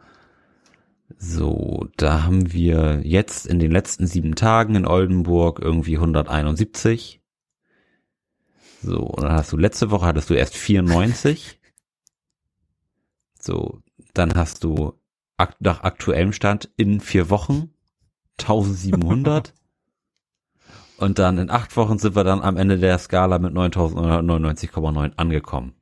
So, 1.22 1.90
da 1.98 2.24
haben 2.24 2.54
wir 2.54 3.02
jetzt 3.04 3.46
in 3.46 3.60
den 3.60 3.72
letzten 3.72 4.08
sieben 4.08 4.36
Tagen 4.36 4.76
in 4.76 4.88
Oldenburg 4.88 5.60
irgendwie 5.60 5.98
171. 5.98 7.22
So, 8.82 9.02
und 9.02 9.24
dann 9.24 9.34
hast 9.34 9.52
du 9.52 9.58
letzte 9.58 9.92
Woche 9.92 10.06
hattest 10.06 10.30
du 10.30 10.34
erst 10.34 10.56
94. 10.56 11.60
So, 13.38 13.82
dann 14.14 14.34
hast 14.36 14.64
du 14.64 14.94
nach 15.60 15.84
aktuellem 15.84 16.32
Stand 16.32 16.70
in 16.78 17.02
vier 17.02 17.30
Wochen 17.30 17.74
1700. 18.40 19.54
und 20.98 21.20
dann 21.20 21.38
in 21.38 21.50
acht 21.50 21.76
Wochen 21.76 22.00
sind 22.00 22.16
wir 22.16 22.24
dann 22.24 22.42
am 22.42 22.56
Ende 22.56 22.80
der 22.80 22.98
Skala 22.98 23.40
mit 23.40 23.54
9999,9 23.54 25.18
angekommen. 25.18 25.79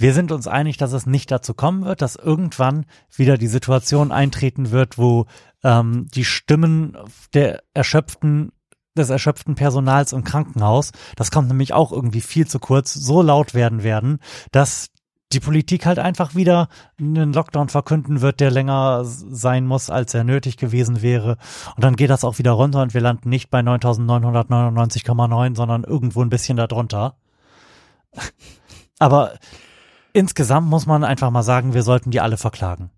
Wir 0.00 0.14
sind 0.14 0.32
uns 0.32 0.46
einig, 0.46 0.78
dass 0.78 0.92
es 0.92 1.04
nicht 1.04 1.30
dazu 1.30 1.52
kommen 1.52 1.84
wird, 1.84 2.00
dass 2.00 2.16
irgendwann 2.16 2.86
wieder 3.14 3.36
die 3.36 3.48
Situation 3.48 4.12
eintreten 4.12 4.70
wird, 4.70 4.96
wo 4.96 5.26
ähm, 5.62 6.06
die 6.14 6.24
Stimmen 6.24 6.96
der 7.34 7.62
erschöpften 7.74 8.52
des 8.96 9.10
erschöpften 9.10 9.54
Personals 9.54 10.12
im 10.12 10.24
Krankenhaus, 10.24 10.90
das 11.14 11.30
kommt 11.30 11.48
nämlich 11.48 11.72
auch 11.72 11.92
irgendwie 11.92 12.20
viel 12.20 12.46
zu 12.46 12.58
kurz, 12.58 12.92
so 12.92 13.22
laut 13.22 13.54
werden 13.54 13.84
werden, 13.84 14.18
dass 14.50 14.88
die 15.32 15.40
Politik 15.40 15.86
halt 15.86 16.00
einfach 16.00 16.34
wieder 16.34 16.68
einen 16.98 17.32
Lockdown 17.32 17.68
verkünden 17.68 18.20
wird, 18.20 18.40
der 18.40 18.50
länger 18.50 19.02
sein 19.04 19.66
muss, 19.66 19.90
als 19.90 20.12
er 20.12 20.24
nötig 20.24 20.56
gewesen 20.56 21.02
wäre. 21.02 21.36
Und 21.76 21.84
dann 21.84 21.94
geht 21.94 22.10
das 22.10 22.24
auch 22.24 22.38
wieder 22.38 22.52
runter 22.52 22.82
und 22.82 22.94
wir 22.94 23.00
landen 23.00 23.28
nicht 23.28 23.48
bei 23.48 23.60
9.999,9, 23.60 25.56
sondern 25.56 25.84
irgendwo 25.84 26.22
ein 26.22 26.30
bisschen 26.30 26.56
darunter. 26.56 27.16
Aber 28.98 29.34
insgesamt 30.12 30.68
muss 30.68 30.86
man 30.86 31.04
einfach 31.04 31.30
mal 31.30 31.42
sagen, 31.42 31.74
wir 31.74 31.82
sollten 31.82 32.10
die 32.10 32.20
alle 32.20 32.36
verklagen. 32.36 32.90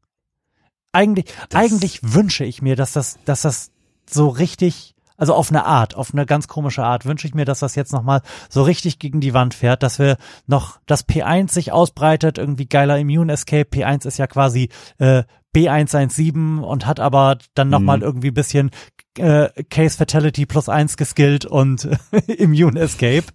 Eigentlich, 0.92 1.26
das 1.48 1.60
eigentlich 1.60 2.00
wünsche 2.02 2.44
ich 2.44 2.60
mir, 2.60 2.76
dass 2.76 2.92
das, 2.92 3.18
dass 3.24 3.42
das 3.42 3.70
so 4.08 4.28
richtig 4.28 4.94
also 5.22 5.34
auf 5.34 5.50
eine 5.50 5.66
Art, 5.66 5.94
auf 5.94 6.12
eine 6.12 6.26
ganz 6.26 6.48
komische 6.48 6.82
Art 6.82 7.04
wünsche 7.06 7.28
ich 7.28 7.34
mir, 7.34 7.44
dass 7.44 7.60
das 7.60 7.76
jetzt 7.76 7.92
nochmal 7.92 8.22
so 8.48 8.64
richtig 8.64 8.98
gegen 8.98 9.20
die 9.20 9.34
Wand 9.34 9.54
fährt, 9.54 9.84
dass 9.84 10.00
wir 10.00 10.16
noch, 10.48 10.80
dass 10.86 11.08
P1 11.08 11.52
sich 11.52 11.70
ausbreitet, 11.70 12.38
irgendwie 12.38 12.66
geiler 12.66 12.98
Immune 12.98 13.32
Escape. 13.32 13.68
P1 13.70 14.04
ist 14.04 14.18
ja 14.18 14.26
quasi 14.26 14.68
äh, 14.98 15.22
B117 15.54 16.60
und 16.60 16.86
hat 16.86 16.98
aber 16.98 17.38
dann 17.54 17.68
nochmal 17.68 17.98
mhm. 17.98 18.02
irgendwie 18.02 18.30
bisschen 18.32 18.70
äh, 19.16 19.48
Case 19.70 19.96
Fatality 19.96 20.44
plus 20.44 20.68
eins 20.68 20.96
geskillt 20.96 21.44
und 21.44 21.88
Immune 22.26 22.80
Escape. 22.80 23.26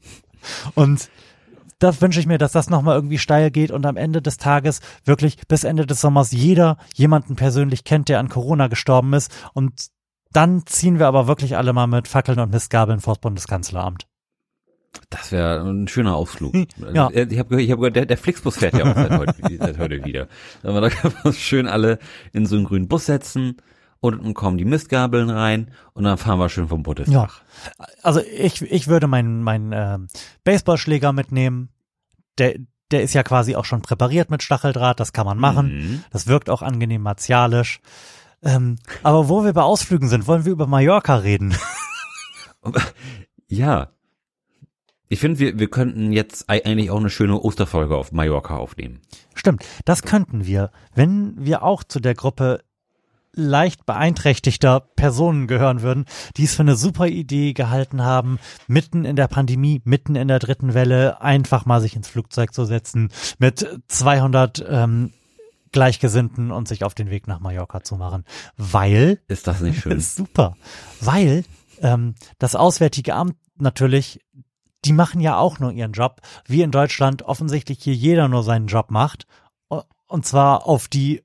Und 0.76 1.10
das 1.80 2.02
wünsche 2.02 2.20
ich 2.20 2.28
mir, 2.28 2.38
dass 2.38 2.52
das 2.52 2.70
nochmal 2.70 2.96
irgendwie 2.96 3.18
steil 3.18 3.52
geht 3.52 3.72
und 3.72 3.86
am 3.86 3.98
Ende 3.98 4.22
des 4.22 4.38
Tages 4.38 4.82
wirklich 5.06 5.38
bis 5.48 5.64
Ende 5.64 5.86
des 5.86 6.02
Sommers 6.02 6.32
jeder 6.32 6.78
jemanden 6.96 7.36
persönlich 7.36 7.84
kennt, 7.84 8.10
der 8.10 8.20
an 8.20 8.30
Corona 8.30 8.68
gestorben 8.68 9.14
ist 9.14 9.32
und 9.54 9.88
dann 10.32 10.66
ziehen 10.66 11.00
wir 11.00 11.08
aber 11.08 11.28
wirklich 11.28 11.58
alle 11.58 11.74
mal 11.74 11.88
mit 11.88 12.08
Fackeln 12.08 12.40
und 12.40 12.52
Mistgabeln 12.52 13.00
vors 13.00 13.20
Bundeskanzleramt. 13.20 14.08
Das 15.10 15.32
wäre 15.32 15.62
ein 15.62 15.88
schöner 15.88 16.16
Ausflug. 16.16 16.54
ja. 16.94 17.10
Äh, 17.10 17.28
ich 17.30 17.40
habe 17.40 17.50
gehört, 17.50 17.64
ich 17.64 17.72
hab 17.72 17.80
gehört 17.80 17.96
der, 17.96 18.06
der 18.06 18.18
Flixbus 18.18 18.58
fährt 18.58 18.74
ja 18.74 18.92
auch 18.92 18.96
seit 18.96 19.12
heute, 19.12 19.36
seit 19.60 19.78
heute 19.78 20.04
wieder. 20.04 20.28
Aber 20.64 20.82
da 20.82 20.90
kann 20.90 21.14
man 21.24 21.34
schön 21.34 21.68
alle 21.68 22.00
in 22.34 22.46
so 22.46 22.56
einen 22.56 22.66
grünen 22.66 22.88
Bus 22.88 23.06
setzen 23.06 23.58
und 24.00 24.24
dann 24.24 24.34
kommen 24.34 24.58
die 24.58 24.66
Mistgabeln 24.66 25.30
rein 25.30 25.72
und 25.94 26.04
dann 26.04 26.18
fahren 26.18 26.40
wir 26.40 26.50
schön 26.50 26.68
vom 26.68 26.84
Bundestag. 26.84 27.42
Ja. 27.78 27.86
Also 28.04 28.22
ich, 28.22 28.62
ich 28.62 28.88
würde 28.88 29.08
meinen 29.08 29.44
meinen 29.44 29.72
äh, 29.72 29.98
Baseballschläger 30.44 31.14
mitnehmen. 31.14 31.70
Der, 32.38 32.56
der 32.92 33.04
ist 33.04 33.14
ja 33.14 33.24
quasi 33.24 33.56
auch 33.56 33.66
schon 33.66 33.82
präpariert 33.82 34.30
mit 34.30 34.44
Stacheldraht, 34.44 35.00
das 35.00 35.14
kann 35.14 35.26
man 35.26 35.38
machen. 35.38 35.78
Mhm. 35.78 36.04
Das 36.12 36.28
wirkt 36.28 36.50
auch 36.50 36.62
angenehm 36.62 37.02
martialisch. 37.02 37.82
Ähm, 38.44 38.78
aber 39.04 39.30
wo 39.30 39.44
wir 39.44 39.54
bei 39.54 39.64
Ausflügen 39.64 40.10
sind, 40.10 40.28
wollen 40.28 40.46
wir 40.46 40.52
über 40.52 40.68
Mallorca 40.68 41.16
reden. 41.16 41.56
ja. 43.48 43.90
Ich 45.10 45.20
finde, 45.20 45.40
wir, 45.40 45.58
wir 45.58 45.70
könnten 45.70 46.12
jetzt 46.12 46.50
eigentlich 46.50 46.92
auch 46.92 47.00
eine 47.00 47.10
schöne 47.10 47.40
Osterfolge 47.40 47.96
auf 47.96 48.12
Mallorca 48.12 48.58
aufnehmen. 48.58 49.02
Stimmt, 49.34 49.66
das 49.86 50.02
könnten 50.04 50.46
wir, 50.46 50.72
wenn 50.94 51.34
wir 51.38 51.64
auch 51.64 51.84
zu 51.84 52.00
der 52.00 52.14
Gruppe 52.14 52.62
leicht 53.38 53.86
beeinträchtigter 53.86 54.82
Personen 54.82 55.48
gehören 55.48 55.82
würden, 55.82 56.06
die 56.36 56.44
es 56.44 56.56
für 56.56 56.64
eine 56.64 56.76
super 56.76 57.08
Idee 57.08 57.54
gehalten 57.54 58.04
haben, 58.04 58.40
mitten 58.68 59.06
in 59.06 59.16
der 59.16 59.28
Pandemie, 59.28 59.82
mitten 59.86 60.16
in 60.16 60.28
der 60.28 60.40
dritten 60.40 60.74
Welle, 60.74 61.22
einfach 61.22 61.66
mal 61.66 61.80
sich 61.80 61.96
ins 61.96 62.10
Flugzeug 62.10 62.54
zu 62.54 62.66
setzen, 62.66 63.10
mit 63.38 63.66
200 63.88 64.66
ähm, 64.68 65.14
Gleichgesinnten 65.72 66.52
und 66.52 66.68
sich 66.68 66.84
auf 66.84 66.96
den 66.96 67.10
Weg 67.10 67.28
nach 67.28 67.40
Mallorca 67.40 67.84
zu 67.84 67.96
machen. 67.96 68.24
Weil. 68.58 69.20
Ist 69.28 69.48
das 69.48 69.62
nicht 69.62 69.80
schön? 69.80 69.92
Ist 69.98 70.16
super. 70.16 70.56
Weil 71.00 71.44
ähm, 71.82 72.16
das 72.40 72.56
Auswärtige 72.56 73.14
Amt 73.14 73.36
natürlich, 73.58 74.20
die 74.86 74.94
machen 74.94 75.22
ja 75.22 75.38
auch 75.38 75.60
nur 75.60 75.72
ihren 75.72 75.92
Job, 75.92 76.22
wie 76.46 76.62
in 76.62 76.72
Deutschland 76.72 77.22
offensichtlich 77.24 77.80
hier 77.82 77.94
jeder 77.94 78.28
nur 78.28 78.44
seinen 78.44 78.68
Job 78.68 78.92
macht. 78.92 79.28
Und 80.08 80.26
zwar 80.26 80.66
auf 80.66 80.88
die 80.88 81.24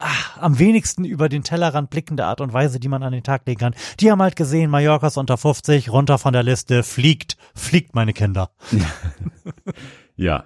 ach, 0.00 0.38
am 0.38 0.58
wenigsten 0.58 1.04
über 1.04 1.28
den 1.28 1.44
Tellerrand 1.44 1.90
blickende 1.90 2.24
Art 2.24 2.40
und 2.40 2.52
Weise, 2.52 2.80
die 2.80 2.88
man 2.88 3.02
an 3.02 3.12
den 3.12 3.22
Tag 3.22 3.46
legen 3.46 3.60
kann. 3.60 3.74
Die 4.00 4.10
haben 4.10 4.20
halt 4.20 4.34
gesehen, 4.34 4.70
Mallorcas 4.70 5.16
unter 5.16 5.36
50, 5.36 5.90
runter 5.90 6.18
von 6.18 6.32
der 6.32 6.42
Liste, 6.42 6.82
fliegt, 6.82 7.36
fliegt 7.54 7.94
meine 7.94 8.12
Kinder. 8.12 8.50
ja. 10.16 10.44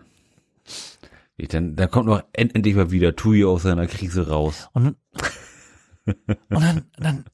Dann, 1.36 1.76
dann 1.76 1.90
kommt 1.90 2.06
noch 2.06 2.22
endlich 2.32 2.74
mal 2.74 2.90
wieder 2.90 3.16
Tui 3.16 3.44
aus 3.44 3.62
seiner 3.62 3.86
Krise 3.86 4.28
raus. 4.28 4.68
Und, 4.72 4.96
und 6.06 6.16
dann, 6.48 6.84
dann 6.96 7.24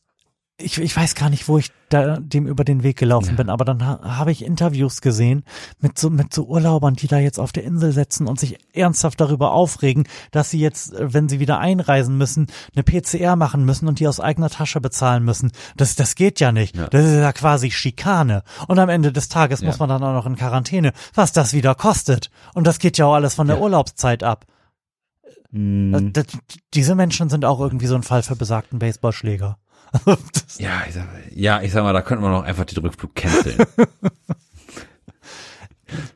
ich, 0.60 0.78
ich 0.78 0.96
weiß 0.96 1.14
gar 1.14 1.30
nicht, 1.30 1.48
wo 1.48 1.58
ich 1.58 1.70
da 1.88 2.18
dem 2.18 2.46
über 2.46 2.64
den 2.64 2.82
Weg 2.82 2.96
gelaufen 2.96 3.30
ja. 3.30 3.36
bin, 3.36 3.50
aber 3.50 3.64
dann 3.64 3.84
ha, 3.84 4.00
habe 4.18 4.30
ich 4.30 4.44
Interviews 4.44 5.00
gesehen 5.00 5.42
mit 5.80 5.98
so 5.98 6.08
mit 6.08 6.32
so 6.32 6.44
Urlaubern, 6.44 6.94
die 6.94 7.08
da 7.08 7.18
jetzt 7.18 7.40
auf 7.40 7.52
der 7.52 7.64
Insel 7.64 7.92
sitzen 7.92 8.28
und 8.28 8.38
sich 8.38 8.58
ernsthaft 8.72 9.20
darüber 9.20 9.52
aufregen, 9.52 10.06
dass 10.30 10.50
sie 10.50 10.60
jetzt, 10.60 10.94
äh, 10.94 11.12
wenn 11.12 11.28
sie 11.28 11.40
wieder 11.40 11.58
einreisen 11.58 12.16
müssen, 12.16 12.46
eine 12.74 12.84
PCR 12.84 13.36
machen 13.36 13.64
müssen 13.64 13.88
und 13.88 13.98
die 13.98 14.06
aus 14.06 14.20
eigener 14.20 14.50
Tasche 14.50 14.80
bezahlen 14.80 15.24
müssen. 15.24 15.50
Das 15.76 15.96
das 15.96 16.14
geht 16.14 16.40
ja 16.40 16.52
nicht. 16.52 16.76
Ja. 16.76 16.86
Das 16.88 17.04
ist 17.04 17.14
ja 17.14 17.32
quasi 17.32 17.70
Schikane. 17.70 18.42
Und 18.68 18.78
am 18.78 18.88
Ende 18.88 19.12
des 19.12 19.28
Tages 19.28 19.60
ja. 19.60 19.66
muss 19.66 19.78
man 19.78 19.88
dann 19.88 20.02
auch 20.02 20.14
noch 20.14 20.26
in 20.26 20.36
Quarantäne, 20.36 20.92
was 21.14 21.32
das 21.32 21.52
wieder 21.52 21.74
kostet. 21.74 22.30
Und 22.54 22.66
das 22.66 22.78
geht 22.78 22.98
ja 22.98 23.06
auch 23.06 23.14
alles 23.14 23.34
von 23.34 23.48
der 23.48 23.60
Urlaubszeit 23.60 24.22
ab. 24.22 24.46
Mhm. 25.50 26.12
Das, 26.12 26.26
diese 26.74 26.94
Menschen 26.94 27.28
sind 27.28 27.44
auch 27.44 27.60
irgendwie 27.60 27.86
so 27.86 27.96
ein 27.96 28.02
Fall 28.02 28.22
für 28.22 28.36
besagten 28.36 28.78
Baseballschläger. 28.78 29.58
ja, 30.58 30.82
ich 30.88 30.94
sag, 30.94 31.06
ja, 31.34 31.62
ich 31.62 31.72
sag 31.72 31.82
mal, 31.82 31.92
da 31.92 32.02
könnte 32.02 32.22
man 32.22 32.34
auch 32.34 32.44
einfach 32.44 32.64
den 32.64 32.78
Rückflug 32.78 33.14
canceln. 33.14 33.58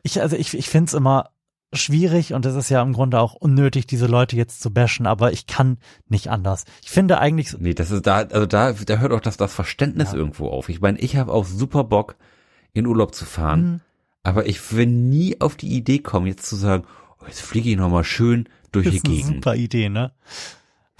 ich, 0.03 0.21
also 0.21 0.35
ich, 0.35 0.57
ich 0.57 0.69
finde 0.69 0.89
es 0.89 0.93
immer 0.93 1.29
schwierig 1.73 2.33
und 2.33 2.45
es 2.45 2.55
ist 2.55 2.69
ja 2.69 2.81
im 2.81 2.93
Grunde 2.93 3.19
auch 3.19 3.33
unnötig, 3.33 3.85
diese 3.85 4.07
Leute 4.07 4.35
jetzt 4.35 4.61
zu 4.61 4.71
bashen, 4.71 5.07
aber 5.07 5.33
ich 5.33 5.47
kann 5.47 5.77
nicht 6.07 6.29
anders. 6.29 6.65
Ich 6.83 6.89
finde 6.89 7.19
eigentlich. 7.19 7.55
Nee, 7.59 7.73
das 7.73 7.91
ist 7.91 8.07
da, 8.07 8.17
also 8.17 8.45
da, 8.45 8.71
da 8.71 8.97
hört 8.97 9.11
auch 9.11 9.19
das, 9.19 9.37
das 9.37 9.53
Verständnis 9.53 10.11
ja. 10.11 10.17
irgendwo 10.17 10.49
auf. 10.49 10.69
Ich 10.69 10.81
meine, 10.81 10.99
ich 10.99 11.17
habe 11.17 11.33
auch 11.33 11.45
super 11.45 11.83
Bock, 11.83 12.15
in 12.73 12.85
Urlaub 12.85 13.15
zu 13.15 13.25
fahren, 13.25 13.61
mhm. 13.61 13.81
aber 14.23 14.47
ich 14.47 14.73
will 14.73 14.85
nie 14.85 15.39
auf 15.39 15.55
die 15.55 15.69
Idee 15.69 15.99
kommen, 15.99 16.27
jetzt 16.27 16.45
zu 16.45 16.57
sagen, 16.57 16.83
oh, 17.21 17.25
jetzt 17.25 17.41
fliege 17.41 17.69
ich 17.69 17.77
nochmal 17.77 18.03
schön 18.03 18.49
durch 18.71 18.85
das 18.85 18.95
die 18.95 19.01
Gegend. 19.01 19.35
Super 19.35 19.55
Idee, 19.55 19.89
ne? 19.89 20.11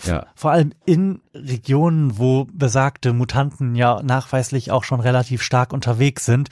Ja. 0.04 0.28
Vor 0.36 0.52
allem 0.52 0.74
in 0.86 1.22
Regionen, 1.34 2.18
wo 2.18 2.46
besagte 2.52 3.14
Mutanten 3.14 3.76
ja 3.76 4.02
nachweislich 4.04 4.72
auch 4.72 4.84
schon 4.84 5.00
relativ 5.00 5.42
stark 5.42 5.74
unterwegs 5.74 6.26
sind, 6.26 6.50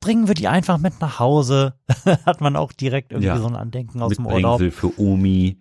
bringen 0.00 0.28
wir 0.28 0.34
die 0.34 0.48
einfach 0.48 0.78
mit 0.78 1.00
nach 1.00 1.18
Hause. 1.18 1.74
Hat 2.26 2.40
man 2.40 2.56
auch 2.56 2.72
direkt 2.72 3.12
irgendwie 3.12 3.28
ja. 3.28 3.38
so 3.38 3.46
ein 3.46 3.56
Andenken 3.56 4.02
aus 4.02 4.14
dem 4.14 4.26
Urlaub. 4.26 4.60
für 4.72 5.00
Omi 5.00 5.58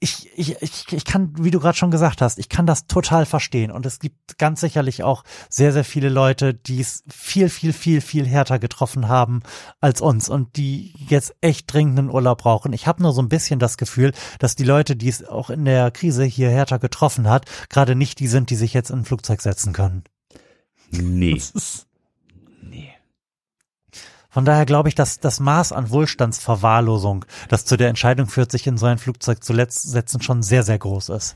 ich, 0.00 0.30
ich, 0.36 0.62
ich, 0.62 0.92
ich 0.92 1.04
kann, 1.04 1.32
wie 1.38 1.50
du 1.50 1.58
gerade 1.58 1.76
schon 1.76 1.90
gesagt 1.90 2.20
hast, 2.20 2.38
ich 2.38 2.48
kann 2.48 2.66
das 2.66 2.86
total 2.86 3.26
verstehen. 3.26 3.72
Und 3.72 3.84
es 3.84 3.98
gibt 3.98 4.38
ganz 4.38 4.60
sicherlich 4.60 5.02
auch 5.02 5.24
sehr, 5.48 5.72
sehr 5.72 5.84
viele 5.84 6.08
Leute, 6.08 6.54
die 6.54 6.80
es 6.80 7.02
viel, 7.08 7.48
viel, 7.48 7.72
viel, 7.72 8.00
viel 8.00 8.26
härter 8.26 8.60
getroffen 8.60 9.08
haben 9.08 9.42
als 9.80 10.00
uns 10.00 10.28
und 10.28 10.56
die 10.56 10.94
jetzt 11.08 11.34
echt 11.40 11.72
dringend 11.72 11.98
einen 11.98 12.10
Urlaub 12.10 12.38
brauchen. 12.38 12.72
Ich 12.72 12.86
habe 12.86 13.02
nur 13.02 13.12
so 13.12 13.20
ein 13.20 13.28
bisschen 13.28 13.58
das 13.58 13.76
Gefühl, 13.76 14.12
dass 14.38 14.54
die 14.54 14.64
Leute, 14.64 14.94
die 14.94 15.08
es 15.08 15.24
auch 15.24 15.50
in 15.50 15.64
der 15.64 15.90
Krise 15.90 16.24
hier 16.24 16.50
härter 16.50 16.78
getroffen 16.78 17.28
hat, 17.28 17.46
gerade 17.68 17.96
nicht 17.96 18.20
die 18.20 18.28
sind, 18.28 18.50
die 18.50 18.56
sich 18.56 18.74
jetzt 18.74 18.90
in 18.90 19.00
ein 19.00 19.04
Flugzeug 19.04 19.42
setzen 19.42 19.72
können. 19.72 20.04
Nee. 20.90 21.40
Von 24.38 24.44
daher 24.44 24.66
glaube 24.66 24.88
ich, 24.88 24.94
dass 24.94 25.18
das 25.18 25.40
Maß 25.40 25.72
an 25.72 25.90
Wohlstandsverwahrlosung, 25.90 27.24
das 27.48 27.64
zu 27.64 27.76
der 27.76 27.88
Entscheidung 27.88 28.28
führt, 28.28 28.52
sich 28.52 28.68
in 28.68 28.78
so 28.78 28.86
ein 28.86 28.98
Flugzeug 28.98 29.42
zu 29.42 29.52
setzen, 29.52 30.22
schon 30.22 30.44
sehr, 30.44 30.62
sehr 30.62 30.78
groß 30.78 31.08
ist. 31.08 31.34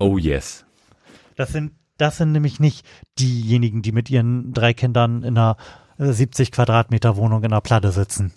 Oh 0.00 0.18
yes. 0.18 0.64
Das 1.36 1.52
sind, 1.52 1.70
das 1.96 2.16
sind 2.16 2.32
nämlich 2.32 2.58
nicht 2.58 2.84
diejenigen, 3.20 3.82
die 3.82 3.92
mit 3.92 4.10
ihren 4.10 4.52
drei 4.52 4.74
Kindern 4.74 5.22
in 5.22 5.38
einer 5.38 5.56
70 5.96 6.48
äh, 6.48 6.50
Quadratmeter 6.50 7.14
Wohnung 7.14 7.44
in 7.44 7.52
einer 7.52 7.60
Platte 7.60 7.92
sitzen. 7.92 8.32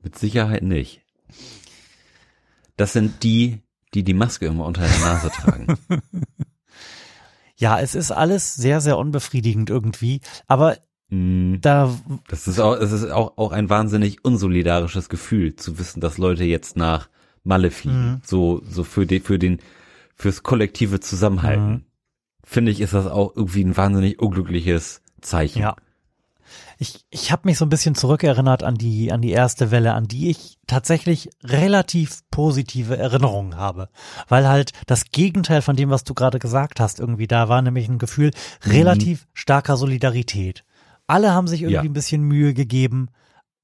Mit 0.00 0.16
Sicherheit 0.16 0.62
nicht. 0.62 1.00
Das 2.76 2.92
sind 2.92 3.24
die, 3.24 3.62
die 3.94 4.04
die 4.04 4.14
Maske 4.14 4.46
immer 4.46 4.64
unter 4.64 4.82
der 4.82 4.98
Nase 5.00 5.30
tragen. 5.30 5.76
ja, 7.56 7.80
es 7.80 7.96
ist 7.96 8.12
alles 8.12 8.54
sehr, 8.54 8.80
sehr 8.80 8.96
unbefriedigend 8.96 9.70
irgendwie, 9.70 10.20
aber. 10.46 10.76
Da 11.10 11.94
das 12.28 12.48
ist 12.48 12.60
auch, 12.60 12.76
es 12.76 12.92
ist 12.92 13.10
auch, 13.10 13.38
auch 13.38 13.52
ein 13.52 13.70
wahnsinnig 13.70 14.24
unsolidarisches 14.24 15.08
Gefühl 15.08 15.56
zu 15.56 15.78
wissen, 15.78 16.00
dass 16.00 16.18
Leute 16.18 16.44
jetzt 16.44 16.76
nach 16.76 17.08
Malle 17.44 17.70
fliegen. 17.70 18.10
Mhm. 18.10 18.20
So, 18.22 18.60
so 18.68 18.84
für 18.84 19.06
den, 19.06 19.22
für 19.22 19.38
den, 19.38 19.58
fürs 20.14 20.42
kollektive 20.42 21.00
Zusammenhalten. 21.00 21.70
Mhm. 21.70 21.84
Finde 22.44 22.72
ich, 22.72 22.80
ist 22.80 22.92
das 22.92 23.06
auch 23.06 23.34
irgendwie 23.36 23.64
ein 23.64 23.76
wahnsinnig 23.76 24.20
unglückliches 24.20 25.00
Zeichen. 25.22 25.62
Ja. 25.62 25.76
Ich, 26.78 27.04
ich 27.10 27.32
habe 27.32 27.42
mich 27.48 27.58
so 27.58 27.64
ein 27.64 27.70
bisschen 27.70 27.94
zurückerinnert 27.94 28.62
an 28.62 28.76
die, 28.76 29.10
an 29.10 29.20
die 29.20 29.32
erste 29.32 29.70
Welle, 29.70 29.94
an 29.94 30.08
die 30.08 30.30
ich 30.30 30.58
tatsächlich 30.66 31.30
relativ 31.42 32.20
positive 32.30 32.96
Erinnerungen 32.96 33.56
habe. 33.56 33.88
Weil 34.28 34.46
halt 34.48 34.72
das 34.86 35.06
Gegenteil 35.10 35.62
von 35.62 35.74
dem, 35.74 35.90
was 35.90 36.04
du 36.04 36.14
gerade 36.14 36.38
gesagt 36.38 36.80
hast, 36.80 37.00
irgendwie 37.00 37.26
da 37.26 37.48
war, 37.48 37.62
nämlich 37.62 37.88
ein 37.88 37.98
Gefühl 37.98 38.30
relativ 38.64 39.22
mhm. 39.22 39.30
starker 39.34 39.76
Solidarität. 39.76 40.64
Alle 41.08 41.32
haben 41.32 41.48
sich 41.48 41.62
irgendwie 41.62 41.74
ja. 41.74 41.82
ein 41.82 41.92
bisschen 41.92 42.22
Mühe 42.22 42.54
gegeben. 42.54 43.08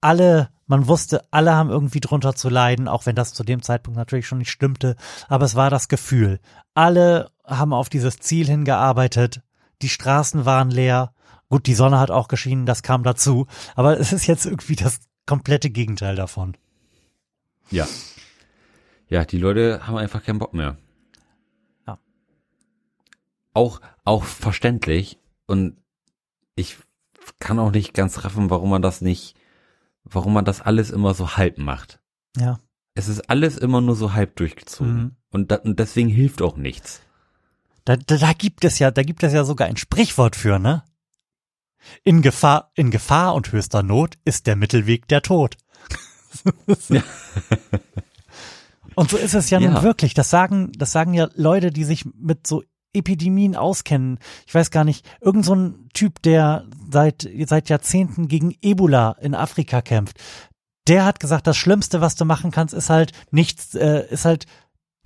Alle, 0.00 0.48
man 0.66 0.88
wusste, 0.88 1.24
alle 1.30 1.54
haben 1.54 1.70
irgendwie 1.70 2.00
drunter 2.00 2.34
zu 2.34 2.48
leiden, 2.48 2.88
auch 2.88 3.06
wenn 3.06 3.14
das 3.14 3.32
zu 3.32 3.44
dem 3.44 3.62
Zeitpunkt 3.62 3.96
natürlich 3.96 4.26
schon 4.26 4.38
nicht 4.38 4.50
stimmte. 4.50 4.96
Aber 5.28 5.44
es 5.44 5.54
war 5.54 5.70
das 5.70 5.86
Gefühl. 5.86 6.40
Alle 6.74 7.30
haben 7.44 7.72
auf 7.72 7.88
dieses 7.88 8.18
Ziel 8.18 8.48
hingearbeitet. 8.48 9.42
Die 9.82 9.88
Straßen 9.88 10.44
waren 10.44 10.70
leer 10.70 11.14
Gut, 11.54 11.66
die 11.66 11.74
Sonne 11.74 12.00
hat 12.00 12.10
auch 12.10 12.26
geschienen, 12.26 12.66
das 12.66 12.82
kam 12.82 13.04
dazu. 13.04 13.46
Aber 13.76 13.98
es 14.00 14.12
ist 14.12 14.26
jetzt 14.26 14.46
irgendwie 14.46 14.76
das 14.76 14.98
komplette 15.24 15.70
Gegenteil 15.70 16.16
davon. 16.16 16.56
Ja. 17.70 17.86
Ja, 19.08 19.24
die 19.24 19.38
Leute 19.38 19.86
haben 19.86 19.96
einfach 19.96 20.24
keinen 20.24 20.40
Bock 20.40 20.54
mehr. 20.54 20.76
Ja. 21.86 21.98
Auch, 23.52 23.80
auch 24.04 24.24
verständlich. 24.24 25.18
Und 25.46 25.76
ich 26.56 26.78
kann 27.38 27.58
auch 27.58 27.70
nicht 27.70 27.94
ganz 27.94 28.24
raffen, 28.24 28.50
warum 28.50 28.70
man 28.70 28.82
das 28.82 29.00
nicht, 29.00 29.34
warum 30.04 30.32
man 30.32 30.44
das 30.44 30.60
alles 30.60 30.90
immer 30.90 31.14
so 31.14 31.36
halb 31.36 31.58
macht. 31.58 32.00
Ja. 32.36 32.58
Es 32.94 33.08
ist 33.08 33.28
alles 33.28 33.56
immer 33.56 33.80
nur 33.80 33.96
so 33.96 34.12
halb 34.12 34.36
durchgezogen. 34.36 34.94
Mhm. 34.94 35.16
Und, 35.30 35.50
da, 35.50 35.56
und 35.56 35.78
deswegen 35.80 36.08
hilft 36.08 36.42
auch 36.42 36.56
nichts. 36.56 37.02
Da, 37.84 37.96
da, 37.96 38.16
da 38.16 38.32
gibt 38.32 38.64
es 38.64 38.78
ja, 38.78 38.90
da 38.90 39.02
gibt 39.02 39.22
es 39.22 39.32
ja 39.32 39.44
sogar 39.44 39.68
ein 39.68 39.76
Sprichwort 39.76 40.36
für, 40.36 40.58
ne? 40.58 40.84
In 42.02 42.22
Gefahr, 42.22 42.70
in 42.74 42.90
Gefahr 42.90 43.34
und 43.34 43.52
höchster 43.52 43.82
Not 43.82 44.16
ist 44.24 44.46
der 44.46 44.56
Mittelweg 44.56 45.06
der 45.08 45.20
Tod. 45.20 45.58
und 48.94 49.10
so 49.10 49.16
ist 49.18 49.34
es 49.34 49.50
ja, 49.50 49.58
ja 49.58 49.70
nun 49.70 49.82
wirklich. 49.82 50.14
Das 50.14 50.30
sagen, 50.30 50.72
das 50.72 50.92
sagen 50.92 51.12
ja 51.12 51.28
Leute, 51.34 51.70
die 51.70 51.84
sich 51.84 52.06
mit 52.14 52.46
so 52.46 52.62
Epidemien 52.94 53.56
auskennen. 53.56 54.18
Ich 54.46 54.54
weiß 54.54 54.70
gar 54.70 54.84
nicht, 54.84 55.06
irgend 55.20 55.44
so 55.44 55.54
ein 55.54 55.88
Typ, 55.92 56.22
der 56.22 56.64
seit, 56.90 57.28
seit 57.46 57.68
Jahrzehnten 57.68 58.28
gegen 58.28 58.56
Ebola 58.62 59.12
in 59.20 59.34
Afrika 59.34 59.82
kämpft. 59.82 60.18
Der 60.86 61.04
hat 61.04 61.20
gesagt, 61.20 61.46
das 61.46 61.56
Schlimmste, 61.56 62.00
was 62.00 62.14
du 62.14 62.24
machen 62.24 62.50
kannst, 62.50 62.74
ist 62.74 62.90
halt 62.90 63.12
nichts, 63.30 63.74
äh, 63.74 64.06
ist 64.10 64.24
halt 64.24 64.46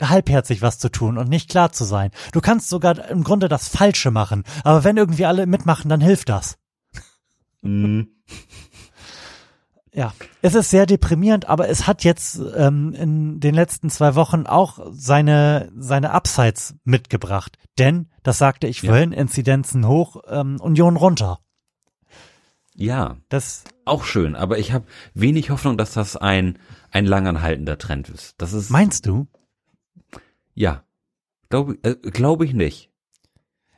halbherzig 0.00 0.62
was 0.62 0.78
zu 0.78 0.90
tun 0.90 1.18
und 1.18 1.28
nicht 1.28 1.50
klar 1.50 1.72
zu 1.72 1.84
sein. 1.84 2.10
Du 2.32 2.40
kannst 2.40 2.68
sogar 2.68 3.08
im 3.08 3.24
Grunde 3.24 3.48
das 3.48 3.68
Falsche 3.68 4.10
machen, 4.10 4.44
aber 4.64 4.84
wenn 4.84 4.96
irgendwie 4.96 5.26
alle 5.26 5.46
mitmachen, 5.46 5.88
dann 5.88 6.00
hilft 6.00 6.28
das. 6.28 6.56
Mhm. 7.62 8.08
Ja, 9.92 10.12
es 10.42 10.54
ist 10.54 10.70
sehr 10.70 10.86
deprimierend, 10.86 11.48
aber 11.48 11.68
es 11.68 11.86
hat 11.86 12.04
jetzt 12.04 12.40
ähm, 12.56 12.92
in 12.92 13.40
den 13.40 13.54
letzten 13.54 13.90
zwei 13.90 14.14
Wochen 14.14 14.46
auch 14.46 14.78
seine 14.90 15.70
seine 15.76 16.12
Upsides 16.12 16.74
mitgebracht. 16.84 17.58
Denn, 17.78 18.08
das 18.22 18.38
sagte 18.38 18.66
ich 18.66 18.82
ja. 18.82 18.90
vorhin, 18.90 19.12
Inzidenzen 19.12 19.86
hoch, 19.86 20.22
ähm, 20.28 20.60
Union 20.60 20.96
runter. 20.96 21.40
Ja, 22.74 23.16
das 23.28 23.64
auch 23.86 24.04
schön, 24.04 24.36
aber 24.36 24.58
ich 24.58 24.72
habe 24.72 24.86
wenig 25.14 25.50
Hoffnung, 25.50 25.76
dass 25.76 25.94
das 25.94 26.16
ein 26.16 26.58
ein 26.90 27.06
langanhaltender 27.06 27.78
Trend 27.78 28.08
ist. 28.08 28.34
Das 28.38 28.52
ist 28.52 28.70
Meinst 28.70 29.06
du? 29.06 29.26
Ja, 30.54 30.84
glaube 31.48 31.78
äh, 31.82 31.94
glaub 31.94 32.42
ich 32.42 32.52
nicht. 32.52 32.90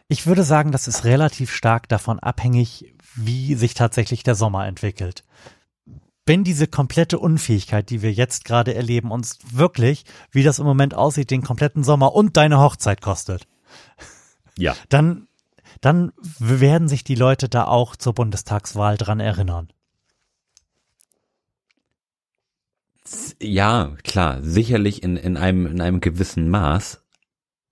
Ich 0.08 0.26
würde 0.26 0.42
sagen, 0.42 0.72
das 0.72 0.88
ist 0.88 1.04
relativ 1.04 1.52
stark 1.52 1.88
davon 1.88 2.18
abhängig, 2.18 2.94
wie 3.14 3.54
sich 3.54 3.74
tatsächlich 3.74 4.22
der 4.22 4.34
Sommer 4.34 4.66
entwickelt. 4.66 5.24
Wenn 6.30 6.44
diese 6.44 6.68
komplette 6.68 7.18
Unfähigkeit, 7.18 7.90
die 7.90 8.02
wir 8.02 8.12
jetzt 8.12 8.44
gerade 8.44 8.72
erleben, 8.72 9.10
uns 9.10 9.40
wirklich, 9.52 10.04
wie 10.30 10.44
das 10.44 10.60
im 10.60 10.64
Moment 10.64 10.94
aussieht, 10.94 11.32
den 11.32 11.42
kompletten 11.42 11.82
Sommer 11.82 12.14
und 12.14 12.36
deine 12.36 12.60
Hochzeit 12.60 13.00
kostet, 13.00 13.48
ja. 14.56 14.76
dann, 14.90 15.26
dann 15.80 16.12
werden 16.38 16.86
sich 16.86 17.02
die 17.02 17.16
Leute 17.16 17.48
da 17.48 17.64
auch 17.64 17.96
zur 17.96 18.14
Bundestagswahl 18.14 18.96
dran 18.96 19.18
erinnern. 19.18 19.72
Ja, 23.42 23.96
klar, 24.04 24.40
sicherlich 24.40 25.02
in, 25.02 25.16
in 25.16 25.36
einem, 25.36 25.66
in 25.66 25.80
einem 25.80 25.98
gewissen 25.98 26.48
Maß. 26.48 27.02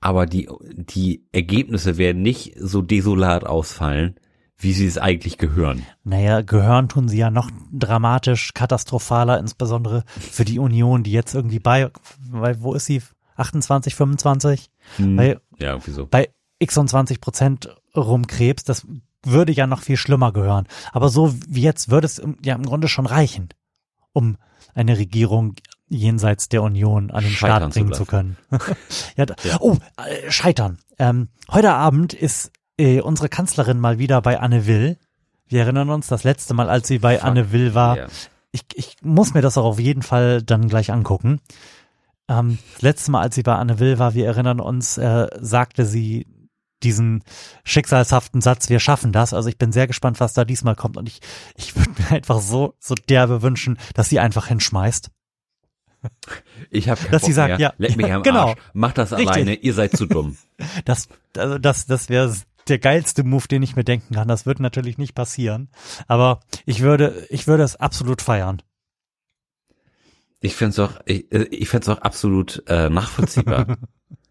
Aber 0.00 0.26
die, 0.26 0.48
die 0.72 1.28
Ergebnisse 1.30 1.96
werden 1.96 2.22
nicht 2.22 2.54
so 2.58 2.82
desolat 2.82 3.44
ausfallen, 3.44 4.18
wie 4.58 4.72
sie 4.72 4.86
es 4.86 4.98
eigentlich 4.98 5.38
gehören. 5.38 5.86
Naja, 6.04 6.42
gehören 6.42 6.88
tun 6.88 7.08
sie 7.08 7.18
ja 7.18 7.30
noch 7.30 7.50
dramatisch 7.72 8.52
katastrophaler, 8.54 9.38
insbesondere 9.38 10.04
für 10.18 10.44
die 10.44 10.58
Union, 10.58 11.04
die 11.04 11.12
jetzt 11.12 11.34
irgendwie 11.34 11.60
bei, 11.60 11.90
weil, 12.28 12.60
wo 12.62 12.74
ist 12.74 12.86
sie? 12.86 13.02
28, 13.36 13.94
25? 13.94 14.70
Hm, 14.96 15.16
bei, 15.16 15.38
ja, 15.58 15.70
irgendwie 15.70 15.92
so. 15.92 16.06
Bei 16.06 16.30
26 16.60 17.20
Prozent 17.20 17.68
rumkrebst, 17.96 18.68
das 18.68 18.84
würde 19.24 19.52
ja 19.52 19.68
noch 19.68 19.82
viel 19.82 19.96
schlimmer 19.96 20.32
gehören. 20.32 20.66
Aber 20.92 21.08
so 21.08 21.34
wie 21.46 21.62
jetzt 21.62 21.90
würde 21.90 22.06
es 22.06 22.20
ja 22.44 22.54
im 22.54 22.64
Grunde 22.64 22.88
schon 22.88 23.06
reichen, 23.06 23.48
um 24.12 24.38
eine 24.74 24.98
Regierung 24.98 25.54
jenseits 25.88 26.48
der 26.48 26.62
Union 26.62 27.10
an 27.10 27.22
den 27.22 27.32
scheitern 27.32 27.72
Start 27.72 27.74
bringen 27.74 27.92
zu, 27.92 27.98
zu 27.98 28.06
können. 28.06 28.36
ja, 29.16 29.26
ja, 29.44 29.56
Oh, 29.60 29.76
äh, 29.96 30.30
scheitern. 30.30 30.78
Ähm, 30.98 31.28
heute 31.50 31.72
Abend 31.72 32.12
ist 32.12 32.50
äh, 32.78 33.00
unsere 33.00 33.28
Kanzlerin 33.28 33.78
mal 33.78 33.98
wieder 33.98 34.22
bei 34.22 34.40
Anne 34.40 34.66
Will. 34.66 34.96
Wir 35.48 35.62
erinnern 35.62 35.90
uns, 35.90 36.06
das 36.06 36.24
letzte 36.24 36.54
Mal, 36.54 36.68
als 36.70 36.88
sie 36.88 36.98
bei 36.98 37.16
Fuck. 37.16 37.24
Anne 37.24 37.52
Will 37.52 37.74
war. 37.74 37.96
Yeah. 37.96 38.08
Ich, 38.52 38.62
ich 38.74 38.96
muss 39.02 39.34
mir 39.34 39.42
das 39.42 39.58
auch 39.58 39.64
auf 39.64 39.80
jeden 39.80 40.02
Fall 40.02 40.42
dann 40.42 40.68
gleich 40.68 40.90
angucken. 40.92 41.40
Ähm, 42.28 42.58
das 42.74 42.82
letzte 42.82 43.10
Mal, 43.10 43.22
als 43.22 43.34
sie 43.34 43.42
bei 43.42 43.54
Anne 43.54 43.78
Will 43.78 43.98
war, 43.98 44.14
wir 44.14 44.26
erinnern 44.26 44.60
uns, 44.60 44.98
äh, 44.98 45.28
sagte 45.40 45.84
sie 45.84 46.26
diesen 46.82 47.24
schicksalshaften 47.64 48.40
Satz, 48.40 48.68
wir 48.68 48.78
schaffen 48.78 49.12
das. 49.12 49.34
Also 49.34 49.48
ich 49.48 49.58
bin 49.58 49.72
sehr 49.72 49.86
gespannt, 49.86 50.20
was 50.20 50.32
da 50.32 50.44
diesmal 50.44 50.76
kommt. 50.76 50.96
Und 50.96 51.08
ich, 51.08 51.20
ich 51.56 51.76
würde 51.76 51.90
mir 51.98 52.10
einfach 52.12 52.40
so, 52.40 52.74
so 52.78 52.94
derbe 52.94 53.42
wünschen, 53.42 53.78
dass 53.94 54.08
sie 54.08 54.20
einfach 54.20 54.46
hinschmeißt. 54.46 55.10
Ich 56.70 56.88
habe 56.88 57.00
dass 57.10 57.24
sie 57.24 57.32
sagt, 57.32 57.58
mehr. 57.58 57.58
ja, 57.58 57.72
Leck 57.78 57.96
mich 57.96 58.12
am 58.12 58.22
genau, 58.22 58.50
Arsch. 58.50 58.58
Mach 58.72 58.92
das 58.92 59.12
richtig. 59.12 59.28
alleine, 59.28 59.54
ihr 59.54 59.74
seid 59.74 59.96
zu 59.96 60.06
dumm. 60.06 60.36
Das, 60.84 61.08
also 61.36 61.56
das, 61.58 61.86
das 61.86 62.08
wäre 62.08 62.34
der 62.68 62.78
geilste 62.78 63.24
Move, 63.24 63.48
den 63.48 63.62
ich 63.62 63.76
mir 63.76 63.84
denken 63.84 64.14
kann. 64.14 64.28
Das 64.28 64.46
wird 64.46 64.60
natürlich 64.60 64.98
nicht 64.98 65.14
passieren. 65.14 65.68
Aber 66.06 66.40
ich 66.66 66.80
würde, 66.80 67.26
ich 67.30 67.46
würde 67.46 67.62
es 67.62 67.76
absolut 67.76 68.22
feiern. 68.22 68.62
Ich 70.40 70.54
finde 70.54 70.70
es 70.70 70.78
auch, 70.78 71.00
ich, 71.04 71.30
äh, 71.32 71.44
ich 71.50 71.68
finde 71.68 71.90
es 71.90 71.96
auch 71.96 72.02
absolut 72.02 72.62
äh, 72.68 72.88
nachvollziehbar. 72.88 73.78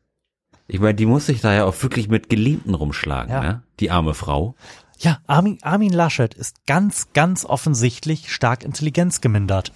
ich 0.67 0.79
meine, 0.79 0.95
die 0.95 1.05
muss 1.05 1.25
sich 1.25 1.41
da 1.41 1.53
ja 1.53 1.65
auch 1.65 1.81
wirklich 1.83 2.07
mit 2.07 2.29
Geliebten 2.29 2.73
rumschlagen, 2.73 3.31
ja. 3.31 3.41
ne? 3.41 3.63
die 3.79 3.91
arme 3.91 4.13
Frau. 4.13 4.55
Ja, 4.99 5.19
Armin, 5.27 5.59
Armin 5.61 5.93
Laschet 5.93 6.33
ist 6.33 6.65
ganz, 6.65 7.13
ganz 7.13 7.45
offensichtlich 7.45 8.33
stark 8.33 8.63
intelligenzgemindert. 8.63 9.71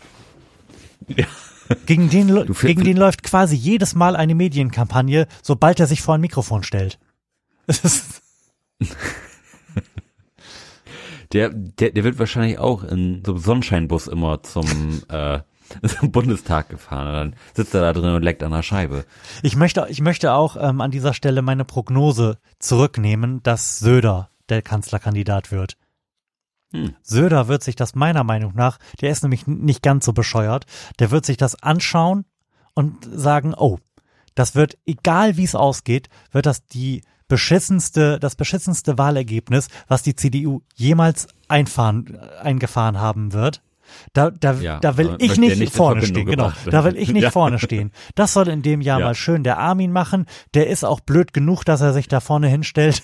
Ja. 1.08 1.26
Gegen 1.86 2.10
den, 2.10 2.54
gegen 2.62 2.84
den 2.84 2.98
läuft 2.98 3.24
quasi 3.24 3.56
jedes 3.56 3.96
Mal 3.96 4.16
eine 4.16 4.36
Medienkampagne, 4.36 5.28
sobald 5.42 5.80
er 5.80 5.88
sich 5.88 6.02
vor 6.02 6.16
ein 6.16 6.22
Mikrofon 6.22 6.64
stellt. 6.64 7.00
der, 11.34 11.50
der, 11.50 11.92
der 11.92 12.04
wird 12.04 12.20
wahrscheinlich 12.20 12.60
auch 12.60 12.84
in 12.84 13.24
so 13.26 13.34
einem 13.34 13.42
Sonnenscheinbus 13.42 14.08
immer 14.08 14.44
zum, 14.44 15.02
äh, 15.10 15.40
zum 15.88 16.12
Bundestag 16.12 16.70
gefahren. 16.70 17.08
Und 17.08 17.14
dann 17.14 17.36
sitzt 17.54 17.74
er 17.74 17.82
da 17.82 17.94
drin 17.94 18.14
und 18.16 18.24
leckt 18.24 18.44
an 18.44 18.52
der 18.52 18.64
Scheibe. 18.64 19.06
Ich 19.44 19.56
möchte, 19.56 19.86
ich 19.90 20.02
möchte 20.02 20.34
auch 20.34 20.58
ähm, 20.60 20.82
an 20.82 20.92
dieser 20.92 21.14
Stelle 21.14 21.42
meine 21.42 21.66
Prognose 21.66 22.38
zurücknehmen, 22.60 23.42
dass 23.44 23.80
Söder 23.80 24.30
der 24.50 24.62
Kanzlerkandidat 24.62 25.52
wird. 25.52 25.78
Hm. 26.74 26.96
Söder 27.02 27.48
wird 27.48 27.64
sich 27.64 27.76
das 27.76 27.96
meiner 27.96 28.24
Meinung 28.24 28.54
nach, 28.56 28.78
der 29.02 29.12
ist 29.12 29.24
nämlich 29.24 29.48
nicht 29.48 29.82
ganz 29.82 30.06
so 30.06 30.14
bescheuert, 30.14 30.66
der 31.00 31.12
wird 31.12 31.26
sich 31.26 31.38
das 31.38 31.62
anschauen 31.62 32.26
und 32.74 33.08
sagen, 33.12 33.54
oh, 33.56 33.80
das 34.36 34.56
wird, 34.56 34.78
egal 34.86 35.36
wie 35.36 35.44
es 35.44 35.56
ausgeht, 35.56 36.08
wird 36.32 36.46
das 36.46 36.66
die 36.66 37.04
beschissenste, 37.32 38.20
das 38.20 38.36
beschissenste 38.36 38.98
Wahlergebnis, 38.98 39.70
was 39.88 40.04
die 40.04 40.18
CDU 40.18 40.64
jemals 40.76 41.28
einfahren, 41.48 42.20
eingefahren 42.42 43.00
haben 43.00 43.32
wird. 43.32 43.62
Da, 44.12 44.32
da, 44.32 44.52
ja, 44.56 44.80
da 44.80 44.98
will 44.98 45.16
ich 45.20 45.38
nicht, 45.38 45.58
nicht 45.58 45.74
vorne 45.74 46.06
stehen. 46.06 46.26
Genau, 46.26 46.52
da 46.70 46.84
will 46.84 46.98
ich 46.98 47.14
nicht 47.14 47.24
ja. 47.24 47.32
vorne 47.32 47.58
stehen. 47.58 47.92
Das 48.16 48.34
soll 48.34 48.50
in 48.50 48.64
dem 48.64 48.82
Jahr 48.82 49.00
ja. 49.00 49.06
mal 49.06 49.16
schön 49.16 49.46
der 49.46 49.60
Armin 49.60 49.94
machen. 49.94 50.26
Der 50.54 50.68
ist 50.68 50.84
auch 50.84 51.00
blöd 51.00 51.32
genug, 51.32 51.64
dass 51.64 51.80
er 51.80 51.94
sich 51.94 52.10
da 52.10 52.20
vorne 52.20 52.50
hinstellt 52.50 53.02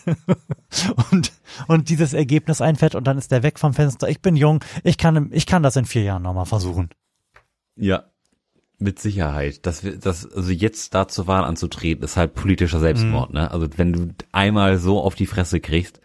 und, 1.11 1.31
und 1.67 1.87
dieses 1.87 2.11
Ergebnis 2.11 2.59
einfährt 2.59 2.95
und 2.95 3.05
dann 3.07 3.17
ist 3.17 3.31
der 3.31 3.43
weg 3.43 3.59
vom 3.59 3.73
Fenster. 3.73 4.09
Ich 4.09 4.21
bin 4.21 4.35
jung, 4.35 4.61
ich 4.83 4.97
kann, 4.97 5.29
ich 5.31 5.45
kann 5.45 5.63
das 5.63 5.77
in 5.77 5.85
vier 5.85 6.03
Jahren 6.03 6.23
nochmal 6.23 6.45
versuchen. 6.45 6.89
Ja, 7.77 8.03
mit 8.79 8.99
Sicherheit. 8.99 9.65
Das, 9.65 9.83
das, 9.99 10.31
also 10.31 10.51
jetzt 10.51 10.93
da 10.93 11.07
zur 11.07 11.27
Wahl 11.27 11.43
anzutreten, 11.43 12.03
ist 12.03 12.17
halt 12.17 12.33
politischer 12.33 12.79
Selbstmord, 12.79 13.29
mhm. 13.29 13.35
ne? 13.35 13.51
Also 13.51 13.67
wenn 13.77 13.93
du 13.93 14.15
einmal 14.31 14.77
so 14.77 15.01
auf 15.01 15.15
die 15.15 15.25
Fresse 15.25 15.59
kriegst, 15.59 16.01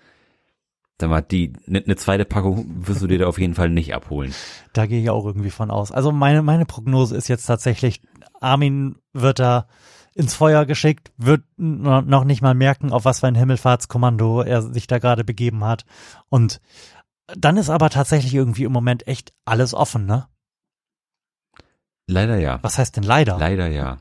Sag 1.03 1.11
mal, 1.11 1.21
die, 1.21 1.53
eine 1.67 1.83
ne 1.85 1.97
zweite 1.97 2.25
Packung 2.25 2.87
wirst 2.87 3.03
du 3.03 3.09
dir 3.09 3.19
da 3.19 3.27
auf 3.27 3.41
jeden 3.41 3.55
Fall 3.55 3.71
nicht 3.71 3.93
abholen. 3.93 4.33
Da 4.73 4.87
gehe 4.87 5.03
ich 5.03 5.11
auch 5.11 5.27
irgendwie 5.27 5.51
von 5.51 5.71
aus. 5.71 5.93
Also 5.93 6.13
meine, 6.13 6.41
meine 6.43 6.65
Prognose 6.65 7.15
ist 7.15 7.29
jetzt 7.29 7.45
tatsächlich, 7.45 8.01
Armin 8.41 8.97
wird 9.13 9.39
da 9.39 9.67
ins 10.15 10.33
Feuer 10.33 10.65
geschickt, 10.65 11.13
wird 11.19 11.43
noch 11.59 12.25
nicht 12.25 12.41
mal 12.41 12.55
merken, 12.55 12.91
auf 12.91 13.05
was 13.05 13.21
für 13.21 13.27
ein 13.27 13.35
Himmelfahrtskommando 13.35 14.41
er 14.41 14.63
sich 14.63 14.87
da 14.87 14.99
gerade 14.99 15.25
begeben 15.25 15.65
hat. 15.65 15.85
Und 16.31 16.61
dann 17.37 17.59
ist 17.59 17.69
aber 17.69 17.91
tatsächlich 17.91 18.33
irgendwie 18.33 18.65
im 18.65 18.73
Moment 18.73 19.07
echt 19.09 19.35
alles 19.45 19.75
offen, 19.75 20.07
ne? 20.07 20.27
Leider 22.13 22.39
ja. 22.39 22.59
Was 22.63 22.79
heißt 22.79 22.97
denn 22.97 23.05
leider? 23.05 23.39
Leider 23.39 23.69
ja. 23.69 23.99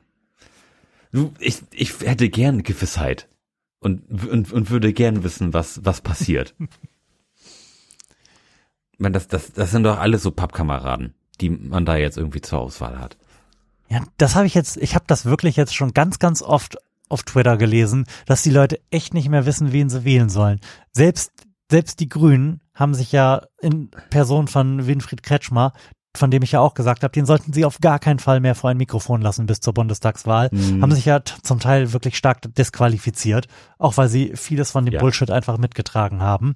Du, 1.11 1.33
ich, 1.39 1.61
ich 1.71 1.99
hätte 2.01 2.29
gern 2.29 2.63
Gewissheit 2.63 3.27
und, 3.79 4.03
und, 4.27 4.51
und 4.51 4.69
würde 4.69 4.93
gern 4.93 5.23
wissen, 5.23 5.53
was, 5.53 5.83
was 5.83 6.01
passiert. 6.01 6.55
meine, 9.01 9.13
das, 9.13 9.27
das, 9.27 9.51
das 9.51 9.71
sind 9.71 9.83
doch 9.83 9.97
alles 9.99 10.23
so 10.23 10.31
Pappkameraden, 10.31 11.13
die 11.41 11.49
man 11.49 11.85
da 11.85 11.97
jetzt 11.97 12.17
irgendwie 12.17 12.41
zur 12.41 12.59
Auswahl 12.59 12.99
hat. 12.99 13.17
Ja, 13.89 14.03
das 14.17 14.35
habe 14.35 14.45
ich 14.45 14.53
jetzt, 14.53 14.77
ich 14.77 14.95
habe 14.95 15.05
das 15.07 15.25
wirklich 15.25 15.57
jetzt 15.57 15.75
schon 15.75 15.93
ganz, 15.93 16.19
ganz 16.19 16.41
oft 16.41 16.77
auf 17.09 17.23
Twitter 17.23 17.57
gelesen, 17.57 18.05
dass 18.25 18.43
die 18.43 18.51
Leute 18.51 18.79
echt 18.89 19.13
nicht 19.13 19.27
mehr 19.27 19.45
wissen, 19.45 19.73
wen 19.73 19.89
sie 19.89 20.05
wählen 20.05 20.29
sollen. 20.29 20.61
Selbst, 20.93 21.31
selbst 21.69 21.99
die 21.99 22.07
Grünen 22.07 22.61
haben 22.73 22.93
sich 22.93 23.11
ja 23.11 23.41
in 23.59 23.89
Person 24.09 24.47
von 24.47 24.87
Winfried 24.87 25.23
Kretschmer 25.23 25.73
von 26.15 26.29
dem 26.29 26.43
ich 26.43 26.51
ja 26.51 26.59
auch 26.59 26.73
gesagt 26.73 27.03
habe, 27.03 27.11
den 27.11 27.25
sollten 27.25 27.53
sie 27.53 27.65
auf 27.65 27.79
gar 27.79 27.99
keinen 27.99 28.19
Fall 28.19 28.39
mehr 28.39 28.55
vor 28.55 28.69
ein 28.69 28.77
Mikrofon 28.77 29.21
lassen 29.21 29.45
bis 29.45 29.61
zur 29.61 29.73
Bundestagswahl, 29.73 30.49
mhm. 30.51 30.81
haben 30.81 30.91
sich 30.91 31.05
ja 31.05 31.23
zum 31.23 31.59
Teil 31.59 31.93
wirklich 31.93 32.17
stark 32.17 32.53
disqualifiziert, 32.55 33.47
auch 33.77 33.97
weil 33.97 34.09
sie 34.09 34.33
vieles 34.35 34.71
von 34.71 34.85
dem 34.85 34.93
ja. 34.93 34.99
Bullshit 34.99 35.31
einfach 35.31 35.57
mitgetragen 35.57 36.21
haben. 36.21 36.55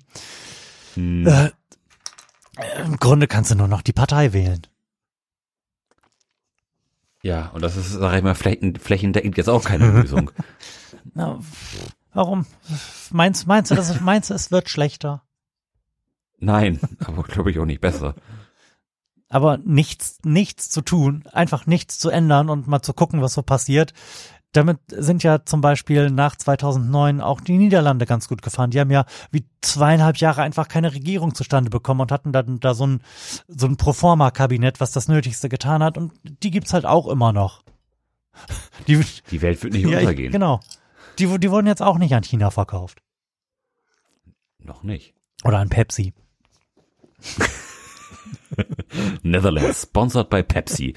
Mhm. 0.96 1.28
Äh, 1.28 1.52
Im 2.84 2.98
Grunde 2.98 3.28
kannst 3.28 3.52
du 3.52 3.56
nur 3.56 3.68
noch 3.68 3.82
die 3.82 3.94
Partei 3.94 4.34
wählen. 4.34 4.62
Ja, 7.22 7.50
und 7.54 7.64
das 7.64 7.76
ist, 7.76 7.92
sag 7.92 8.16
ich 8.16 8.24
mal, 8.24 8.36
flächendeckend 8.36 9.38
jetzt 9.38 9.50
auch 9.50 9.64
keine 9.64 9.90
Lösung. 10.02 10.32
Na, 11.14 11.40
warum? 12.14 12.46
Meinst, 13.10 13.48
meinst 13.48 13.72
du, 13.72 13.76
dass, 13.76 14.00
meinst 14.02 14.30
du, 14.30 14.34
es 14.34 14.52
wird 14.52 14.70
schlechter? 14.70 15.24
Nein, 16.38 16.80
aber 17.00 17.24
glaube 17.24 17.50
ich 17.50 17.58
auch 17.58 17.66
nicht 17.66 17.82
besser 17.82 18.16
aber 19.30 19.58
nichts, 19.58 20.20
nichts 20.24 20.70
zu 20.70 20.82
tun, 20.82 21.24
einfach 21.32 21.66
nichts 21.66 21.98
zu 22.00 22.10
ändern 22.10 22.50
und 22.50 22.68
mal 22.68 22.82
zu 22.82 22.94
gucken, 22.94 23.22
was 23.22 23.34
so 23.34 23.42
passiert. 23.42 23.94
Damit 24.52 24.80
sind 24.88 25.24
ja 25.24 25.44
zum 25.44 25.60
Beispiel 25.60 26.10
nach 26.10 26.38
2009 26.38 27.20
auch 27.20 27.42
die 27.42 27.58
Niederlande 27.58 28.06
ganz 28.06 28.30
gut 28.30 28.42
gefahren. 28.42 28.72
Die 28.72 28.80
haben 28.80 28.92
ja 28.92 29.06
wie 29.30 29.46
zweieinhalb 29.62 30.16
Jahre 30.18 30.44
einfach 30.44 30.70
keine 30.70 30.94
Regierung 30.94 31.36
zustande 31.36 31.70
bekommen 31.70 32.00
und 32.00 32.12
hatten 32.12 32.32
dann 32.32 32.62
da 32.62 32.74
so 32.74 32.88
ein, 32.88 33.02
so 33.48 33.68
ein 33.68 33.76
Proforma-Kabinett, 33.76 34.80
was 34.80 34.94
das 34.94 35.10
Nötigste 35.10 35.50
getan 35.50 35.84
hat. 35.84 35.98
Und 35.98 36.14
die 36.24 36.52
gibt's 36.52 36.72
halt 36.72 36.86
auch 36.86 37.08
immer 37.08 37.34
noch. 37.34 37.64
Die, 38.88 39.04
die 39.32 39.42
Welt 39.42 39.64
wird 39.64 39.74
nicht 39.74 39.88
ja, 39.88 40.00
untergehen. 40.00 40.32
genau. 40.32 40.60
Die, 41.18 41.40
die 41.40 41.50
wurden 41.50 41.68
jetzt 41.68 41.82
auch 41.82 41.98
nicht 41.98 42.14
an 42.14 42.24
China 42.24 42.52
verkauft. 42.52 43.02
Noch 44.60 44.84
nicht. 44.84 45.14
Oder 45.44 45.60
an 45.60 45.70
Pepsi. 45.70 46.14
Netherlands, 49.24 49.84
sponsored 49.84 50.30
by 50.30 50.44
Pepsi. 50.44 50.94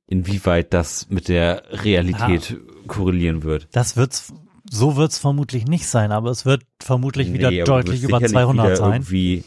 inwieweit 0.06 0.74
das 0.74 1.10
mit 1.10 1.30
der 1.30 1.64
Realität 1.84 2.50
ja. 2.50 2.58
korrelieren 2.88 3.44
wird. 3.44 3.70
Das 3.72 3.96
wird's 3.96 4.34
so 4.70 4.96
wird 4.96 5.12
es 5.12 5.18
vermutlich 5.18 5.66
nicht 5.66 5.88
sein, 5.88 6.12
aber 6.12 6.30
es 6.30 6.46
wird 6.46 6.64
vermutlich 6.82 7.28
nee, 7.28 7.34
wieder 7.36 7.52
deutlich 7.64 8.04
über 8.04 8.22
200 8.22 8.66
wieder 8.66 8.76
sein. 8.76 8.94
Irgendwie, 8.94 9.44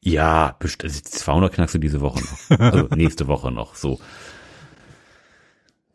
ja, 0.00 0.56
200 0.60 1.52
knackst 1.52 1.74
du 1.74 1.78
diese 1.78 2.00
Woche 2.00 2.20
noch. 2.20 2.58
Also 2.60 2.88
nächste 2.94 3.26
Woche 3.26 3.50
noch, 3.50 3.74
so. 3.74 4.00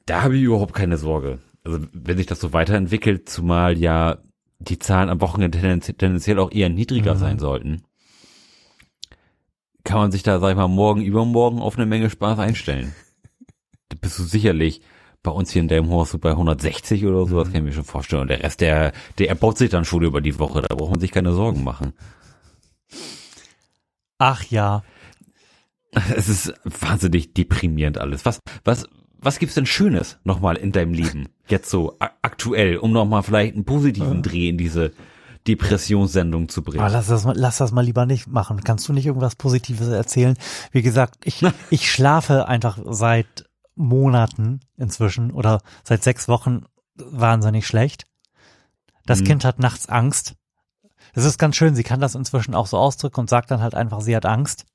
Da 0.05 0.23
habe 0.23 0.35
ich 0.35 0.43
überhaupt 0.43 0.73
keine 0.73 0.97
Sorge. 0.97 1.39
Also 1.63 1.79
wenn 1.93 2.17
sich 2.17 2.25
das 2.25 2.41
so 2.41 2.51
weiterentwickelt, 2.51 3.29
zumal 3.29 3.77
ja 3.77 4.17
die 4.59 4.79
Zahlen 4.79 5.09
am 5.09 5.21
Wochenende 5.21 5.59
tendenziell 5.59 6.39
auch 6.39 6.51
eher 6.51 6.69
niedriger 6.69 7.15
mhm. 7.15 7.19
sein 7.19 7.39
sollten, 7.39 7.83
kann 9.83 9.99
man 9.99 10.11
sich 10.11 10.23
da, 10.23 10.39
sag 10.39 10.51
ich 10.51 10.57
mal, 10.57 10.67
morgen, 10.67 11.01
übermorgen 11.01 11.59
auf 11.59 11.77
eine 11.77 11.85
Menge 11.85 12.09
Spaß 12.09 12.39
einstellen. 12.39 12.93
Da 13.89 13.97
bist 13.99 14.19
du 14.19 14.23
sicherlich 14.23 14.81
bei 15.23 15.31
uns 15.31 15.51
hier 15.51 15.61
in 15.61 15.69
Delmhorst 15.69 16.11
so 16.11 16.19
bei 16.19 16.31
160 16.31 17.05
oder 17.05 17.25
so, 17.25 17.39
das 17.39 17.47
mhm. 17.47 17.53
kann 17.53 17.61
ich 17.61 17.69
mir 17.69 17.75
schon 17.75 17.85
vorstellen. 17.85 18.23
Und 18.23 18.27
der 18.27 18.43
Rest, 18.43 18.61
der, 18.61 18.91
der 19.17 19.29
erbaut 19.29 19.57
sich 19.57 19.69
dann 19.69 19.85
schon 19.85 20.03
über 20.03 20.21
die 20.21 20.37
Woche, 20.37 20.61
da 20.61 20.75
braucht 20.75 20.91
man 20.91 20.99
sich 20.99 21.11
keine 21.11 21.31
Sorgen 21.31 21.63
machen. 21.63 21.93
Ach 24.17 24.43
ja. 24.43 24.83
Es 26.15 26.27
ist 26.27 26.53
wahnsinnig 26.63 27.33
deprimierend 27.33 27.99
alles. 27.99 28.25
Was, 28.25 28.39
was, 28.63 28.87
was 29.19 29.39
gibt's 29.39 29.55
denn 29.55 29.65
Schönes 29.65 30.17
nochmal 30.23 30.57
in 30.57 30.71
deinem 30.71 30.93
Leben? 30.93 31.29
Jetzt 31.47 31.69
so 31.69 31.97
aktuell, 31.99 32.77
um 32.77 32.91
nochmal 32.91 33.23
vielleicht 33.23 33.53
einen 33.53 33.65
positiven 33.65 34.23
Dreh 34.23 34.49
in 34.49 34.57
diese 34.57 34.91
Depressionssendung 35.47 36.49
zu 36.49 36.63
bringen. 36.63 36.79
Aber 36.79 36.91
lass 36.91 37.07
das 37.07 37.25
mal, 37.25 37.35
lass 37.37 37.57
das 37.57 37.71
mal 37.71 37.85
lieber 37.85 38.05
nicht 38.05 38.27
machen. 38.27 38.63
Kannst 38.63 38.87
du 38.87 38.93
nicht 38.93 39.05
irgendwas 39.05 39.35
Positives 39.35 39.87
erzählen? 39.87 40.35
Wie 40.71 40.81
gesagt, 40.81 41.17
ich, 41.25 41.41
ich 41.69 41.91
schlafe 41.91 42.47
einfach 42.47 42.79
seit 42.89 43.45
Monaten 43.75 44.59
inzwischen 44.77 45.31
oder 45.31 45.61
seit 45.83 46.03
sechs 46.03 46.27
Wochen 46.27 46.65
wahnsinnig 46.95 47.65
schlecht. 47.65 48.05
Das 49.05 49.21
mhm. 49.21 49.25
Kind 49.25 49.45
hat 49.45 49.59
nachts 49.59 49.89
Angst. 49.89 50.35
Das 51.13 51.25
ist 51.25 51.37
ganz 51.37 51.55
schön, 51.55 51.75
sie 51.75 51.83
kann 51.83 51.99
das 51.99 52.15
inzwischen 52.15 52.55
auch 52.55 52.67
so 52.67 52.77
ausdrücken 52.77 53.21
und 53.21 53.29
sagt 53.29 53.51
dann 53.51 53.61
halt 53.61 53.75
einfach, 53.75 54.01
sie 54.01 54.15
hat 54.15 54.25
Angst. 54.25 54.65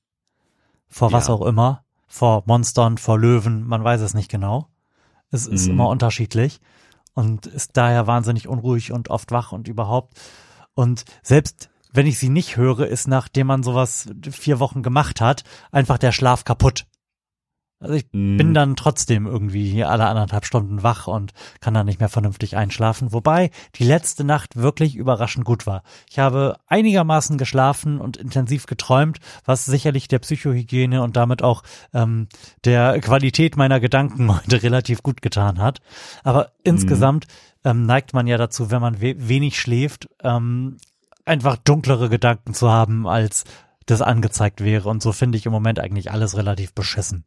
Vor 0.88 1.12
was 1.12 1.28
ja. 1.28 1.34
auch 1.34 1.42
immer. 1.42 1.84
Vor 2.06 2.42
Monstern, 2.46 2.96
vor 2.96 3.18
Löwen, 3.18 3.66
man 3.66 3.84
weiß 3.84 4.00
es 4.00 4.14
nicht 4.14 4.30
genau. 4.30 4.68
Es 5.30 5.46
ist 5.46 5.66
mhm. 5.66 5.72
immer 5.72 5.88
unterschiedlich 5.88 6.60
und 7.14 7.46
ist 7.46 7.76
daher 7.76 8.06
wahnsinnig 8.06 8.48
unruhig 8.48 8.92
und 8.92 9.10
oft 9.10 9.30
wach 9.30 9.52
und 9.52 9.68
überhaupt. 9.68 10.18
Und 10.74 11.04
selbst 11.22 11.68
wenn 11.92 12.06
ich 12.06 12.18
sie 12.18 12.28
nicht 12.28 12.56
höre, 12.56 12.86
ist 12.86 13.08
nachdem 13.08 13.48
man 13.48 13.62
sowas 13.62 14.08
vier 14.30 14.60
Wochen 14.60 14.82
gemacht 14.82 15.20
hat, 15.20 15.44
einfach 15.72 15.98
der 15.98 16.12
Schlaf 16.12 16.44
kaputt. 16.44 16.86
Also 17.80 17.94
ich 17.94 18.06
mm. 18.12 18.36
bin 18.36 18.54
dann 18.54 18.74
trotzdem 18.74 19.26
irgendwie 19.26 19.84
alle 19.84 20.06
anderthalb 20.06 20.44
Stunden 20.44 20.82
wach 20.82 21.06
und 21.06 21.32
kann 21.60 21.74
dann 21.74 21.86
nicht 21.86 22.00
mehr 22.00 22.08
vernünftig 22.08 22.56
einschlafen, 22.56 23.12
wobei 23.12 23.50
die 23.76 23.84
letzte 23.84 24.24
Nacht 24.24 24.56
wirklich 24.56 24.96
überraschend 24.96 25.44
gut 25.44 25.66
war. 25.66 25.82
Ich 26.10 26.18
habe 26.18 26.56
einigermaßen 26.66 27.38
geschlafen 27.38 28.00
und 28.00 28.16
intensiv 28.16 28.66
geträumt, 28.66 29.18
was 29.44 29.64
sicherlich 29.64 30.08
der 30.08 30.18
Psychohygiene 30.18 31.02
und 31.02 31.16
damit 31.16 31.42
auch 31.42 31.62
ähm, 31.94 32.28
der 32.64 33.00
Qualität 33.00 33.56
meiner 33.56 33.78
Gedanken 33.78 34.34
heute 34.36 34.62
relativ 34.62 35.02
gut 35.02 35.22
getan 35.22 35.60
hat. 35.60 35.80
Aber 36.24 36.44
mm. 36.44 36.48
insgesamt 36.64 37.26
ähm, 37.64 37.86
neigt 37.86 38.12
man 38.12 38.26
ja 38.26 38.38
dazu, 38.38 38.70
wenn 38.72 38.80
man 38.80 39.00
we 39.00 39.14
wenig 39.16 39.60
schläft, 39.60 40.08
ähm, 40.22 40.78
einfach 41.24 41.56
dunklere 41.56 42.08
Gedanken 42.08 42.54
zu 42.54 42.70
haben, 42.70 43.06
als 43.06 43.44
das 43.86 44.02
angezeigt 44.02 44.64
wäre. 44.64 44.88
Und 44.88 45.02
so 45.02 45.12
finde 45.12 45.38
ich 45.38 45.46
im 45.46 45.52
Moment 45.52 45.78
eigentlich 45.78 46.10
alles 46.10 46.36
relativ 46.36 46.74
beschissen. 46.74 47.24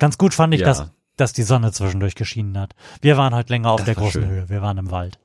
Ganz 0.00 0.18
gut 0.18 0.34
fand 0.34 0.52
ich, 0.54 0.60
ja. 0.60 0.66
dass, 0.66 0.90
dass 1.16 1.32
die 1.32 1.44
Sonne 1.44 1.70
zwischendurch 1.70 2.16
geschienen 2.16 2.58
hat. 2.58 2.74
Wir 3.00 3.16
waren 3.16 3.34
halt 3.34 3.48
länger 3.50 3.70
auf 3.70 3.80
das 3.80 3.86
der 3.86 3.94
großen 3.94 4.22
schön. 4.22 4.30
Höhe. 4.30 4.48
Wir 4.48 4.62
waren 4.62 4.78
im 4.78 4.90
Wald. 4.90 5.20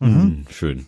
Mhm. 0.00 0.08
Mm, 0.08 0.46
schön. 0.50 0.86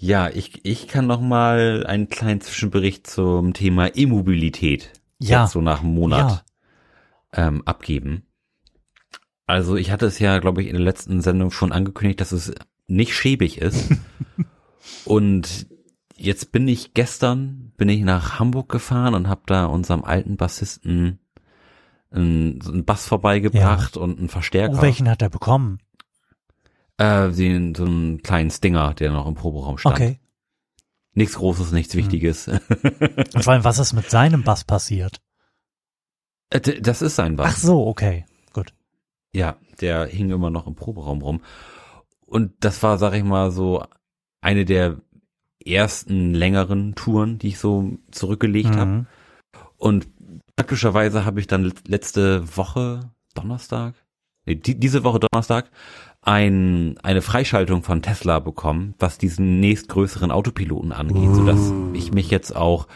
Ja, 0.00 0.28
ich, 0.28 0.64
ich 0.64 0.86
kann 0.86 1.08
noch 1.08 1.20
mal 1.20 1.84
einen 1.84 2.08
kleinen 2.08 2.40
Zwischenbericht 2.40 3.08
zum 3.08 3.52
Thema 3.52 3.96
E-Mobilität 3.96 4.92
ja. 5.18 5.42
jetzt 5.42 5.52
so 5.52 5.60
nach 5.60 5.80
einem 5.80 5.94
Monat 5.94 6.44
ja. 7.34 7.48
ähm, 7.48 7.62
abgeben. 7.66 8.22
Also 9.46 9.76
ich 9.76 9.90
hatte 9.90 10.06
es 10.06 10.20
ja, 10.20 10.38
glaube 10.38 10.62
ich, 10.62 10.68
in 10.68 10.74
der 10.74 10.84
letzten 10.84 11.20
Sendung 11.20 11.50
schon 11.50 11.72
angekündigt, 11.72 12.20
dass 12.20 12.30
es 12.30 12.54
nicht 12.86 13.14
schäbig 13.14 13.58
ist. 13.58 13.90
Und 15.04 15.66
jetzt 16.16 16.52
bin 16.52 16.68
ich 16.68 16.94
gestern, 16.94 17.67
bin 17.78 17.88
ich 17.88 18.02
nach 18.02 18.38
Hamburg 18.38 18.68
gefahren 18.68 19.14
und 19.14 19.28
habe 19.28 19.42
da 19.46 19.64
unserem 19.64 20.04
alten 20.04 20.36
Bassisten 20.36 21.20
einen, 22.10 22.60
einen 22.60 22.84
Bass 22.84 23.06
vorbeigebracht 23.06 23.96
ja. 23.96 24.02
und 24.02 24.18
einen 24.18 24.28
Verstärker. 24.28 24.78
Oh, 24.78 24.82
welchen 24.82 25.08
hat 25.08 25.22
er 25.22 25.30
bekommen? 25.30 25.78
Äh, 26.98 27.30
den, 27.30 27.74
so 27.74 27.84
einen 27.84 28.22
kleinen 28.22 28.50
Stinger, 28.50 28.92
der 28.94 29.12
noch 29.12 29.26
im 29.26 29.34
Proberaum 29.34 29.78
stand. 29.78 29.94
Okay. 29.94 30.20
Nichts 31.14 31.36
Großes, 31.36 31.72
nichts 31.72 31.94
hm. 31.94 32.00
Wichtiges. 32.00 32.48
Und 33.34 33.44
vor 33.44 33.52
allem, 33.52 33.64
was 33.64 33.78
ist 33.78 33.92
mit 33.92 34.10
seinem 34.10 34.42
Bass 34.42 34.64
passiert? 34.64 35.22
Äh, 36.50 36.60
das 36.60 37.00
ist 37.00 37.16
sein 37.16 37.36
Bass. 37.36 37.54
Ach 37.54 37.56
so, 37.56 37.86
okay, 37.86 38.26
gut. 38.52 38.74
Ja, 39.32 39.56
der 39.80 40.06
hing 40.06 40.30
immer 40.30 40.50
noch 40.50 40.66
im 40.66 40.74
Proberaum 40.74 41.22
rum. 41.22 41.42
Und 42.26 42.52
das 42.60 42.82
war, 42.82 42.98
sag 42.98 43.14
ich 43.14 43.24
mal, 43.24 43.52
so 43.52 43.84
eine 44.40 44.64
der 44.64 45.00
ersten 45.72 46.34
längeren 46.34 46.94
Touren, 46.94 47.38
die 47.38 47.48
ich 47.48 47.58
so 47.58 47.98
zurückgelegt 48.10 48.74
Mhm. 48.74 48.78
habe. 48.78 49.06
Und 49.76 50.08
praktischerweise 50.56 51.24
habe 51.24 51.40
ich 51.40 51.46
dann 51.46 51.72
letzte 51.86 52.56
Woche, 52.56 53.00
Donnerstag, 53.34 53.94
nee, 54.46 54.54
die, 54.56 54.78
diese 54.78 55.04
Woche 55.04 55.20
Donnerstag, 55.20 55.70
ein, 56.20 56.98
eine 57.02 57.22
Freischaltung 57.22 57.82
von 57.84 58.02
Tesla 58.02 58.40
bekommen, 58.40 58.94
was 58.98 59.18
diesen 59.18 59.60
nächstgrößeren 59.60 60.30
Autopiloten 60.32 60.92
angeht, 60.92 61.34
sodass 61.34 61.72
ich 61.94 62.12
mich 62.12 62.30
jetzt 62.30 62.54
auch 62.54 62.88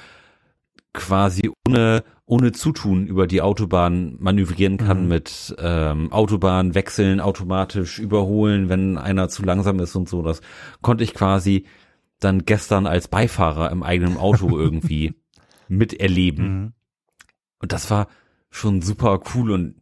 quasi 0.93 1.51
ohne, 1.66 2.03
ohne 2.27 2.53
Zutun 2.53 3.07
über 3.07 3.27
die 3.27 3.41
Autobahn 3.41 4.16
manövrieren 4.18 4.77
kann 4.77 5.03
Mhm. 5.05 5.09
mit 5.09 5.55
ähm, 5.59 6.12
Autobahn 6.12 6.75
wechseln, 6.75 7.20
automatisch 7.20 7.99
überholen, 7.99 8.68
wenn 8.68 8.99
einer 8.99 9.29
zu 9.29 9.43
langsam 9.45 9.79
ist 9.81 9.95
und 9.97 10.09
so. 10.09 10.23
Das 10.23 10.41
konnte 10.83 11.05
ich 11.05 11.14
quasi 11.14 11.64
dann 12.25 12.45
gestern 12.45 12.87
als 12.87 13.09
Beifahrer 13.09 13.70
im 13.70 13.83
eigenen 13.83 14.16
Auto 14.16 14.59
irgendwie 14.59 15.14
miterleben. 15.68 16.45
Mhm. 16.62 16.73
Und 17.59 17.73
das 17.73 17.91
war 17.91 18.09
schon 18.51 18.83
super 18.83 19.20
cool 19.35 19.51
und 19.51 19.75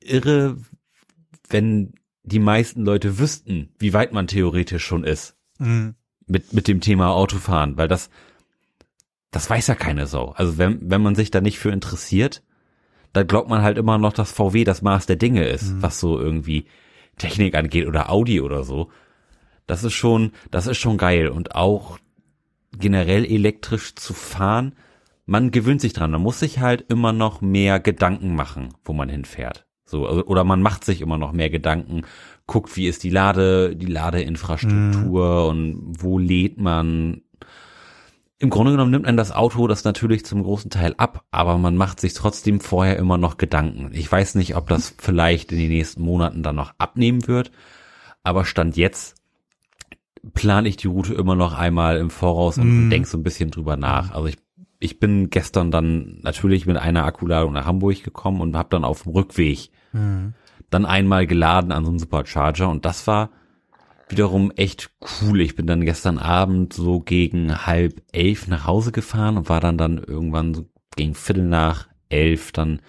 irre, 0.00 0.56
wenn 1.48 1.94
die 2.22 2.38
meisten 2.38 2.84
Leute 2.84 3.18
wüssten, 3.18 3.70
wie 3.78 3.92
weit 3.92 4.12
man 4.12 4.26
theoretisch 4.26 4.84
schon 4.84 5.04
ist 5.04 5.34
Mhm. 5.58 5.94
mit, 6.26 6.52
mit 6.52 6.68
dem 6.68 6.80
Thema 6.80 7.10
Autofahren, 7.14 7.76
weil 7.78 7.88
das, 7.88 8.10
das 9.30 9.48
weiß 9.48 9.68
ja 9.68 9.74
keine 9.74 10.06
Sau. 10.06 10.30
Also 10.32 10.58
wenn, 10.58 10.90
wenn 10.90 11.02
man 11.02 11.14
sich 11.14 11.30
da 11.30 11.40
nicht 11.40 11.58
für 11.58 11.70
interessiert, 11.70 12.42
dann 13.12 13.26
glaubt 13.26 13.48
man 13.48 13.62
halt 13.62 13.78
immer 13.78 13.96
noch, 13.96 14.12
dass 14.12 14.32
VW 14.32 14.64
das 14.64 14.82
Maß 14.82 15.06
der 15.06 15.16
Dinge 15.16 15.46
ist, 15.48 15.72
Mhm. 15.72 15.82
was 15.82 15.98
so 16.00 16.18
irgendwie 16.20 16.66
Technik 17.16 17.54
angeht 17.54 17.86
oder 17.86 18.10
Audi 18.10 18.40
oder 18.42 18.62
so. 18.64 18.90
Das 19.66 19.84
ist 19.84 19.94
schon, 19.94 20.32
das 20.50 20.66
ist 20.66 20.78
schon 20.78 20.96
geil 20.96 21.28
und 21.28 21.54
auch 21.54 21.98
generell 22.78 23.24
elektrisch 23.24 23.94
zu 23.94 24.14
fahren, 24.14 24.74
man 25.26 25.50
gewöhnt 25.50 25.80
sich 25.80 25.92
dran. 25.92 26.12
Man 26.12 26.22
muss 26.22 26.38
sich 26.38 26.60
halt 26.60 26.84
immer 26.88 27.12
noch 27.12 27.40
mehr 27.40 27.80
Gedanken 27.80 28.34
machen, 28.34 28.74
wo 28.84 28.92
man 28.92 29.08
hinfährt. 29.08 29.66
So, 29.84 30.06
also, 30.06 30.24
oder 30.26 30.44
man 30.44 30.62
macht 30.62 30.84
sich 30.84 31.00
immer 31.00 31.18
noch 31.18 31.32
mehr 31.32 31.50
Gedanken, 31.50 32.02
guckt, 32.46 32.76
wie 32.76 32.88
ist 32.88 33.04
die 33.04 33.10
Lade, 33.10 33.76
die 33.76 33.86
Ladeinfrastruktur 33.86 35.48
und 35.48 35.94
wo 35.98 36.18
lädt 36.18 36.58
man. 36.58 37.22
Im 38.38 38.50
Grunde 38.50 38.72
genommen 38.72 38.90
nimmt 38.90 39.06
man 39.06 39.16
das 39.16 39.32
Auto 39.32 39.66
das 39.66 39.84
natürlich 39.84 40.26
zum 40.26 40.42
großen 40.42 40.70
Teil 40.70 40.94
ab, 40.98 41.24
aber 41.30 41.56
man 41.56 41.76
macht 41.76 42.00
sich 42.00 42.12
trotzdem 42.12 42.60
vorher 42.60 42.98
immer 42.98 43.16
noch 43.16 43.38
Gedanken. 43.38 43.90
Ich 43.94 44.10
weiß 44.10 44.34
nicht, 44.34 44.56
ob 44.56 44.68
das 44.68 44.94
vielleicht 44.98 45.52
in 45.52 45.58
den 45.58 45.70
nächsten 45.70 46.02
Monaten 46.02 46.42
dann 46.42 46.56
noch 46.56 46.74
abnehmen 46.76 47.26
wird, 47.26 47.50
aber 48.22 48.44
Stand 48.44 48.76
jetzt 48.76 49.14
plane 50.34 50.68
ich 50.68 50.76
die 50.76 50.88
Route 50.88 51.14
immer 51.14 51.34
noch 51.34 51.52
einmal 51.54 51.96
im 51.98 52.10
Voraus 52.10 52.58
und 52.58 52.88
Mm. 52.88 52.90
denk 52.90 53.06
so 53.06 53.16
ein 53.18 53.22
bisschen 53.22 53.50
drüber 53.50 53.76
nach. 53.76 54.12
Also 54.12 54.26
ich, 54.26 54.38
ich 54.80 54.98
bin 54.98 55.30
gestern 55.30 55.70
dann 55.70 56.18
natürlich 56.22 56.66
mit 56.66 56.76
einer 56.76 57.04
Akkuladung 57.04 57.52
nach 57.52 57.66
Hamburg 57.66 58.02
gekommen 58.02 58.40
und 58.40 58.56
habe 58.56 58.68
dann 58.70 58.84
auf 58.84 59.02
dem 59.04 59.12
Rückweg 59.12 59.70
Mhm. 59.92 60.34
dann 60.70 60.84
einmal 60.84 61.26
geladen 61.26 61.72
an 61.72 61.84
so 61.84 61.90
einem 61.90 61.98
Supercharger 61.98 62.68
und 62.68 62.84
das 62.84 63.06
war 63.06 63.30
wiederum 64.08 64.50
echt 64.52 64.90
cool. 65.22 65.40
Ich 65.40 65.56
bin 65.56 65.66
dann 65.66 65.80
gestern 65.84 66.18
Abend 66.18 66.72
so 66.72 67.00
gegen 67.00 67.66
halb 67.66 68.02
elf 68.12 68.46
nach 68.48 68.66
Hause 68.66 68.92
gefahren 68.92 69.36
und 69.36 69.48
war 69.48 69.60
dann 69.60 69.78
dann 69.78 69.98
irgendwann 69.98 70.54
so 70.54 70.66
gegen 70.96 71.14
Viertel 71.14 71.44
nach 71.44 71.88
elf 72.08 72.52
dann 72.52 72.80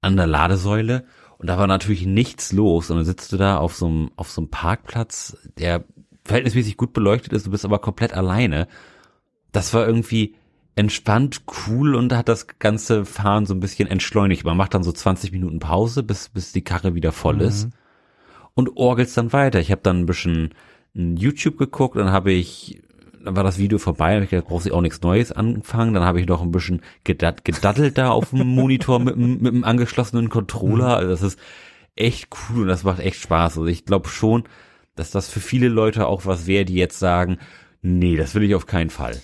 an 0.00 0.16
der 0.16 0.26
Ladesäule 0.26 1.04
und 1.38 1.46
da 1.48 1.58
war 1.58 1.66
natürlich 1.66 2.06
nichts 2.06 2.52
los 2.52 2.90
und 2.90 2.96
dann 2.96 3.04
sitzt 3.06 3.32
du 3.32 3.36
da 3.36 3.56
auf 3.58 3.74
so 3.74 3.86
einem, 3.86 4.10
auf 4.16 4.30
so 4.30 4.40
einem 4.42 4.50
Parkplatz, 4.50 5.36
der 5.58 5.84
verhältnismäßig 6.24 6.76
gut 6.76 6.92
beleuchtet 6.92 7.32
ist, 7.32 7.46
du 7.46 7.50
bist 7.50 7.64
aber 7.64 7.78
komplett 7.78 8.12
alleine. 8.14 8.68
Das 9.52 9.74
war 9.74 9.86
irgendwie 9.86 10.34
entspannt, 10.74 11.42
cool 11.68 11.94
und 11.94 12.14
hat 12.14 12.28
das 12.28 12.46
ganze 12.58 13.04
Fahren 13.04 13.44
so 13.44 13.52
ein 13.54 13.60
bisschen 13.60 13.88
entschleunigt. 13.88 14.44
Man 14.44 14.56
macht 14.56 14.72
dann 14.74 14.82
so 14.82 14.92
20 14.92 15.32
Minuten 15.32 15.58
Pause, 15.58 16.02
bis, 16.02 16.30
bis 16.30 16.52
die 16.52 16.62
Karre 16.64 16.94
wieder 16.94 17.12
voll 17.12 17.42
ist 17.42 17.66
Mhm. 17.66 17.72
und 18.54 18.76
orgelst 18.76 19.16
dann 19.18 19.32
weiter. 19.32 19.60
Ich 19.60 19.70
habe 19.70 19.82
dann 19.82 20.00
ein 20.00 20.06
bisschen 20.06 20.54
YouTube 20.94 21.58
geguckt, 21.58 21.96
dann 21.96 22.10
habe 22.10 22.32
ich, 22.32 22.82
dann 23.22 23.36
war 23.36 23.44
das 23.44 23.58
Video 23.58 23.78
vorbei, 23.78 24.16
hab 24.16 24.22
ich 24.22 24.30
gedacht, 24.30 24.48
brauchst 24.48 24.66
du 24.66 24.74
auch 24.74 24.80
nichts 24.80 25.02
Neues 25.02 25.30
anfangen. 25.32 25.92
Dann 25.94 26.04
habe 26.04 26.20
ich 26.20 26.26
noch 26.26 26.40
ein 26.42 26.52
bisschen 26.52 26.80
gedat, 27.04 27.44
gedaddelt 27.44 27.98
da 27.98 28.10
auf 28.10 28.30
dem 28.30 28.46
Monitor 28.54 28.98
mit, 28.98 29.16
mit 29.16 29.52
dem 29.52 29.64
angeschlossenen 29.64 30.30
Controller. 30.30 30.96
Also 30.96 31.10
das 31.10 31.22
ist 31.22 31.38
echt 31.96 32.28
cool 32.50 32.62
und 32.62 32.68
das 32.68 32.84
macht 32.84 33.00
echt 33.00 33.20
Spaß. 33.20 33.58
Also 33.58 33.66
ich 33.66 33.84
glaube 33.84 34.08
schon, 34.08 34.44
dass 34.94 35.10
das 35.10 35.28
für 35.28 35.40
viele 35.40 35.68
Leute 35.68 36.06
auch 36.06 36.26
was 36.26 36.46
wäre, 36.46 36.64
die 36.64 36.74
jetzt 36.74 36.98
sagen, 36.98 37.38
nee, 37.80 38.16
das 38.16 38.34
will 38.34 38.42
ich 38.44 38.54
auf 38.54 38.66
keinen 38.66 38.90
Fall. 38.90 39.20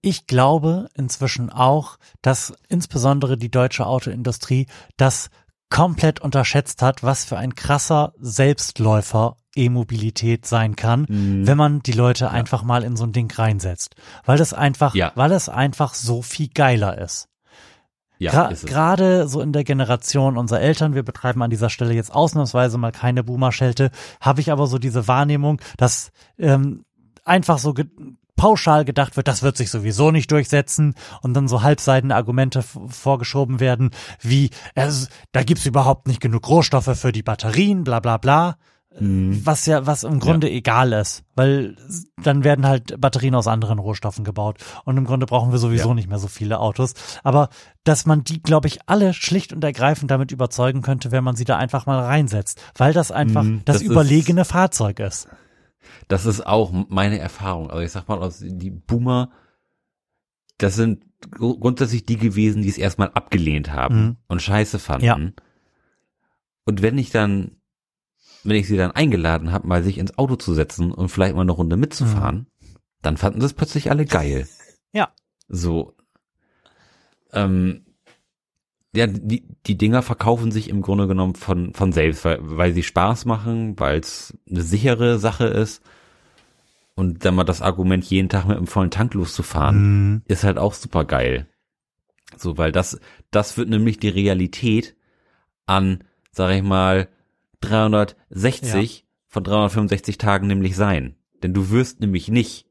Ich 0.00 0.28
glaube 0.28 0.88
inzwischen 0.94 1.50
auch, 1.50 1.98
dass 2.22 2.52
insbesondere 2.68 3.36
die 3.36 3.50
deutsche 3.50 3.84
Autoindustrie 3.84 4.66
das 4.96 5.28
komplett 5.70 6.20
unterschätzt 6.20 6.82
hat, 6.82 7.02
was 7.02 7.24
für 7.24 7.36
ein 7.36 7.56
krasser 7.56 8.12
Selbstläufer 8.18 9.38
E-Mobilität 9.56 10.46
sein 10.46 10.76
kann, 10.76 11.04
Mhm. 11.08 11.46
wenn 11.48 11.58
man 11.58 11.80
die 11.82 11.92
Leute 11.92 12.30
einfach 12.30 12.62
mal 12.62 12.84
in 12.84 12.96
so 12.96 13.04
ein 13.04 13.12
Ding 13.12 13.30
reinsetzt. 13.32 13.96
Weil 14.24 14.38
das 14.38 14.52
einfach, 14.54 14.94
Ja. 14.94 15.10
weil 15.16 15.32
es 15.32 15.48
einfach 15.48 15.94
so 15.94 16.22
viel 16.22 16.48
geiler 16.48 16.96
ist. 16.98 17.28
Ja. 18.18 18.50
Gerade 18.64 19.28
so 19.28 19.40
in 19.40 19.52
der 19.52 19.64
Generation 19.64 20.36
unserer 20.36 20.60
Eltern, 20.60 20.94
wir 20.94 21.04
betreiben 21.04 21.42
an 21.42 21.50
dieser 21.50 21.70
Stelle 21.70 21.94
jetzt 21.94 22.12
ausnahmsweise 22.12 22.76
mal 22.78 22.92
keine 22.92 23.22
Boomer-Schelte, 23.22 23.90
habe 24.20 24.40
ich 24.40 24.50
aber 24.50 24.66
so 24.66 24.78
diese 24.78 25.06
Wahrnehmung, 25.06 25.60
dass 25.76 26.10
ähm, 26.38 26.84
einfach 27.24 27.58
so 27.58 27.74
ge 27.74 27.86
pauschal 28.38 28.84
gedacht 28.84 29.16
wird, 29.16 29.26
das 29.26 29.42
wird 29.42 29.56
sich 29.56 29.68
sowieso 29.68 30.12
nicht 30.12 30.30
durchsetzen 30.30 30.94
und 31.22 31.34
dann 31.34 31.48
so 31.48 31.62
halbseidene 31.62 32.14
Argumente 32.14 32.62
vorgeschoben 32.62 33.58
werden, 33.58 33.90
wie 34.20 34.50
es, 34.76 35.08
da 35.32 35.42
gibt's 35.42 35.66
überhaupt 35.66 36.06
nicht 36.06 36.20
genug 36.20 36.48
Rohstoffe 36.48 36.96
für 36.96 37.10
die 37.10 37.24
Batterien, 37.24 37.82
bla 37.82 37.98
bla 37.98 38.16
bla. 38.16 38.56
Mhm. 39.00 39.44
Was 39.44 39.66
ja, 39.66 39.86
was 39.86 40.04
im 40.04 40.18
Grunde 40.20 40.50
egal 40.50 40.92
ist, 40.92 41.24
weil 41.34 41.76
dann 42.22 42.44
werden 42.44 42.66
halt 42.66 43.00
Batterien 43.00 43.34
aus 43.34 43.46
anderen 43.46 43.78
Rohstoffen 43.78 44.24
gebaut 44.24 44.58
und 44.84 44.96
im 44.96 45.04
Grunde 45.04 45.26
brauchen 45.26 45.52
wir 45.52 45.58
sowieso 45.58 45.88
Ja. 45.90 45.94
nicht 45.94 46.08
mehr 46.08 46.18
so 46.18 46.28
viele 46.28 46.58
Autos. 46.60 46.94
Aber 47.22 47.48
dass 47.84 48.06
man 48.06 48.24
die, 48.24 48.42
glaube 48.42 48.68
ich, 48.68 48.80
alle 48.86 49.14
schlicht 49.14 49.52
und 49.52 49.62
ergreifend 49.64 50.10
damit 50.10 50.32
überzeugen 50.32 50.82
könnte, 50.82 51.10
wenn 51.12 51.24
man 51.24 51.36
sie 51.36 51.44
da 51.44 51.56
einfach 51.56 51.86
mal 51.86 52.00
reinsetzt, 52.00 52.60
weil 52.76 52.92
das 52.92 53.10
einfach 53.12 53.42
Mhm, 53.44 53.62
das, 53.64 53.76
das 53.78 53.82
überlegene 53.82 54.44
Fahrzeug 54.44 55.00
ist. 55.00 55.28
Das 56.08 56.26
ist 56.26 56.46
auch 56.46 56.72
meine 56.88 57.18
Erfahrung. 57.18 57.70
Also 57.70 57.82
ich 57.82 57.92
sag 57.92 58.08
mal, 58.08 58.30
die 58.40 58.70
Boomer, 58.70 59.30
das 60.58 60.74
sind 60.74 61.04
gru- 61.30 61.58
grundsätzlich 61.58 62.04
die 62.04 62.16
gewesen, 62.16 62.62
die 62.62 62.68
es 62.68 62.78
erstmal 62.78 63.10
abgelehnt 63.10 63.72
haben 63.72 64.00
Mhm. 64.02 64.16
und 64.28 64.42
scheiße 64.42 64.78
fanden. 64.78 65.04
Ja. 65.04 65.16
Und 66.64 66.82
wenn 66.82 66.98
ich 66.98 67.10
dann, 67.10 67.52
wenn 68.48 68.56
ich 68.56 68.66
sie 68.68 68.76
dann 68.76 68.90
eingeladen 68.92 69.52
habe, 69.52 69.66
mal 69.66 69.82
sich 69.82 69.98
ins 69.98 70.16
Auto 70.18 70.36
zu 70.36 70.54
setzen 70.54 70.92
und 70.92 71.08
vielleicht 71.08 71.34
mal 71.34 71.42
eine 71.42 71.52
Runde 71.52 71.76
mitzufahren, 71.76 72.46
dann 73.02 73.16
fanden 73.16 73.40
sie 73.40 73.46
es 73.46 73.54
plötzlich 73.54 73.90
alle 73.90 74.04
geil. 74.06 74.48
Ja. 74.92 75.10
So. 75.48 75.94
Ähm, 77.32 77.84
ja, 78.94 79.06
die, 79.06 79.46
die 79.66 79.76
Dinger 79.76 80.02
verkaufen 80.02 80.50
sich 80.50 80.68
im 80.68 80.82
Grunde 80.82 81.06
genommen 81.06 81.34
von, 81.34 81.74
von 81.74 81.92
selbst, 81.92 82.24
weil, 82.24 82.38
weil 82.40 82.72
sie 82.72 82.82
Spaß 82.82 83.26
machen, 83.26 83.78
weil 83.78 84.00
es 84.00 84.36
eine 84.50 84.62
sichere 84.62 85.18
Sache 85.18 85.46
ist. 85.46 85.82
Und 86.94 87.24
dann 87.24 87.36
mal 87.36 87.44
das 87.44 87.62
Argument, 87.62 88.04
jeden 88.04 88.28
Tag 88.28 88.46
mit 88.46 88.56
einem 88.56 88.66
vollen 88.66 88.90
Tank 88.90 89.14
loszufahren, 89.14 89.76
Mhm. 90.14 90.22
ist 90.26 90.42
halt 90.42 90.58
auch 90.58 90.74
super 90.74 91.04
geil. 91.04 91.46
So, 92.36 92.58
weil 92.58 92.72
das, 92.72 92.98
das 93.30 93.56
wird 93.56 93.68
nämlich 93.68 93.98
die 93.98 94.08
Realität 94.08 94.96
an, 95.66 96.02
sag 96.32 96.50
ich 96.50 96.62
mal, 96.62 97.08
360 97.60 99.06
von 99.26 99.44
365 99.44 100.18
Tagen 100.18 100.46
nämlich 100.46 100.76
sein. 100.76 101.16
Denn 101.42 101.54
du 101.54 101.70
wirst 101.70 102.00
nämlich 102.00 102.28
nicht 102.28 102.66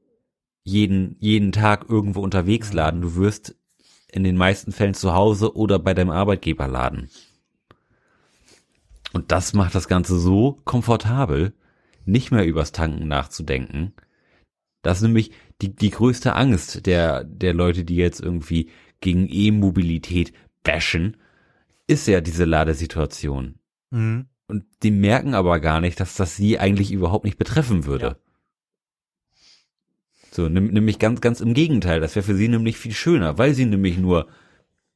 jeden, 0.63 1.15
jeden 1.19 1.51
Tag 1.51 1.85
irgendwo 1.89 2.21
unterwegs 2.21 2.73
laden. 2.73 3.01
Du 3.01 3.15
wirst 3.15 3.55
in 4.11 4.23
den 4.23 4.38
meisten 4.38 4.71
Fällen 4.71 4.93
zu 4.93 5.13
Hause 5.13 5.55
oder 5.55 5.79
bei 5.79 5.93
deinem 5.93 6.09
Arbeitgeber 6.09 6.67
laden. 6.67 7.09
Und 9.13 9.31
das 9.31 9.53
macht 9.53 9.75
das 9.75 9.88
Ganze 9.88 10.19
so 10.19 10.59
komfortabel, 10.65 11.53
nicht 12.05 12.31
mehr 12.31 12.45
übers 12.45 12.71
Tanken 12.71 13.07
nachzudenken. 13.07 13.93
Das 14.81 14.97
ist 14.97 15.03
nämlich 15.03 15.31
die, 15.61 15.75
die 15.75 15.89
größte 15.89 16.33
Angst 16.33 16.85
der, 16.85 17.23
der 17.23 17.53
Leute, 17.53 17.83
die 17.83 17.95
jetzt 17.95 18.21
irgendwie 18.21 18.69
gegen 19.01 19.27
E-Mobilität 19.29 20.33
bashen, 20.63 21.17
ist 21.88 22.07
ja 22.07 22.21
diese 22.21 22.45
Ladesituation. 22.45 23.55
Mhm. 23.91 24.27
Und 24.47 24.63
die 24.83 24.91
merken 24.91 25.33
aber 25.33 25.59
gar 25.59 25.81
nicht, 25.81 25.99
dass 25.99 26.15
das 26.15 26.35
sie 26.35 26.59
eigentlich 26.59 26.91
überhaupt 26.91 27.25
nicht 27.25 27.37
betreffen 27.37 27.85
würde. 27.85 28.05
Ja. 28.05 28.15
So, 30.31 30.49
nämlich 30.49 30.99
ganz, 30.99 31.19
ganz 31.19 31.41
im 31.41 31.53
Gegenteil. 31.53 31.99
Das 31.99 32.15
wäre 32.15 32.25
für 32.25 32.35
sie 32.35 32.47
nämlich 32.47 32.77
viel 32.77 32.93
schöner, 32.93 33.37
weil 33.37 33.53
sie 33.53 33.65
nämlich 33.65 33.97
nur 33.97 34.27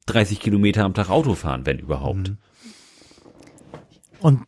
30 0.06 0.40
Kilometer 0.40 0.84
am 0.84 0.94
Tag 0.94 1.10
Auto 1.10 1.34
fahren, 1.34 1.66
wenn 1.66 1.78
überhaupt. 1.78 2.30
Mhm. 2.30 2.38
Und 4.20 4.42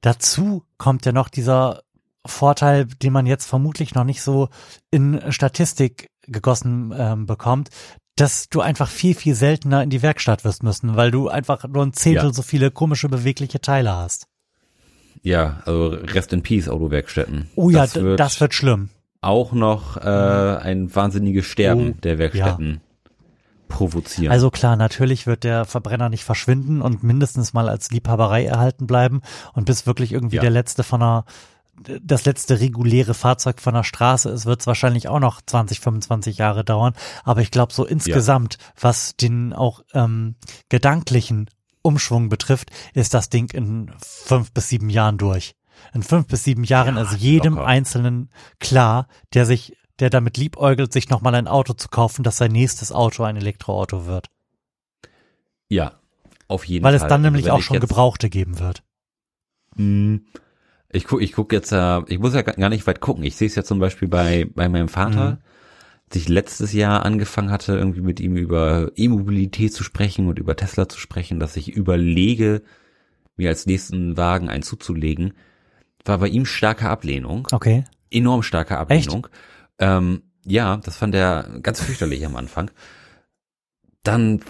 dazu 0.00 0.64
kommt 0.78 1.04
ja 1.04 1.12
noch 1.12 1.28
dieser 1.28 1.82
Vorteil, 2.24 2.86
den 2.86 3.12
man 3.12 3.26
jetzt 3.26 3.46
vermutlich 3.46 3.94
noch 3.94 4.04
nicht 4.04 4.22
so 4.22 4.48
in 4.90 5.20
Statistik 5.30 6.10
gegossen 6.22 6.94
ähm, 6.96 7.26
bekommt, 7.26 7.68
dass 8.16 8.48
du 8.48 8.60
einfach 8.60 8.88
viel, 8.88 9.14
viel 9.14 9.34
seltener 9.34 9.82
in 9.82 9.90
die 9.90 10.02
Werkstatt 10.02 10.44
wirst 10.44 10.62
müssen, 10.62 10.96
weil 10.96 11.10
du 11.10 11.28
einfach 11.28 11.64
nur 11.68 11.84
ein 11.84 11.92
Zehntel 11.92 12.28
Ja. 12.28 12.32
so 12.32 12.42
viele 12.42 12.70
komische 12.70 13.08
bewegliche 13.08 13.60
Teile 13.60 13.94
hast. 13.94 14.27
Ja, 15.22 15.60
also 15.64 15.88
Rest 15.88 16.32
in 16.32 16.42
Peace 16.42 16.68
Autowerkstätten. 16.68 17.48
Oh 17.56 17.70
ja, 17.70 17.80
das 17.80 17.94
wird 17.96 18.20
das 18.20 18.40
wird 18.40 18.54
schlimm. 18.54 18.90
auch 19.20 19.52
noch 19.52 19.96
äh, 19.96 20.00
ein 20.00 20.94
wahnsinniges 20.94 21.46
Sterben 21.46 21.94
Oh, 21.96 22.00
der 22.02 22.18
Werkstätten 22.18 22.80
provozieren. 23.68 24.32
Also 24.32 24.50
klar, 24.50 24.76
natürlich 24.76 25.26
wird 25.26 25.44
der 25.44 25.64
Verbrenner 25.64 26.08
nicht 26.08 26.24
verschwinden 26.24 26.80
und 26.80 27.02
mindestens 27.02 27.52
mal 27.52 27.68
als 27.68 27.90
Liebhaberei 27.90 28.44
erhalten 28.46 28.86
bleiben 28.86 29.20
und 29.52 29.66
bis 29.66 29.86
wirklich 29.86 30.12
irgendwie 30.12 30.36
Ja. 30.36 30.42
der 30.42 30.50
letzte 30.50 30.82
von 30.82 31.02
einer 31.02 31.24
das 32.02 32.24
letzte 32.24 32.58
reguläre 32.58 33.14
Fahrzeug 33.14 33.60
von 33.60 33.72
der 33.72 33.84
Straße 33.84 34.28
ist, 34.30 34.46
wird 34.46 34.60
es 34.62 34.66
wahrscheinlich 34.66 35.06
auch 35.06 35.20
noch 35.20 35.40
20, 35.40 35.78
25 35.78 36.36
Jahre 36.38 36.64
dauern. 36.64 36.94
Aber 37.22 37.40
ich 37.40 37.52
glaube, 37.52 37.72
so 37.72 37.84
insgesamt, 37.86 38.58
was 38.80 39.14
den 39.14 39.52
auch 39.52 39.82
ähm, 39.94 40.34
gedanklichen 40.70 41.48
Umschwung 41.88 42.28
betrifft, 42.28 42.70
ist 42.94 43.14
das 43.14 43.30
Ding 43.30 43.50
in 43.52 43.90
fünf 43.98 44.52
bis 44.52 44.68
sieben 44.68 44.90
Jahren 44.90 45.18
durch. 45.18 45.54
In 45.94 46.02
fünf 46.02 46.26
bis 46.28 46.44
sieben 46.44 46.64
Jahren 46.64 46.96
Ja, 46.96 47.02
ist 47.02 47.18
jedem 47.18 47.54
locker. 47.54 47.66
Einzelnen 47.66 48.30
klar, 48.60 49.06
der 49.34 49.46
sich, 49.46 49.76
der 50.00 50.10
damit 50.10 50.36
liebäugelt, 50.36 50.92
sich 50.92 51.08
nochmal 51.08 51.34
ein 51.34 51.48
Auto 51.48 51.72
zu 51.72 51.88
kaufen, 51.88 52.22
dass 52.22 52.36
sein 52.36 52.52
nächstes 52.52 52.92
Auto 52.92 53.22
ein 53.24 53.36
Elektroauto 53.36 54.06
wird. 54.06 54.26
ja, 55.68 55.92
auf 56.48 56.64
jeden 56.64 56.82
Weil 56.84 56.98
Fall. 56.98 57.06
es 57.06 57.10
dann 57.10 57.20
Also 57.24 57.30
nämlich 57.30 57.50
auch 57.50 57.60
schon 57.62 57.78
Gebrauchte 57.80 58.30
geben 58.30 58.58
wird. 58.58 58.82
Hm, 59.76 60.24
Ich 60.90 61.04
guck, 61.04 61.20
ich 61.20 61.32
guck 61.34 61.52
jetzt, 61.52 61.72
äh, 61.72 62.00
ich 62.06 62.18
muss 62.18 62.32
ja 62.34 62.40
gar 62.42 62.54
gar 62.54 62.70
nicht 62.70 62.86
weit 62.86 63.00
gucken. 63.00 63.22
Ich 63.24 63.36
sehe 63.36 63.46
es 63.48 63.54
ja 63.54 63.62
zum 63.64 63.78
Beispiel 63.78 64.08
bei, 64.08 64.46
bei 64.54 64.68
meinem 64.70 64.88
Vater, 64.88 65.32
Mhm. 65.32 65.38
Als 66.08 66.16
ich 66.16 66.28
letztes 66.28 66.72
Jahr 66.72 67.04
angefangen 67.04 67.50
hatte, 67.50 67.76
irgendwie 67.76 68.00
mit 68.00 68.18
ihm 68.18 68.34
über 68.36 68.90
E-Mobilität 68.96 69.74
zu 69.74 69.84
sprechen 69.84 70.26
und 70.26 70.38
über 70.38 70.56
Tesla 70.56 70.88
zu 70.88 70.98
sprechen, 70.98 71.38
dass 71.38 71.54
ich 71.56 71.68
überlege, 71.68 72.62
mir 73.36 73.50
als 73.50 73.66
nächsten 73.66 74.16
Wagen 74.16 74.48
einen 74.48 74.62
zuzulegen, 74.62 75.34
war 76.06 76.16
bei 76.16 76.28
ihm 76.28 76.46
starke 76.46 76.88
Ablehnung, 76.88 77.46
Okay. 77.52 77.84
enorm 78.10 78.42
starke 78.42 78.78
Ablehnung. 78.78 79.26
Ähm, 79.78 80.22
ja, 80.46 80.78
das 80.78 80.96
fand 80.96 81.14
er 81.14 81.60
ganz 81.62 81.82
fürchterlich 81.82 82.24
am 82.24 82.36
Anfang. 82.36 82.70
Dann 84.02 84.40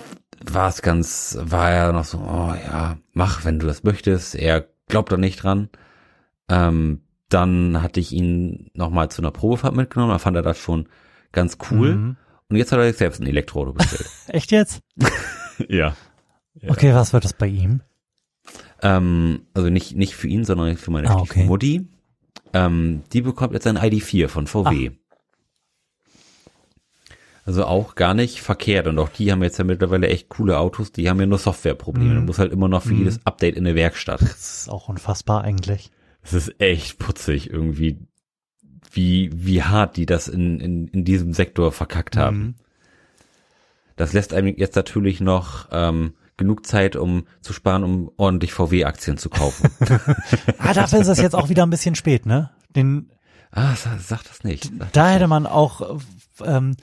war 0.41 0.69
es 0.69 0.81
ganz, 0.81 1.37
war 1.41 1.73
er 1.73 1.93
noch 1.93 2.05
so, 2.05 2.19
oh 2.19 2.55
ja, 2.55 2.99
mach, 3.15 3.45
wenn 3.45 3.59
du 3.59 3.67
das 3.67 3.83
möchtest. 3.83 4.37
Er 4.37 4.69
glaubt 4.87 5.11
da 5.11 5.17
nicht 5.17 5.43
dran. 5.43 5.71
Ähm, 6.49 7.01
dann 7.29 7.83
hatte 7.83 7.99
ich 7.99 8.13
ihn 8.13 8.71
nochmal 8.75 9.11
zu 9.11 9.23
einer 9.23 9.33
Probefahrt 9.33 9.75
mitgenommen, 9.75 10.13
da 10.13 10.19
fand 10.19 10.37
er 10.37 10.43
das 10.43 10.57
schon 10.59 10.89
ganz 11.33 11.59
cool. 11.71 11.95
Mhm. 11.97 12.17
Und 12.51 12.57
jetzt 12.57 12.73
hat 12.73 12.79
er 12.79 12.89
sich 12.89 12.97
selbst 12.97 13.21
ein 13.21 13.27
Elektroauto 13.27 13.73
bestellt. 13.73 14.09
Echt 14.29 14.51
jetzt? 14.53 14.81
ja. 15.69 15.97
Ja. 16.55 16.71
Okay, 16.71 16.95
was 16.95 17.13
wird 17.13 17.25
es 17.25 17.33
bei 17.35 17.47
ihm? 17.47 17.83
Ähm, 18.83 19.43
also 19.55 19.69
nicht, 19.71 19.95
nicht 19.97 20.15
für 20.15 20.29
ihn, 20.29 20.45
sondern 20.45 20.77
für 20.77 20.91
meine 20.91 21.11
Ah, 21.11 21.17
okay. 21.17 21.45
Mutti. 21.45 21.89
Ähm, 22.55 23.03
die 23.13 23.21
bekommt 23.21 23.53
jetzt 23.53 23.67
ein 23.67 23.77
ID4 23.79 24.29
von 24.29 24.47
VW. 24.47 24.93
Also 27.45 27.65
auch 27.65 27.95
gar 27.95 28.15
nicht 28.15 28.41
verkehrt. 28.43 28.87
Und 28.87 28.99
auch 28.99 29.09
die 29.09 29.33
haben 29.33 29.43
jetzt 29.43 29.59
ja 29.59 29.65
mittlerweile 29.65 30.09
echt 30.09 30.29
coole 30.29 30.59
Autos. 30.59 30.93
Die 30.93 31.09
haben 31.09 31.19
ja 31.21 31.27
nur 31.27 31.39
Softwareprobleme. 31.39 32.11
Mhm. 32.11 32.15
Du 32.17 32.21
musst 32.23 32.39
halt 32.39 32.53
immer 32.53 32.69
noch 32.69 32.83
für 32.83 32.93
Mhm. 32.93 32.99
jedes 33.01 33.25
Update 33.27 33.57
in 33.57 33.67
eine 33.67 33.75
Werkstatt. 33.75 34.21
Das 34.21 34.61
ist 34.61 34.69
auch 34.71 34.89
unfassbar 34.89 35.43
eigentlich. 35.45 35.91
Es 36.23 36.33
ist 36.35 36.61
echt 36.61 36.99
putzig 36.99 37.49
irgendwie, 37.51 37.99
wie, 38.93 39.31
wie 39.33 39.63
hart 39.63 39.97
die 39.97 40.07
das 40.07 40.29
in, 40.29 40.61
in, 40.61 40.89
in 40.89 41.05
diesem 41.05 41.33
Sektor 41.33 41.73
verkackt 41.73 42.17
haben. 42.17 42.39
Mhm. 42.39 42.55
Das 43.97 44.13
lässt 44.13 44.33
einem 44.33 44.55
jetzt 44.57 44.77
natürlich 44.77 45.21
noch 45.21 45.69
ähm, 45.73 46.15
genug 46.37 46.65
Zeit, 46.67 46.97
um 46.97 47.27
zu 47.41 47.53
sparen, 47.53 47.83
um 47.83 48.11
ordentlich 48.17 48.53
VW-Aktien 48.53 49.19
zu 49.19 49.29
kaufen. 49.29 49.71
Ah, 50.59 50.73
dafür 50.73 51.01
ist 51.01 51.09
es 51.09 51.19
jetzt 51.19 51.35
auch 51.35 51.49
wieder 51.49 51.65
ein 51.65 51.71
bisschen 51.71 51.95
spät, 51.95 52.27
ne? 52.27 52.51
Den, 52.77 53.11
ah, 53.51 53.75
sag, 53.75 54.01
sag 54.01 54.23
das 54.25 54.45
nicht. 54.45 54.65
Sag 54.65 54.93
da 54.93 55.05
das 55.05 55.15
hätte 55.15 55.29
man 55.29 55.47
auch 55.47 56.01
ähm, 56.45 56.77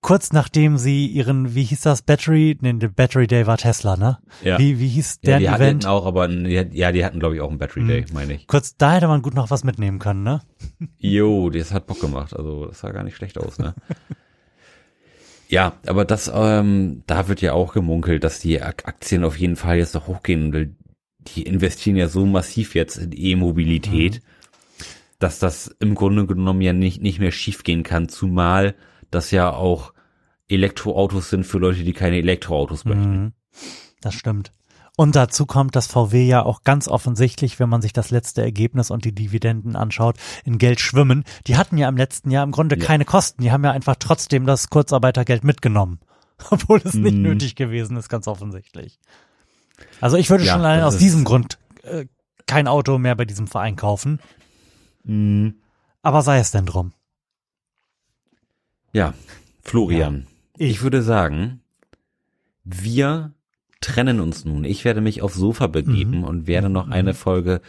kurz 0.00 0.32
nachdem 0.32 0.78
sie 0.78 1.06
ihren, 1.06 1.54
wie 1.54 1.64
hieß 1.64 1.80
das, 1.82 2.02
Battery, 2.02 2.56
nee, 2.60 2.72
der 2.74 2.88
Battery 2.88 3.26
Day 3.26 3.46
war 3.46 3.58
Tesla, 3.58 3.96
ne? 3.96 4.18
Ja. 4.42 4.58
Wie, 4.58 4.78
wie 4.78 4.88
hieß 4.88 5.20
Ja, 5.24 5.30
der 5.32 5.38
die 5.38 5.46
Event? 5.46 5.84
hatten 5.84 5.92
auch, 5.92 6.06
aber 6.06 6.30
ja, 6.30 6.92
die 6.92 7.04
hatten 7.04 7.18
glaube 7.20 7.34
ich 7.34 7.40
auch 7.40 7.48
einen 7.50 7.58
Battery 7.58 7.86
Day, 7.86 8.04
meine 8.12 8.34
ich. 8.34 8.46
Kurz, 8.46 8.76
da 8.76 8.94
hätte 8.94 9.08
man 9.08 9.22
gut 9.22 9.34
noch 9.34 9.50
was 9.50 9.64
mitnehmen 9.64 9.98
können, 9.98 10.22
ne? 10.22 10.40
Jo, 10.98 11.50
das 11.50 11.72
hat 11.72 11.86
Bock 11.86 12.00
gemacht. 12.00 12.34
Also 12.34 12.66
das 12.66 12.80
sah 12.80 12.90
gar 12.92 13.02
nicht 13.02 13.16
schlecht 13.16 13.38
aus, 13.38 13.58
ne? 13.58 13.74
ja, 15.48 15.74
aber 15.86 16.04
das, 16.04 16.30
ähm, 16.32 17.02
da 17.06 17.28
wird 17.28 17.40
ja 17.40 17.52
auch 17.54 17.72
gemunkelt, 17.72 18.22
dass 18.24 18.38
die 18.40 18.60
Ak- 18.62 18.86
Aktien 18.86 19.24
auf 19.24 19.36
jeden 19.38 19.56
Fall 19.56 19.78
jetzt 19.78 19.94
noch 19.94 20.06
hochgehen, 20.06 20.52
weil 20.52 20.74
die 21.34 21.42
investieren 21.42 21.96
ja 21.96 22.08
so 22.08 22.24
massiv 22.26 22.74
jetzt 22.74 22.96
in 22.96 23.10
E-Mobilität, 23.14 24.20
dass 25.18 25.38
das 25.38 25.74
im 25.80 25.94
Grunde 25.94 26.26
genommen 26.26 26.60
ja 26.60 26.72
nicht, 26.72 27.02
nicht 27.02 27.18
mehr 27.18 27.32
schiefgehen 27.32 27.82
kann, 27.82 28.08
zumal 28.08 28.74
das 29.10 29.30
ja 29.30 29.52
auch 29.52 29.92
Elektroautos 30.48 31.30
sind 31.30 31.44
für 31.44 31.58
Leute, 31.58 31.82
die 31.84 31.92
keine 31.92 32.16
Elektroautos 32.16 32.84
möchten. 32.84 33.22
Mhm. 33.24 33.32
Das 34.00 34.14
stimmt. 34.14 34.52
Und 34.96 35.14
dazu 35.14 35.46
kommt, 35.46 35.76
dass 35.76 35.86
VW 35.86 36.26
ja 36.26 36.42
auch 36.42 36.62
ganz 36.64 36.88
offensichtlich, 36.88 37.60
wenn 37.60 37.68
man 37.68 37.82
sich 37.82 37.92
das 37.92 38.10
letzte 38.10 38.42
Ergebnis 38.42 38.90
und 38.90 39.04
die 39.04 39.14
Dividenden 39.14 39.76
anschaut, 39.76 40.16
in 40.44 40.58
Geld 40.58 40.80
schwimmen. 40.80 41.22
Die 41.46 41.56
hatten 41.56 41.78
ja 41.78 41.88
im 41.88 41.96
letzten 41.96 42.30
Jahr 42.32 42.42
im 42.42 42.50
Grunde 42.50 42.76
Ja. 42.78 42.84
keine 42.84 43.04
Kosten. 43.04 43.42
Die 43.42 43.52
haben 43.52 43.62
ja 43.62 43.70
einfach 43.70 43.94
trotzdem 43.98 44.44
das 44.44 44.70
Kurzarbeitergeld 44.70 45.44
mitgenommen. 45.44 46.00
Obwohl 46.50 46.80
es 46.84 46.94
nicht 46.94 47.14
Mhm. 47.16 47.22
nötig 47.22 47.54
gewesen 47.54 47.96
ist, 47.96 48.08
ganz 48.08 48.26
offensichtlich. 48.26 48.98
Also 50.00 50.16
ich 50.16 50.30
würde 50.30 50.44
Ja, 50.44 50.52
schon 50.54 50.62
allein 50.62 50.82
aus 50.82 50.96
diesem 50.96 51.22
Grund 51.24 51.58
äh, 51.84 52.06
kein 52.46 52.66
Auto 52.66 52.98
mehr 52.98 53.14
bei 53.14 53.24
diesem 53.24 53.46
Verein 53.46 53.76
kaufen. 53.76 54.18
Mhm. 55.04 55.54
Aber 56.02 56.22
sei 56.22 56.38
es 56.38 56.50
denn 56.50 56.66
drum. 56.66 56.92
Ja, 58.92 59.14
Florian. 59.62 60.26
Ich, 60.56 60.70
Ich 60.70 60.82
würde 60.82 61.02
sagen, 61.02 61.60
wir 62.64 63.32
trennen 63.80 64.20
uns 64.20 64.44
nun. 64.44 64.64
Ich 64.64 64.84
werde 64.84 65.00
mich 65.00 65.22
aufs 65.22 65.36
Sofa 65.36 65.66
begeben 65.66 66.18
Mhm. 66.18 66.24
und 66.24 66.46
werde 66.46 66.68
noch 66.68 66.88
eine 66.88 67.14
Folge 67.14 67.60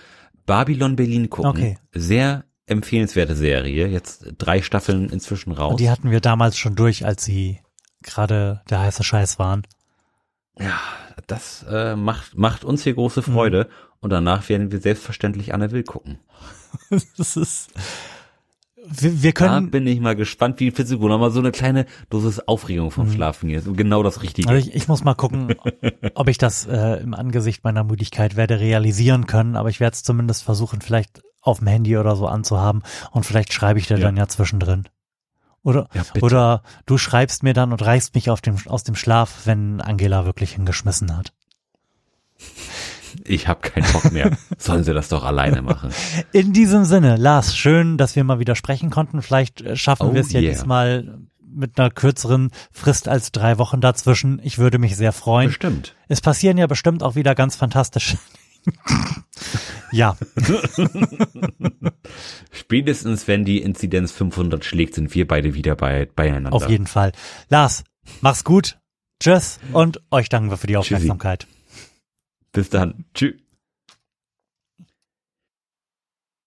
Babylon 0.45 0.95
Berlin 0.95 1.29
gucken. 1.29 1.49
Okay. 1.51 1.77
Sehr 1.93 2.45
empfehlenswerte 2.65 3.35
Serie. 3.35 3.87
Jetzt 3.87 4.33
drei 4.37 4.61
Staffeln 4.61 5.09
inzwischen 5.09 5.51
raus. 5.51 5.75
die 5.77 5.89
hatten 5.89 6.11
wir 6.11 6.19
damals 6.21 6.57
schon 6.57 6.75
durch, 6.75 7.05
als 7.05 7.23
sie 7.23 7.59
gerade 8.01 8.61
der 8.69 8.79
heiße 8.81 9.03
Scheiß 9.03 9.39
waren. 9.39 9.63
ja, 10.59 10.79
das 11.27 11.63
äh, 11.69 11.95
macht, 11.95 12.35
macht 12.37 12.63
uns 12.63 12.83
hier 12.83 12.93
große 12.95 13.21
Mhm. 13.21 13.33
Freude. 13.33 13.69
Und 14.01 14.11
danach 14.11 14.47
werden 14.49 14.71
wir 14.71 14.79
selbstverständlich 14.79 15.53
Anne 15.53 15.71
Will 15.71 15.83
gucken. 15.83 16.19
das 17.17 17.35
ist, 17.37 17.69
wir, 18.89 19.23
wir 19.23 19.33
Da 19.33 19.47
können, 19.47 19.71
bin 19.71 19.87
ich 19.87 19.99
mal 19.99 20.15
gespannt, 20.15 20.59
wie 20.59 20.71
viel 20.71 20.85
Sekunden. 20.85 21.19
Mal 21.19 21.31
so 21.31 21.39
eine 21.39 21.51
kleine 21.51 21.85
Dosis 22.09 22.39
Aufregung 22.39 22.91
vom 22.91 23.11
Schlafen 23.11 23.49
hier. 23.49 23.61
So 23.61 23.73
genau 23.73 24.03
das 24.03 24.21
Richtige. 24.21 24.49
Mhm. 24.49 24.55
Also 24.55 24.69
ich, 24.69 24.75
ich 24.75 24.87
muss 24.87 25.03
mal 25.03 25.13
gucken, 25.15 25.55
ob 26.15 26.27
ich 26.27 26.37
das 26.37 26.65
äh, 26.65 27.01
im 27.01 27.13
Angesicht 27.13 27.63
meiner 27.63 27.83
Müdigkeit 27.83 28.35
werde 28.35 28.59
realisieren 28.59 29.27
können, 29.27 29.55
aber 29.55 29.69
ich 29.69 29.79
werde 29.79 29.95
es 29.95 30.03
zumindest 30.03 30.43
versuchen, 30.43 30.81
vielleicht 30.81 31.21
auf 31.41 31.59
dem 31.59 31.67
Handy 31.67 31.97
oder 31.97 32.15
so 32.15 32.27
anzuhaben 32.27 32.83
und 33.11 33.25
vielleicht 33.25 33.53
schreibe 33.53 33.79
ich 33.79 33.87
dir 33.87 33.97
Ja. 33.97 34.05
dann 34.05 34.17
ja 34.17 34.27
zwischendrin. 34.27 34.87
Oder, 35.61 35.87
Ja, 35.93 36.03
oder 36.21 36.63
du 36.85 36.97
schreibst 36.97 37.43
mir 37.43 37.53
dann 37.53 37.71
und 37.71 37.81
reißt 37.81 38.15
mich 38.15 38.29
auf 38.29 38.41
dem, 38.41 38.55
aus 38.67 38.83
dem 38.83 38.95
Schlaf, 38.95 39.41
wenn 39.45 39.81
Angela 39.81 40.25
wirklich 40.25 40.53
hingeschmissen 40.53 41.15
hat. 41.17 41.33
Ich 43.25 43.47
habe 43.47 43.61
keinen 43.61 43.91
Bock 43.91 44.11
mehr. 44.11 44.37
Sollen 44.57 44.83
sie 44.83 44.93
das 44.93 45.09
doch 45.09 45.23
alleine 45.23 45.61
machen. 45.61 45.91
In 46.31 46.53
diesem 46.53 46.85
Sinne, 46.85 47.15
Lars, 47.15 47.55
schön, 47.55 47.97
dass 47.97 48.15
wir 48.15 48.23
mal 48.23 48.39
wieder 48.39 48.55
sprechen 48.55 48.89
konnten. 48.89 49.21
Vielleicht 49.21 49.61
äh, 49.61 49.75
schaffen 49.75 50.09
Oh 50.09 50.13
wir 50.13 50.21
es 50.21 50.31
ja 50.31 50.39
yeah. 50.39 50.51
diesmal 50.51 51.19
mit 51.51 51.79
einer 51.79 51.89
kürzeren 51.89 52.51
Frist 52.71 53.07
als 53.07 53.31
drei 53.31 53.57
Wochen 53.57 53.81
dazwischen. 53.81 54.39
Ich 54.43 54.57
würde 54.57 54.77
mich 54.77 54.95
sehr 54.95 55.11
freuen. 55.11 55.47
Bestimmt. 55.47 55.95
Es 56.07 56.21
passieren 56.21 56.57
ja 56.57 56.67
bestimmt 56.67 57.03
auch 57.03 57.15
wieder 57.15 57.35
ganz 57.35 57.55
fantastische. 57.55 58.17
ja, 59.91 60.17
Spätestens, 62.51 63.27
wenn 63.27 63.45
die 63.45 63.61
Inzidenz 63.61 64.11
500 64.11 64.65
schlägt, 64.65 64.95
sind 64.95 65.13
wir 65.15 65.27
beide 65.27 65.53
wieder 65.53 65.75
bei, 65.75 66.07
beieinander. 66.13 66.53
auf 66.53 66.69
jeden 66.69 66.87
Fall. 66.87 67.13
Lars, 67.49 67.83
mach's 68.21 68.43
gut. 68.43 68.77
Tschüss 69.21 69.59
und 69.73 70.01
euch 70.11 70.29
danken 70.29 70.49
wir 70.49 70.57
für 70.57 70.67
die 70.67 70.77
Aufmerksamkeit. 70.77 71.47
Bis 72.51 72.69
dann. 72.69 73.05
Tschüss. 73.13 73.48